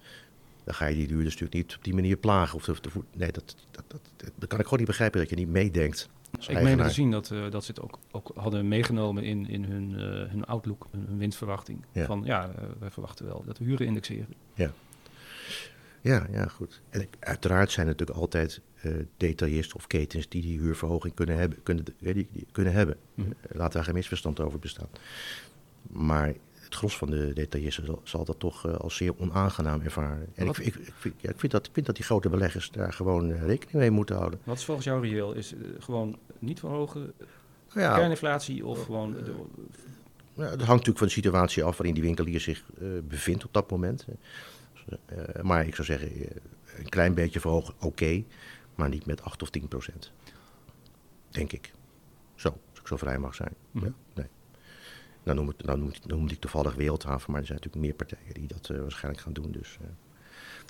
Dan 0.65 0.75
ga 0.75 0.87
je 0.87 0.95
die 0.95 1.07
huurders 1.07 1.35
natuurlijk 1.35 1.55
niet 1.55 1.77
op 1.77 1.85
die 1.85 1.95
manier 1.95 2.17
plagen. 2.17 2.55
Of 2.57 2.81
nee, 3.13 3.33
dat, 3.33 3.57
dat, 3.71 3.85
dat, 3.87 4.01
dat, 4.35 4.49
kan 4.49 4.59
ik 4.59 4.65
gewoon 4.65 4.79
niet 4.79 4.89
begrijpen 4.89 5.21
dat 5.21 5.31
je 5.31 5.37
niet 5.37 5.49
meedenkt. 5.49 6.09
Ik 6.49 6.63
meen 6.63 6.79
te 6.79 6.91
zien 6.91 7.11
dat, 7.11 7.33
dat 7.51 7.65
ze 7.65 7.71
het 7.71 7.81
ook, 7.81 7.99
ook 8.11 8.31
hadden 8.35 8.69
meegenomen 8.69 9.23
in, 9.23 9.49
in 9.49 9.65
hun, 9.65 9.91
hun 10.31 10.45
outlook, 10.45 10.87
hun, 10.91 11.05
hun 11.07 11.19
winstverwachting. 11.19 11.85
Ja. 11.93 12.05
Van 12.07 12.23
ja, 12.25 12.51
wij 12.79 12.91
verwachten 12.91 13.27
wel 13.27 13.43
dat 13.47 13.59
we 13.59 13.65
huren 13.65 13.87
indexeren. 13.87 14.27
Ja. 14.55 14.73
Ja, 16.05 16.27
ja, 16.31 16.47
goed. 16.47 16.81
En 16.91 17.07
uiteraard 17.19 17.71
zijn 17.71 17.87
er 17.87 17.93
natuurlijk 17.93 18.19
altijd 18.19 18.61
uh, 18.83 18.93
detailisten 19.17 19.77
of 19.77 19.87
ketens 19.87 20.29
die 20.29 20.43
die 20.43 20.59
huurverhoging 20.59 21.15
kunnen 21.15 21.37
hebben. 21.39 21.63
Kunnen, 21.63 21.85
die, 21.99 22.15
die 22.15 22.47
kunnen 22.53 22.73
hebben. 22.73 22.97
Mm. 23.15 23.35
Laat 23.49 23.73
daar 23.73 23.85
geen 23.85 23.95
misverstand 23.95 24.41
over 24.41 24.59
bestaan. 24.59 24.89
Maar 25.83 26.35
het 26.53 26.75
gros 26.75 26.97
van 26.97 27.11
de 27.11 27.33
detailisten 27.33 27.87
zal, 27.87 28.01
zal 28.03 28.25
dat 28.25 28.39
toch 28.39 28.67
uh, 28.67 28.75
als 28.75 28.97
zeer 28.97 29.19
onaangenaam 29.19 29.81
ervaren. 29.81 30.27
En 30.35 30.47
ik, 30.47 30.59
ik, 30.59 30.75
ik, 30.75 30.93
vind, 30.95 31.15
ja, 31.21 31.31
ik, 31.31 31.39
vind 31.39 31.53
dat, 31.53 31.67
ik 31.67 31.73
vind 31.73 31.87
dat 31.87 31.97
die 31.97 32.05
grote 32.05 32.29
beleggers 32.29 32.71
daar 32.71 32.93
gewoon 32.93 33.31
uh, 33.31 33.43
rekening 33.43 33.79
mee 33.79 33.91
moeten 33.91 34.17
houden. 34.17 34.41
Wat 34.45 34.57
is 34.57 34.65
volgens 34.65 34.87
jou 34.87 35.09
reëel? 35.09 35.33
Is 35.33 35.55
gewoon 35.79 36.19
niet 36.39 36.59
verhogen? 36.59 37.13
Ja, 37.75 37.97
kerninflatie 37.97 38.67
of 38.67 38.85
gewoon... 38.85 39.13
De, 39.13 39.35
ja, 40.35 40.43
het 40.43 40.51
hangt 40.51 40.69
natuurlijk 40.69 40.99
van 40.99 41.07
de 41.07 41.13
situatie 41.13 41.65
af 41.65 41.77
waarin 41.77 41.95
die 41.95 42.03
winkelier 42.03 42.41
zich 42.41 42.65
bevindt 43.09 43.45
op 43.45 43.53
dat 43.53 43.71
moment. 43.71 44.07
Uh, 44.89 45.43
maar 45.43 45.67
ik 45.67 45.75
zou 45.75 45.87
zeggen, 45.87 46.11
een 46.77 46.89
klein 46.89 47.15
beetje 47.15 47.41
verhogen, 47.41 47.75
oké, 47.75 47.87
okay, 47.87 48.27
maar 48.75 48.89
niet 48.89 49.07
met 49.07 49.23
8 49.23 49.43
of 49.43 49.51
10 49.51 49.69
procent. 49.69 50.13
Denk 51.31 51.53
ik. 51.53 51.73
Zo, 52.35 52.49
als 52.71 52.81
ik 52.81 52.87
zo 52.87 52.97
vrij 52.97 53.19
mag 53.19 53.35
zijn. 53.35 53.55
Mm-hmm. 53.71 53.95
Ja, 54.15 54.21
nee. 54.23 54.29
Dan 55.23 55.37
noem, 55.37 55.51
ik, 55.51 55.67
dan, 55.67 55.79
noem, 55.79 55.93
dan 56.07 56.19
noem 56.19 56.29
ik 56.29 56.41
toevallig 56.41 56.75
Wereldhaven, 56.75 57.31
maar 57.33 57.41
er 57.41 57.47
zijn 57.47 57.59
natuurlijk 57.59 57.87
meer 57.87 57.95
partijen 57.95 58.35
die 58.35 58.47
dat 58.47 58.69
uh, 58.69 58.81
waarschijnlijk 58.81 59.23
gaan 59.23 59.33
doen. 59.33 59.53
Dus 59.53 59.79
uh, 59.83 59.89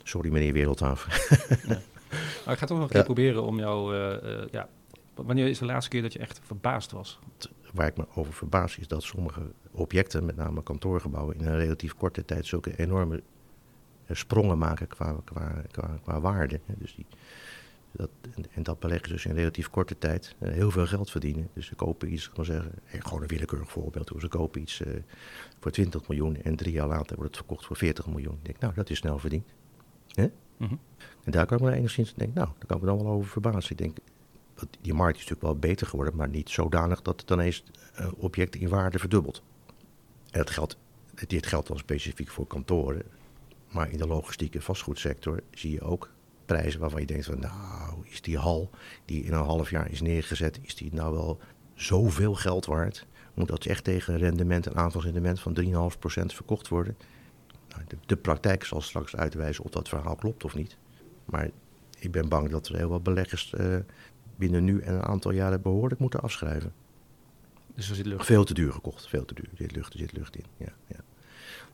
sorry 0.02 0.30
meneer 0.30 0.52
Wereldhaven. 0.52 1.12
ja. 1.68 1.80
Maar 2.44 2.54
ik 2.54 2.60
ga 2.60 2.66
toch 2.66 2.78
nog 2.78 2.86
een 2.86 2.92
keer 2.92 3.04
proberen 3.04 3.42
om 3.42 3.58
jou... 3.58 3.96
Uh, 3.96 4.46
ja, 4.50 4.68
wanneer 5.14 5.48
is 5.48 5.58
de 5.58 5.64
laatste 5.64 5.90
keer 5.90 6.02
dat 6.02 6.12
je 6.12 6.18
echt 6.18 6.40
verbaasd 6.42 6.90
was? 6.90 7.18
Waar 7.72 7.86
ik 7.86 7.96
me 7.96 8.06
over 8.14 8.32
verbaas 8.32 8.78
is 8.78 8.88
dat 8.88 9.02
sommige 9.02 9.40
objecten, 9.70 10.24
met 10.24 10.36
name 10.36 10.62
kantoorgebouwen, 10.62 11.38
in 11.38 11.46
een 11.46 11.56
relatief 11.56 11.94
korte 11.94 12.24
tijd 12.24 12.46
zulke 12.46 12.76
enorme 12.76 13.22
sprongen 14.10 14.58
maken 14.58 14.86
qua, 14.86 15.16
qua, 15.24 15.62
qua, 15.70 15.98
qua 16.02 16.20
waarde. 16.20 16.60
Dus 16.66 16.94
die, 16.94 17.06
dat, 17.92 18.10
en, 18.34 18.44
en, 18.54 18.62
dat 18.62 18.78
beleggen 18.78 19.08
dus 19.08 19.24
in 19.24 19.34
relatief 19.34 19.70
korte 19.70 19.98
tijd 19.98 20.34
uh, 20.38 20.52
heel 20.52 20.70
veel 20.70 20.86
geld 20.86 21.10
verdienen. 21.10 21.48
Dus 21.52 21.66
ze 21.66 21.74
kopen 21.74 22.12
iets, 22.12 22.30
kan 22.30 22.44
zeggen, 22.44 22.72
gewoon 22.86 23.22
een 23.22 23.28
willekeurig 23.28 23.70
voorbeeld. 23.70 24.12
Ze 24.18 24.28
kopen 24.28 24.60
iets 24.60 24.80
uh, 24.80 24.92
voor 25.60 25.70
20 25.70 26.08
miljoen 26.08 26.36
en 26.42 26.56
drie 26.56 26.72
jaar 26.72 26.88
later 26.88 27.16
wordt 27.16 27.30
het 27.30 27.36
verkocht 27.36 27.66
voor 27.66 27.76
40 27.76 28.06
miljoen. 28.06 28.34
Ik 28.34 28.44
denk, 28.44 28.58
nou, 28.58 28.74
dat 28.74 28.90
is 28.90 28.98
snel 28.98 29.18
verdiend. 29.18 29.46
Hè? 30.08 30.30
Mm-hmm. 30.56 30.80
En 31.24 31.32
daar 31.32 31.46
kan 31.46 31.58
ik 31.58 31.64
me 31.64 31.72
enigszins 31.72 32.14
denken, 32.14 32.36
nou, 32.36 32.48
daar 32.58 32.66
kan 32.66 32.76
ik 32.76 32.82
me 32.82 32.88
dan 32.88 32.98
wel 33.02 33.12
over 33.12 33.30
verbazen. 33.30 33.70
Ik 33.70 33.78
denk, 33.78 33.96
die 34.80 34.94
markt 34.94 35.18
is 35.18 35.22
natuurlijk 35.22 35.52
wel 35.52 35.70
beter 35.70 35.86
geworden, 35.86 36.16
maar 36.16 36.28
niet 36.28 36.50
zodanig 36.50 37.02
dat 37.02 37.18
het 37.18 37.28
dan 37.28 37.40
eens 37.40 37.64
uh, 38.00 38.08
objecten 38.16 38.60
in 38.60 38.68
waarde 38.68 38.98
verdubbelt. 38.98 39.42
En 40.30 40.38
dat 40.38 40.50
geldt, 40.50 40.76
dit 41.26 41.46
geldt 41.46 41.68
dan 41.68 41.78
specifiek 41.78 42.28
voor 42.28 42.46
kantoren. 42.46 43.02
Maar 43.74 43.90
in 43.90 43.98
de 43.98 44.06
logistieke 44.06 44.60
vastgoedsector 44.60 45.40
zie 45.50 45.72
je 45.72 45.80
ook 45.80 46.10
prijzen 46.44 46.80
waarvan 46.80 47.00
je 47.00 47.06
denkt 47.06 47.24
van 47.24 47.38
nou, 47.38 48.04
is 48.04 48.22
die 48.22 48.38
hal 48.38 48.70
die 49.04 49.24
in 49.24 49.32
een 49.32 49.44
half 49.44 49.70
jaar 49.70 49.90
is 49.90 50.00
neergezet, 50.00 50.58
is 50.62 50.74
die 50.74 50.94
nou 50.94 51.14
wel 51.14 51.38
zoveel 51.74 52.34
geld 52.34 52.66
waard? 52.66 53.06
Moet 53.34 53.48
dat 53.48 53.66
echt 53.66 53.84
tegen 53.84 54.14
een 54.14 54.20
rendement, 54.20 54.66
een 54.66 54.76
aanvalsrendement 54.76 55.40
van 55.40 55.56
3,5% 55.60 55.70
verkocht 56.26 56.68
worden? 56.68 56.96
Nou, 57.68 57.82
de, 57.88 57.96
de, 58.06 58.16
praktijk 58.16 58.64
zal 58.64 58.80
straks 58.80 59.16
uitwijzen 59.16 59.64
of 59.64 59.70
dat 59.70 59.88
verhaal 59.88 60.16
klopt 60.16 60.44
of 60.44 60.54
niet. 60.54 60.76
Maar 61.24 61.50
ik 61.98 62.12
ben 62.12 62.28
bang 62.28 62.50
dat 62.50 62.68
er 62.68 62.76
heel 62.76 62.88
wat 62.88 63.02
beleggers 63.02 63.54
uh, 63.58 63.76
binnen 64.36 64.64
nu 64.64 64.80
en 64.80 64.94
een 64.94 65.04
aantal 65.04 65.30
jaren 65.30 65.62
behoorlijk 65.62 66.00
moeten 66.00 66.20
afschrijven. 66.20 66.72
Dus 67.74 67.88
er 67.88 67.94
zit 67.94 68.06
lucht 68.06 68.26
Veel 68.26 68.44
te 68.44 68.54
duur 68.54 68.72
gekocht, 68.72 69.08
veel 69.08 69.24
te 69.24 69.34
duur. 69.34 69.48
Er 69.50 69.56
zit 69.56 69.76
lucht, 69.76 69.92
er 69.92 69.98
zit 69.98 70.12
lucht 70.12 70.36
in, 70.36 70.44
ja. 70.56 70.72
ja. 70.86 71.00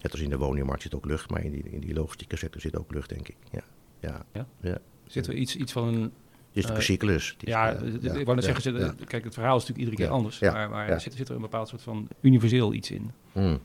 Net 0.02 0.12
als 0.12 0.20
in 0.20 0.30
de 0.30 0.38
woningmarkt 0.38 0.82
zit 0.82 0.94
ook 0.94 1.04
lucht, 1.04 1.30
maar 1.30 1.44
in 1.44 1.50
die, 1.50 1.62
in 1.62 1.80
die 1.80 1.94
logistieke 1.94 2.36
sector 2.36 2.60
zit 2.60 2.78
ook 2.78 2.92
lucht, 2.92 3.08
denk 3.08 3.28
ik. 3.28 3.36
Ja. 3.50 3.62
Ja. 4.00 4.24
ja? 4.32 4.46
ja. 4.60 4.78
Zit 5.06 5.26
er 5.26 5.34
iets, 5.34 5.56
iets 5.56 5.72
van 5.72 5.88
een... 5.88 6.12
Is 6.52 6.64
het 6.64 6.76
uh, 6.76 6.82
cyclus? 6.82 7.36
Ja, 7.38 7.70
ik 7.70 8.24
wou 8.24 8.34
net 8.34 8.44
zeggen, 8.44 8.78
ja. 8.78 8.94
kijk, 9.04 9.24
het 9.24 9.34
verhaal 9.34 9.56
is 9.56 9.66
natuurlijk 9.66 9.78
iedere 9.78 9.96
keer 9.96 10.08
anders. 10.08 10.40
maar, 10.40 10.70
maar 10.70 11.00
zit, 11.00 11.14
zit, 11.14 11.28
er 11.28 11.34
een 11.34 11.40
bepaald 11.40 11.68
soort 11.68 11.82
van 11.82 12.08
universeel 12.20 12.74
iets 12.74 12.90
in? 12.90 13.10
Hmm. 13.32 13.60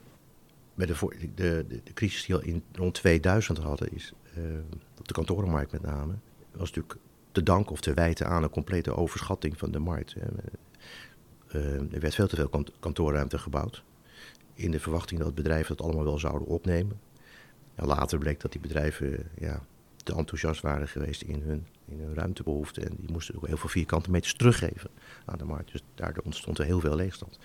Bij 0.74 0.86
de, 0.86 0.94
de, 1.20 1.66
de, 1.68 1.82
de, 1.84 1.94
crisis 1.94 2.26
die 2.26 2.36
al 2.36 2.42
in 2.42 2.64
rond 2.72 2.94
2000 2.94 3.58
hadden, 3.58 3.96
is, 3.96 4.14
uh, 4.38 4.44
op 5.00 5.08
de 5.08 5.14
kantorenmarkt 5.14 5.72
met 5.72 5.82
name, 5.82 6.14
was 6.52 6.68
natuurlijk 6.68 6.96
te 7.32 7.44
danken 7.44 7.72
of 7.72 7.82
te 7.82 7.94
wijten 7.94 8.28
aan 8.28 8.44
een 8.44 8.50
complete 8.50 8.96
overschatting 8.96 9.58
van 9.58 9.72
de 9.72 9.80
markt. 9.80 10.16
Uh, 10.16 11.94
er 11.94 12.00
werd 12.00 12.16
veel 12.16 12.28
te 12.28 12.36
veel 12.36 12.50
kant 12.50 12.72
kantoorruimte 12.80 13.38
gebouwd 13.38 13.84
in 14.56 14.72
de 14.72 14.80
verwachting 14.80 15.20
dat 15.20 15.36
bedrijven 15.36 15.78
dat 15.78 15.86
allemaal 15.86 16.04
wel 16.04 16.20
zouden 16.20 16.48
opnemen. 16.48 17.00
En 17.76 17.86
later 17.86 18.18
bleek 18.18 18.40
dat 18.40 18.52
die 18.52 18.62
bedrijven 18.62 19.30
ja, 19.40 19.66
te 20.04 20.16
enthousiast 20.16 20.62
waren 20.62 20.88
geweest 20.88 21.22
in 21.22 21.42
hun, 21.42 21.68
in 21.86 22.00
hun 22.00 22.14
ruimtebehoeften. 22.14 22.90
En 22.90 22.96
die 23.00 23.12
moesten 23.12 23.36
ook 23.36 23.48
heel 23.48 23.58
veel 23.58 23.70
vierkante 23.70 24.12
meters 24.12 24.34
teruggeven 24.34 24.90
aan 25.26 25.38
de 25.38 25.46
markt. 25.46 25.72
Dus 25.72 25.84
daardoor 25.96 26.24
ontstond 26.24 26.58
er 26.58 26.66
heel 26.66 26.80
veel 26.80 26.96
leegstand. 26.96 27.40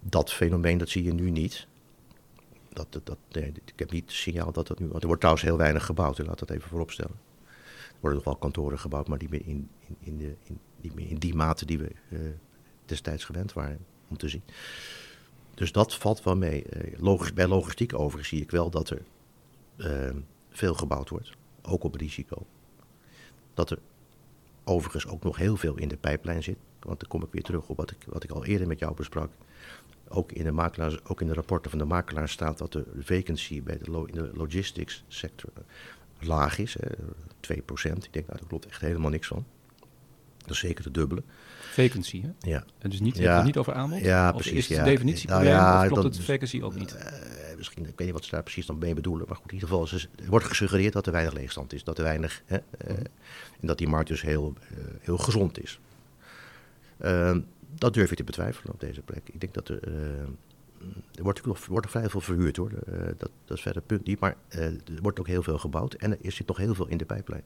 Dat 0.00 0.32
fenomeen 0.32 0.78
dat 0.78 0.88
zie 0.88 1.04
je 1.04 1.14
nu 1.14 1.30
niet. 1.30 1.66
Dat, 2.72 3.00
dat, 3.04 3.18
ik 3.64 3.72
heb 3.76 3.90
niet 3.90 4.04
het 4.04 4.12
signaal 4.12 4.52
dat 4.52 4.66
dat 4.66 4.78
nu... 4.78 4.86
Er 4.86 5.06
wordt 5.06 5.20
trouwens 5.20 5.44
heel 5.44 5.56
weinig 5.56 5.84
gebouwd, 5.84 6.18
laat 6.18 6.38
dat 6.38 6.50
even 6.50 6.68
vooropstellen. 6.68 7.16
Er 7.88 8.00
worden 8.00 8.18
nog 8.18 8.28
wel 8.28 8.36
kantoren 8.36 8.78
gebouwd, 8.78 9.08
maar 9.08 9.18
niet 9.18 9.30
meer 9.30 9.46
in, 9.46 9.68
in, 9.86 9.96
in, 10.00 10.18
de, 10.18 10.34
in, 10.42 10.58
niet 10.80 10.94
meer 10.94 11.10
in 11.10 11.18
die 11.18 11.34
mate 11.34 11.66
die 11.66 11.78
we 11.78 11.90
uh, 12.08 12.20
destijds 12.84 13.24
gewend 13.24 13.52
waren 13.52 13.84
om 14.08 14.16
te 14.16 14.28
zien. 14.28 14.42
Dus 15.54 15.72
dat 15.72 15.94
valt 15.94 16.22
wel 16.22 16.36
mee. 16.36 16.64
Logisch, 16.96 17.32
bij 17.32 17.46
logistiek 17.46 17.94
overigens 17.94 18.28
zie 18.28 18.42
ik 18.42 18.50
wel 18.50 18.70
dat 18.70 18.90
er 18.90 19.02
uh, 19.76 20.16
veel 20.50 20.74
gebouwd 20.74 21.08
wordt, 21.08 21.32
ook 21.62 21.84
op 21.84 21.94
risico. 21.94 22.46
Dat 23.54 23.70
er 23.70 23.78
overigens 24.64 25.06
ook 25.06 25.22
nog 25.22 25.36
heel 25.36 25.56
veel 25.56 25.76
in 25.76 25.88
de 25.88 25.96
pijplijn 25.96 26.42
zit. 26.42 26.58
Want 26.80 27.00
dan 27.00 27.08
kom 27.08 27.22
ik 27.22 27.32
weer 27.32 27.42
terug 27.42 27.68
op 27.68 27.76
wat 27.76 27.90
ik, 27.90 27.98
wat 28.06 28.24
ik 28.24 28.30
al 28.30 28.44
eerder 28.44 28.66
met 28.66 28.78
jou 28.78 28.94
besprak. 28.94 29.30
Ook 30.08 30.32
in, 30.32 30.44
de 30.44 30.52
makelaars, 30.52 31.04
ook 31.04 31.20
in 31.20 31.26
de 31.26 31.34
rapporten 31.34 31.70
van 31.70 31.78
de 31.78 31.84
makelaar 31.84 32.28
staat 32.28 32.58
dat 32.58 32.72
de 32.72 32.84
vacancy 32.98 33.62
bij 33.62 33.78
de 33.78 34.04
in 34.06 34.14
de 34.14 34.30
logistics 34.34 35.04
sector 35.08 35.50
laag 36.18 36.58
is. 36.58 36.76
Hè, 36.80 36.88
2%. 37.54 37.56
Ik 38.04 38.12
denk, 38.12 38.26
nou, 38.26 38.38
daar 38.38 38.48
klopt 38.48 38.66
echt 38.66 38.80
helemaal 38.80 39.10
niks 39.10 39.26
van. 39.26 39.44
Dat 40.46 40.50
is 40.50 40.58
zeker 40.58 40.84
de 40.84 40.90
dubbele. 40.90 41.22
Vacancy, 41.60 42.22
hè? 42.22 42.28
Ja. 42.50 42.64
En 42.78 42.90
dus 42.90 43.00
niet, 43.00 43.16
Ja. 43.16 43.42
niet 43.42 43.56
over 43.56 43.72
aanbod? 43.72 44.00
Ja, 44.00 44.28
of 44.28 44.34
precies, 44.34 44.52
is 44.58 44.68
het 44.68 44.76
ja. 44.76 44.84
de 44.84 44.90
definitie 44.90 45.28
Nou 45.28 45.44
ja, 45.44 45.80
of 45.80 45.86
klopt 45.86 46.02
dat- 46.02 46.14
het 46.16 46.24
vacancy 46.24 46.62
ook 46.62 46.74
niet? 46.74 46.94
Eh, 46.94 47.56
misschien, 47.56 47.82
ik 47.82 47.92
weet 47.96 48.06
niet 48.06 48.12
wat 48.16 48.24
ze 48.24 48.30
daar 48.30 48.42
precies 48.42 48.66
dan 48.66 48.78
mee 48.78 48.94
bedoelen. 48.94 49.26
Maar 49.28 49.36
goed, 49.36 49.46
in 49.46 49.54
ieder 49.54 49.68
geval 49.68 49.84
is 49.84 49.92
er 49.92 50.08
wordt 50.30 50.46
gesuggereerd 50.46 50.92
dat 50.92 51.06
er 51.06 51.12
weinig 51.12 51.34
leegstand 51.34 51.72
is. 51.72 51.84
Dat 51.84 51.98
er 51.98 52.04
weinig. 52.04 52.42
Hè, 52.44 52.56
eh, 52.78 52.96
en 53.60 53.66
dat 53.66 53.78
die 53.78 53.88
markt 53.88 54.08
dus 54.08 54.22
heel, 54.22 54.54
eh, 54.70 54.76
heel 55.00 55.18
gezond 55.18 55.62
is. 55.62 55.80
Ehm, 56.98 57.40
dat 57.78 57.94
durf 57.94 58.10
je 58.10 58.16
te 58.16 58.24
betwijfelen 58.24 58.72
op 58.74 58.80
deze 58.80 59.00
plek. 59.02 59.20
Ik 59.32 59.40
denk 59.40 59.54
dat 59.54 59.68
er. 59.68 59.78
er 61.14 61.22
wordt, 61.22 61.46
nog- 61.46 61.66
wordt 61.66 61.82
nog 61.84 61.90
vrij 61.94 62.08
veel 62.10 62.20
verhuurd 62.20 62.56
hoor. 62.56 62.70
Dat, 63.18 63.30
dat 63.44 63.56
is 63.56 63.62
verder 63.62 63.82
punt 63.82 64.06
niet. 64.06 64.20
Maar 64.20 64.36
er 64.48 64.76
wordt 65.02 65.18
ook 65.20 65.26
heel 65.26 65.42
veel 65.42 65.58
gebouwd. 65.58 65.94
En 65.94 66.24
er 66.24 66.32
zit 66.32 66.46
nog 66.46 66.56
heel 66.56 66.74
veel 66.74 66.86
in 66.86 66.96
de 66.98 67.04
pijplijn. 67.04 67.42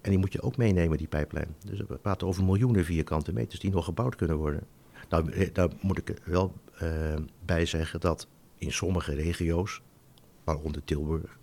En 0.00 0.10
die 0.10 0.18
moet 0.18 0.32
je 0.32 0.42
ook 0.42 0.56
meenemen, 0.56 0.98
die 0.98 1.08
pijplijn. 1.08 1.56
Dus 1.64 1.78
we 1.78 1.96
praten 1.96 2.26
over 2.26 2.44
miljoenen 2.44 2.84
vierkante 2.84 3.32
meters 3.32 3.60
die 3.60 3.70
nog 3.70 3.84
gebouwd 3.84 4.14
kunnen 4.14 4.36
worden. 4.36 4.66
Nou, 5.08 5.32
eh, 5.32 5.48
daar 5.52 5.68
moet 5.80 5.98
ik 5.98 6.20
wel 6.24 6.54
eh, 6.78 7.14
bij 7.44 7.66
zeggen 7.66 8.00
dat 8.00 8.26
in 8.58 8.72
sommige 8.72 9.14
regio's, 9.14 9.82
waaronder 10.44 10.84
Tilburg, 10.84 11.38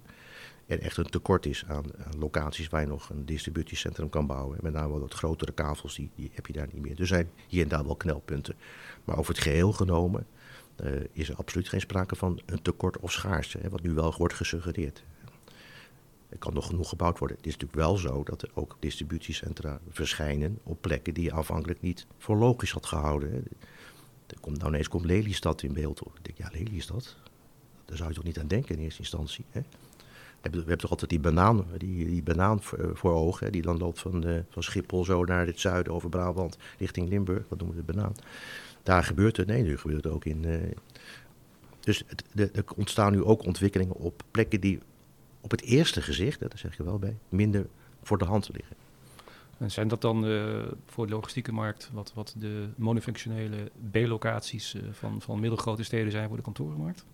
er 0.68 0.80
echt 0.80 0.98
een 0.98 1.10
tekort 1.10 1.46
is 1.46 1.66
aan, 1.68 1.86
aan 2.06 2.20
locaties 2.20 2.68
waar 2.68 2.82
je 2.82 2.88
nog 2.88 3.10
een 3.10 3.26
distributiecentrum 3.26 4.10
kan 4.10 4.28
bouwen. 4.28 4.58
Met 4.62 4.74
name 4.74 5.00
wat 5.00 5.14
grotere 5.14 5.52
kavels, 5.52 5.96
die, 5.96 6.10
die 6.16 6.32
heb 6.34 6.46
je 6.46 6.54
daar 6.54 6.68
niet 6.74 6.82
meer. 6.82 7.00
Er 7.00 7.08
zijn 7.08 7.30
hier 7.48 7.64
en 7.64 7.70
daar 7.70 7.86
wel 7.86 7.96
knelpunten. 7.96 8.56
Maar 9.04 9.18
over 9.18 9.34
het 9.34 9.44
geheel 9.44 9.72
genomen 9.72 10.28
eh, 10.76 10.92
is 11.12 11.30
er 11.30 11.36
absoluut 11.36 11.70
geen 11.70 11.82
sprake 11.82 12.16
van 12.16 12.42
een 12.46 12.62
tekort 12.62 13.00
of 13.00 13.12
schaarste, 13.12 13.58
hè, 13.62 13.70
wat 13.70 13.82
nu 13.82 13.94
wel 13.94 14.14
wordt 14.18 14.34
gesuggereerd. 14.34 15.04
Er 16.30 16.38
kan 16.38 16.54
nog 16.54 16.66
genoeg 16.66 16.90
gebouwd 16.90 17.20
worden. 17.20 17.38
Het 17.38 17.46
is 17.46 17.52
natuurlijk 17.52 17.80
wel 17.80 17.98
zo 17.98 18.24
dat 18.24 18.42
er 18.42 18.50
ook 18.54 18.78
distributiecentra 18.80 19.80
verschijnen 19.90 20.60
op 20.64 20.82
plekken 20.82 21.14
die 21.14 21.24
je 21.24 21.34
aanvankelijk 21.34 21.82
niet 21.82 22.08
voor 22.18 22.38
logisch 22.38 22.72
had 22.72 22.86
gehouden. 22.86 23.44
Er 24.28 24.40
komt, 24.40 24.58
nou 24.58 24.70
ineens 24.70 24.88
komt 24.88 25.06
Lelystad 25.06 25.64
in 25.64 25.74
beeld. 25.74 26.02
Ik 26.02 26.24
denk, 26.26 26.38
ja, 26.38 26.50
Lelystad? 26.60 27.16
Daar 27.86 27.98
zou 27.98 28.10
je 28.10 28.16
toch 28.16 28.24
niet 28.24 28.40
aan 28.40 28.48
denken 28.48 28.76
in 28.76 28.84
eerste 28.84 29.00
instantie. 29.00 29.46
Hè? 29.52 29.62
We, 30.42 30.58
hebben, 30.58 30.78
toch 30.78 30.92
altijd 30.92 31.10
die 31.10 31.20
banaan, 31.20 31.66
die, 31.78 32.06
die 32.06 32.24
banaan 32.24 32.62
voor, 32.64 32.92
voor 32.94 33.14
ogen, 33.14 33.52
die 33.52 33.62
dan 33.62 33.78
loopt 33.78 34.00
van, 34.00 34.26
eh, 34.26 34.40
van 34.50 34.64
Schiphol 34.64 35.06
zo 35.06 35.24
naar 35.24 35.46
het 35.46 35.60
zuiden 35.60 35.94
over 35.94 36.10
Brabant 36.10 36.58
richting 36.78 37.10
Limburg. 37.10 37.48
Dat 37.48 37.58
noemen 37.58 37.78
we 37.78 37.86
de 37.86 37.94
banaan. 37.94 38.16
Daar 38.84 39.04
gebeurt 39.04 39.38
het, 39.38 39.48
nee, 39.48 39.64
nu 39.64 39.78
gebeurt 39.78 40.04
het 40.04 40.14
ook 40.14 40.26
in. 40.26 40.46
eh, 40.46 40.76
dus 41.80 42.04
het, 42.08 42.24
de, 42.34 42.50
er 42.52 42.64
ontstaan 42.76 43.12
nu 43.12 43.24
ook 43.24 43.46
ontwikkelingen 43.46 43.96
op 43.96 44.24
plekken 44.32 44.62
die 44.62 44.80
op 45.42 45.52
het 45.52 45.62
eerste 45.62 46.02
gezicht, 46.02 46.40
daar 46.40 46.52
zeg 46.56 46.78
je 46.78 46.84
wel 46.84 47.00
bij, 47.00 47.18
minder 47.30 47.68
voor 48.04 48.18
de 48.18 48.26
hand 48.26 48.50
liggen. 48.54 48.76
En 49.58 49.72
zijn 49.72 49.88
dat 49.88 50.02
dan 50.02 50.26
eh, 50.26 50.64
voor 50.86 51.08
de 51.08 51.14
logistieke 51.14 51.52
markt 51.52 51.90
wat, 51.94 52.14
wat 52.14 52.34
de 52.38 52.70
monofunctionele 52.76 53.72
B-locaties 53.92 54.74
eh, 54.74 54.82
van, 54.92 55.22
van 55.22 55.40
middelgrote 55.40 55.84
steden 55.84 56.12
zijn 56.12 56.28
voor 56.28 56.38
de 56.38 56.44
kantorenmarkt? 56.44 57.06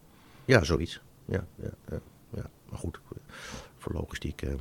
Ja, 0.45 0.63
zoiets. 0.63 0.99
Ja, 1.25 1.45
ja, 1.55 1.69
ja, 1.89 1.99
ja. 2.29 2.49
maar 2.69 2.79
goed, 2.79 2.99
voor 3.77 3.93
logistiek 3.93 4.41
eh, 4.41 4.53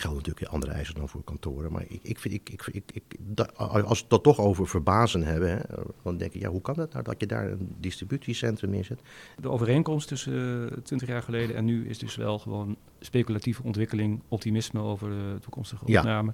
gelden 0.00 0.18
natuurlijk 0.18 0.52
andere 0.52 0.72
eisen 0.72 0.94
dan 0.94 1.08
voor 1.08 1.24
kantoren. 1.24 1.72
Maar 1.72 1.84
ik, 1.88 2.00
ik 2.02 2.18
vind, 2.18 2.34
ik, 2.34 2.48
ik, 2.50 2.66
ik, 2.72 2.90
ik, 2.92 3.16
da- 3.18 3.50
als 3.56 3.80
we 3.82 4.00
het 4.00 4.04
dat 4.10 4.22
toch 4.22 4.38
over 4.38 4.66
verbazen 4.68 5.22
hebben, 5.22 5.48
hè, 5.50 5.58
dan 6.02 6.16
denk 6.16 6.32
ik, 6.34 6.40
ja, 6.40 6.48
hoe 6.48 6.60
kan 6.60 6.78
het 6.78 6.92
nou 6.92 7.04
dat 7.04 7.20
je 7.20 7.26
daar 7.26 7.50
een 7.50 7.74
distributiecentrum 7.78 8.70
neerzet? 8.70 9.00
De 9.40 9.48
overeenkomst 9.50 10.08
tussen 10.08 10.70
eh, 10.70 10.76
20 10.82 11.08
jaar 11.08 11.22
geleden 11.22 11.56
en 11.56 11.64
nu 11.64 11.88
is 11.88 11.98
dus 11.98 12.16
wel 12.16 12.38
gewoon 12.38 12.76
speculatieve 13.00 13.62
ontwikkeling, 13.62 14.20
optimisme 14.28 14.80
over 14.80 15.08
de 15.10 15.36
toekomstige 15.40 15.84
Ja. 15.86 15.98
opname. 16.00 16.32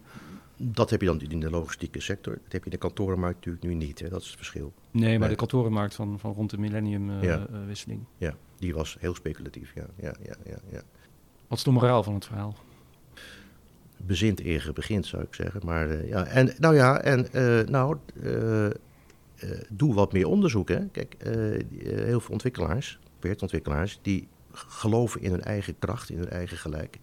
Dat 0.59 0.91
heb 0.91 1.01
je 1.01 1.07
dan 1.07 1.21
in 1.21 1.41
de 1.41 1.51
logistieke 1.51 2.01
sector. 2.01 2.33
Dat 2.43 2.53
heb 2.53 2.61
je 2.61 2.65
in 2.65 2.71
de 2.71 2.77
kantorenmarkt 2.77 3.37
natuurlijk 3.37 3.65
nu 3.65 3.75
niet. 3.75 3.99
Hè. 3.99 4.09
Dat 4.09 4.21
is 4.21 4.27
het 4.27 4.37
verschil. 4.37 4.73
Nee, 4.91 5.11
maar 5.11 5.19
Nee. 5.19 5.29
de 5.29 5.35
kantorenmarkt 5.35 5.95
van, 5.95 6.19
van 6.19 6.33
rond 6.33 6.51
de 6.51 6.59
millenniumwisseling. 6.59 7.49
Ja. 7.53 7.65
wisseling. 7.67 8.05
Ja, 8.19 8.35
die 8.59 8.75
was 8.75 8.97
heel 9.01 9.15
speculatief. 9.15 9.73
Ja, 9.75 9.87
ja, 9.97 10.15
ja, 10.23 10.35
ja, 10.45 10.57
ja. 10.71 10.81
Wat 11.49 11.59
is 11.59 11.65
de 11.65 11.71
moraal 11.71 12.03
van 12.03 12.15
het 12.15 12.25
verhaal? 12.27 12.55
Bezint 14.07 14.45
eer 14.45 14.71
begint, 14.75 15.07
zou 15.07 15.23
ik 15.23 15.35
zeggen. 15.35 15.61
Maar 15.64 15.90
eh, 15.90 16.09
ja, 16.09 16.27
en 16.27 16.55
nou 16.59 16.75
ja, 16.75 17.01
en 17.01 17.33
eh, 17.33 17.69
nou, 17.69 17.97
eh, 18.23 18.66
doe 19.69 19.95
wat 19.95 20.12
meer 20.12 20.27
onderzoek. 20.27 20.69
Hè. 20.69 20.88
Kijk, 20.88 21.16
heel 21.83 22.21
veel 22.21 22.33
ontwikkelaars, 22.33 22.99
projectontwikkelaars, 23.19 23.99
die 24.03 24.29
geloven 24.53 25.21
in 25.21 25.31
hun 25.31 25.42
eigen 25.42 25.79
kracht, 25.79 26.11
in 26.11 26.19
hun 26.19 26.31
eigen 26.31 26.57
gelijk. 26.57 26.99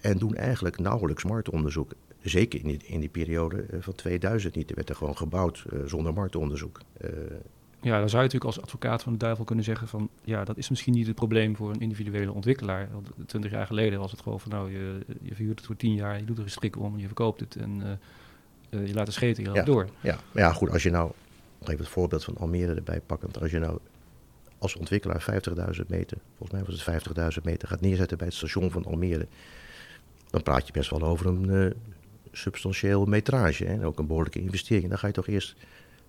En 0.00 0.18
doen 0.18 0.34
eigenlijk 0.34 0.78
nauwelijks 0.78 1.24
marktonderzoek. 1.24 1.92
Zeker 2.22 2.60
in 2.60 2.66
die, 2.66 2.80
in 2.86 3.00
die 3.00 3.08
periode 3.08 3.64
van 3.80 3.94
2000 3.94 4.54
niet. 4.54 4.70
Er 4.70 4.76
werd 4.76 4.88
er 4.88 4.96
gewoon 4.96 5.16
gebouwd 5.16 5.64
zonder 5.84 6.12
marktonderzoek. 6.12 6.80
Ja, 7.82 7.98
dan 7.98 8.08
zou 8.08 8.22
je 8.22 8.28
natuurlijk 8.28 8.44
als 8.44 8.60
advocaat 8.60 9.02
van 9.02 9.12
de 9.12 9.18
duivel 9.18 9.44
kunnen 9.44 9.64
zeggen 9.64 9.88
van... 9.88 10.08
ja, 10.24 10.44
dat 10.44 10.56
is 10.56 10.68
misschien 10.68 10.94
niet 10.94 11.06
het 11.06 11.14
probleem 11.14 11.56
voor 11.56 11.70
een 11.70 11.80
individuele 11.80 12.32
ontwikkelaar. 12.32 12.88
Want 12.92 13.08
20 13.26 13.50
jaar 13.50 13.66
geleden 13.66 13.98
was 13.98 14.10
het 14.10 14.20
gewoon 14.20 14.40
van... 14.40 14.50
nou, 14.50 14.72
je, 14.72 15.04
je 15.22 15.34
verhuurt 15.34 15.58
het 15.58 15.66
voor 15.66 15.76
10 15.76 15.94
jaar, 15.94 16.18
je 16.18 16.24
doet 16.24 16.38
er 16.38 16.44
een 16.44 16.50
strik 16.50 16.78
om, 16.78 16.98
je 16.98 17.06
verkoopt 17.06 17.40
het... 17.40 17.56
en 17.56 17.82
eh, 17.82 18.80
eh, 18.80 18.86
je 18.86 18.94
laat 18.94 19.06
de 19.06 19.12
scheten 19.12 19.44
hier 19.44 19.54
Ja. 19.54 19.62
door. 19.62 19.88
Ja, 20.00 20.18
maar 20.32 20.42
ja, 20.42 20.52
goed, 20.52 20.70
als 20.70 20.82
je 20.82 20.90
nou, 20.90 21.10
nog 21.58 21.68
even 21.68 21.84
het 21.84 21.92
voorbeeld 21.92 22.24
van 22.24 22.36
Almere 22.36 22.74
erbij 22.74 23.00
pakkend, 23.00 23.40
als 23.40 23.50
je 23.50 23.58
nou 23.58 23.78
als 24.58 24.76
ontwikkelaar 24.76 25.42
50.000 25.76 25.86
meter, 25.86 26.18
volgens 26.36 26.58
mij 26.58 26.64
was 26.64 26.84
het 26.84 27.38
50.000 27.38 27.42
meter, 27.42 27.68
gaat 27.68 27.80
neerzetten 27.80 28.18
bij 28.18 28.26
het 28.26 28.36
station 28.36 28.70
van 28.70 28.84
Almere, 28.84 29.26
dan 30.30 30.42
praat 30.42 30.66
je 30.66 30.72
best 30.72 30.90
wel 30.90 31.02
over 31.02 31.26
een 31.26 31.50
eh, 31.50 31.76
substantieel 32.32 33.04
metrage 33.04 33.64
hè, 33.64 33.72
en 33.72 33.84
ook 33.84 33.98
een 33.98 34.06
behoorlijke 34.06 34.40
investering. 34.40 34.88
Dan 34.88 34.98
ga 34.98 35.06
je 35.06 35.12
toch 35.12 35.26
eerst 35.26 35.56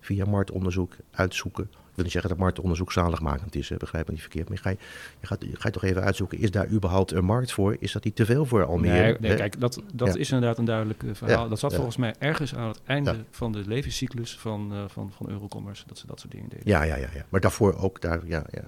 via 0.02 0.24
marktonderzoek 0.24 0.96
uitzoeken. 1.10 1.64
Ik 1.64 1.98
wil 1.98 2.04
niet 2.04 2.12
zeggen 2.12 2.30
dat 2.30 2.40
marktonderzoek 2.40 2.92
zaligmakend 2.92 3.54
is, 3.54 3.68
hè, 3.68 3.76
begrijp 3.76 4.06
me 4.06 4.12
niet 4.12 4.20
verkeerd, 4.20 4.48
maar 4.48 4.56
je, 4.56 4.62
ga 4.62 4.70
je, 4.70 4.76
je, 5.20 5.26
gaat, 5.26 5.42
je 5.42 5.56
gaat 5.60 5.72
toch 5.72 5.84
even 5.84 6.02
uitzoeken, 6.02 6.38
is 6.38 6.50
daar 6.50 6.68
überhaupt 6.68 7.12
een 7.12 7.24
markt 7.24 7.52
voor? 7.52 7.76
Is 7.78 7.92
dat 7.92 8.04
niet 8.04 8.16
te 8.16 8.24
veel 8.24 8.44
voor 8.46 8.64
Almere? 8.64 9.02
Nee, 9.02 9.16
nee, 9.20 9.34
kijk, 9.34 9.60
dat, 9.60 9.82
dat 9.94 10.14
Ja. 10.14 10.20
is 10.20 10.30
inderdaad 10.30 10.58
een 10.58 10.64
duidelijk 10.64 11.02
eh, 11.02 11.10
verhaal. 11.12 11.42
Ja, 11.42 11.48
Dat 11.48 11.58
zat 11.58 11.70
ja. 11.70 11.76
volgens 11.76 11.96
mij 11.96 12.14
ergens 12.18 12.54
aan 12.54 12.68
het 12.68 12.80
einde 12.84 13.16
van 13.30 13.52
de 13.52 13.62
levenscyclus 13.66 14.38
van, 14.38 14.72
eh, 14.72 14.84
van, 14.88 15.12
van 15.16 15.28
Eurocommerce... 15.30 15.84
dat 15.86 15.98
ze 15.98 16.06
dat 16.06 16.20
soort 16.20 16.32
dingen 16.32 16.48
deden. 16.48 16.68
Ja, 16.68 16.82
ja, 16.82 16.96
ja, 16.96 17.08
ja. 17.14 17.24
Maar 17.28 17.40
daarvoor 17.40 17.74
ook, 17.76 18.00
daar, 18.00 18.26
ja, 18.26 18.44
ja, 18.50 18.62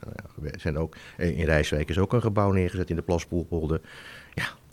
zijn 0.57 0.79
ook, 0.79 0.97
eh, 1.17 1.39
in 1.39 1.45
Rijswijk 1.45 1.89
is 1.89 1.99
ook 1.99 2.13
een 2.13 2.21
gebouw 2.23 2.53
neergezet 2.53 2.91
in 2.91 2.97
de 2.97 3.03
Plaspoelpolder. 3.03 3.81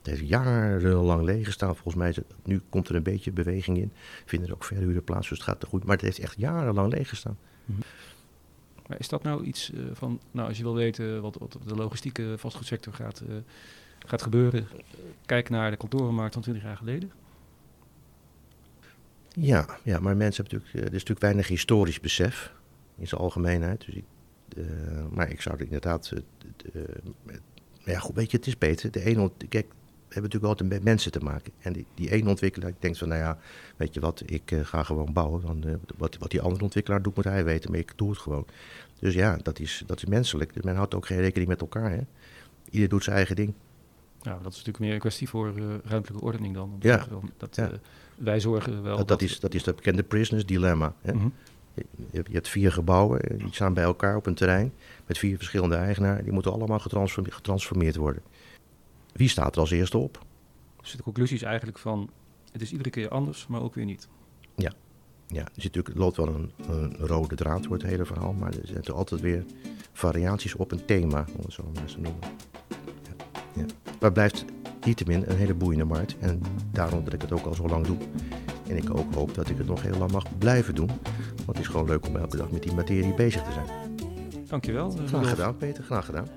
Het 0.02 0.10
heeft 0.10 0.28
jarenlang 0.28 1.24
leeg 1.24 1.46
gestaan. 1.46 1.76
Volgens 1.76 1.96
mij 1.96 2.10
is 2.10 2.16
het, 2.16 2.26
nu 2.44 2.62
komt 2.70 2.90
er 2.90 2.96
een 2.96 3.04
beetje 3.04 3.32
beweging 3.32 3.78
in. 3.78 3.92
Vinden 4.26 4.48
er 4.48 4.54
ook 4.54 4.64
verhuurder 4.64 5.02
plaats, 5.02 5.30
dus 5.30 5.38
het 5.38 5.48
gaat 5.48 5.62
er 5.62 5.68
goed. 5.68 5.84
Maar 5.84 5.96
het 5.96 6.06
heeft 6.06 6.20
echt 6.20 6.38
jarenlang 6.38 6.94
leeg 6.94 7.10
gestaan. 7.10 7.38
Maar 8.92 9.00
is 9.00 9.08
dat 9.08 9.24
nou 9.24 9.44
iets 9.44 9.72
eh, 9.72 9.80
van, 9.94 10.20
nou 10.32 10.48
als 10.48 10.58
je 10.58 10.64
wil 10.64 10.76
weten 10.76 11.22
wat, 11.22 11.38
wat 11.38 11.56
op 11.56 11.68
de 11.68 11.76
logistieke 11.76 12.34
vastgoedsector 12.38 12.94
gaat, 12.94 13.24
eh, 13.30 13.36
gaat 14.00 14.22
gebeuren, 14.22 14.68
kijk 15.26 15.50
naar 15.50 15.72
de 15.72 15.78
kantorenmarkt 15.78 16.34
van 16.34 16.42
20 16.42 16.64
jaar 16.64 16.78
geleden. 16.78 17.12
Ja, 19.30 19.78
ja 19.84 20.00
maar 20.00 20.18
mensen 20.18 20.44
hebben 20.44 20.62
natuurlijk, 20.62 20.74
eh, 20.74 20.80
er 20.82 20.96
is 20.96 21.00
natuurlijk 21.00 21.20
weinig 21.20 21.48
historisch 21.48 22.00
besef 22.00 22.54
in 22.98 23.08
zijn 23.08 23.22
algemeenheid. 23.22 23.86
Dus 23.86 23.96
ik, 23.96 24.06
maar 25.12 25.30
ik 25.30 25.42
zou 25.42 25.56
er 25.56 25.64
inderdaad, 25.64 26.14
ja 27.84 28.00
goed, 28.00 28.16
weet 28.16 28.32
je, 28.32 28.38
het 28.38 28.48
is 28.48 28.58
beter. 28.58 28.92
De 28.92 29.04
ene, 29.04 29.32
kijk, 29.50 29.66
hebben 30.14 30.32
natuurlijk 30.32 30.60
altijd 30.60 30.70
met 30.70 30.84
mensen 30.84 31.12
te 31.12 31.20
maken. 31.20 31.54
En 31.60 31.74
die, 31.74 31.86
die 31.96 32.12
ene 32.12 32.30
ontwikkelaar 32.30 32.74
denkt 32.80 32.98
van, 32.98 33.08
nou 33.08 33.20
ja, 33.22 33.38
weet 33.78 33.94
je 33.94 34.00
wat, 34.00 34.24
ik 34.26 34.52
eh, 34.52 34.60
ga 34.66 34.84
gewoon 34.84 35.14
bouwen. 35.14 35.42
Dan, 35.42 35.64
eh, 35.64 35.74
wat, 35.98 36.18
wat 36.18 36.32
die 36.32 36.42
andere 36.42 36.64
ontwikkelaar 36.64 37.02
doet, 37.02 37.16
moet 37.16 37.24
hij 37.24 37.44
weten, 37.44 37.72
maar 37.72 37.80
ik 37.80 37.94
doe 37.96 38.10
het 38.10 38.20
gewoon. 38.20 38.46
Dus 39.00 39.14
ja, 39.14 39.38
dat 39.44 39.60
is, 39.60 39.84
dat 39.86 39.98
is 39.98 40.06
menselijk. 40.06 40.54
Dus 40.54 40.64
men 40.64 40.76
houdt 40.76 40.96
ook 40.96 41.06
geen 41.06 41.20
rekening 41.20 41.50
met 41.50 41.62
elkaar, 41.62 41.92
hè. 41.92 42.00
Ieder 42.70 42.90
doet 42.90 43.04
zijn 43.04 43.16
eigen 43.16 43.36
ding. 43.36 43.54
Nou, 44.22 44.38
dat 44.44 44.52
is 44.52 44.58
natuurlijk 44.58 44.80
meer 44.84 44.94
een 44.94 45.00
kwestie 45.00 45.30
voor 45.30 45.48
eh, 45.48 45.64
ruimtelijke 45.84 46.26
ordening 46.26 46.54
dan. 46.54 46.76
Ja. 46.80 47.06
dat, 47.38 47.56
Ja. 47.56 47.72
wij 48.16 48.40
zorgen 48.40 48.84
wel. 48.84 48.98
Dat, 48.98 49.08
dat, 49.08 49.22
is, 49.22 49.40
dat 49.40 49.54
is 49.54 49.64
dat 49.64 49.76
bekende 49.76 50.04
prisoners 50.04 50.46
dilemma. 50.46 50.94
Hè. 51.02 51.14
Mhm. 51.14 51.28
Je, 51.74 51.86
je 52.12 52.22
hebt- 52.32 52.48
vier 52.50 52.72
gebouwen, 52.72 53.38
die 53.38 53.48
staan 53.54 53.74
bij 53.74 53.84
elkaar 53.84 54.16
op 54.16 54.26
een 54.26 54.34
terrein 54.36 54.74
met 55.06 55.18
vier 55.18 55.38
verschillende 55.38 55.76
eigenaren. 55.76 56.24
Die 56.24 56.34
moeten 56.34 56.52
allemaal 56.52 56.80
getransforme- 56.80 57.32
getransformeerd 57.32 57.96
worden. 57.96 58.22
Wie 59.12 59.30
staat 59.30 59.56
er 59.56 59.62
als 59.62 59.72
eerste 59.72 59.98
op? 59.98 60.26
Dus 60.82 60.92
de 60.92 61.04
conclusie 61.04 61.36
is 61.36 61.44
eigenlijk 61.44 61.78
van, 61.78 62.10
het 62.52 62.62
is 62.62 62.72
iedere 62.72 62.90
keer 62.90 63.10
anders, 63.10 63.48
maar 63.48 63.62
ook 63.62 63.76
weer 63.76 63.86
niet. 63.86 64.08
Ja, 65.34 65.42
er, 65.42 65.48
zit 65.54 65.64
natuurlijk, 65.64 65.96
er 65.96 66.02
loopt 66.02 66.18
wel 66.18 66.28
een, 66.28 66.52
een 66.68 66.98
rode 66.98 67.36
draad 67.36 67.64
door 67.64 67.74
het 67.74 67.84
hele 67.84 68.06
verhaal, 68.06 68.34
maar 68.34 68.54
er 68.54 68.68
zijn 68.68 68.84
er 68.84 68.94
altijd 68.94 69.22
weer 69.22 69.46
variaties 69.92 70.56
op 70.56 70.72
een 70.72 70.86
thema, 70.86 71.26
om 71.38 71.44
het 71.44 71.54
zo 71.54 71.64
maar 71.74 71.82
eens 71.82 71.94
te 71.94 72.00
noemen. 72.00 72.22
Ja, 73.04 73.26
ja. 73.54 73.66
Maar 73.84 74.00
het 74.00 74.14
blijft 74.14 74.46
niettemin 74.86 75.24
een 75.28 75.38
hele 75.38 75.54
boeiende 75.54 75.86
markt 75.86 76.18
en 76.20 76.42
daarom 76.72 77.04
dat 77.04 77.14
ik 77.14 77.22
het 77.22 77.32
ook 77.32 77.46
al 77.46 77.54
zo 77.54 77.68
lang 77.68 77.86
doe. 77.86 77.98
En 78.68 78.78
ik 78.78 78.98
ook 78.98 79.14
hoop 79.14 79.36
dat 79.36 79.50
ik 79.50 79.58
het 79.58 79.68
nog 79.68 79.82
heel 79.82 79.98
lang 79.98 80.12
mag 80.12 80.38
blijven 80.38 80.76
doen, 80.76 80.90
want 81.36 81.48
het 81.48 81.60
is 81.60 81.68
gewoon 81.68 81.88
leuk 81.88 82.08
om 82.08 82.16
elke 82.16 82.38
dag 82.38 82.52
met 82.52 82.64
die 82.64 82.74
materie 82.74 83.14
bezig 83.14 83.44
te 83.44 83.52
zijn. 83.52 83.68
Dankjewel. 84.48 84.92
Graag 85.06 85.30
gedaan, 85.30 85.58
Peter, 85.58 85.84
graag 85.84 86.06
gedaan. 86.06 86.28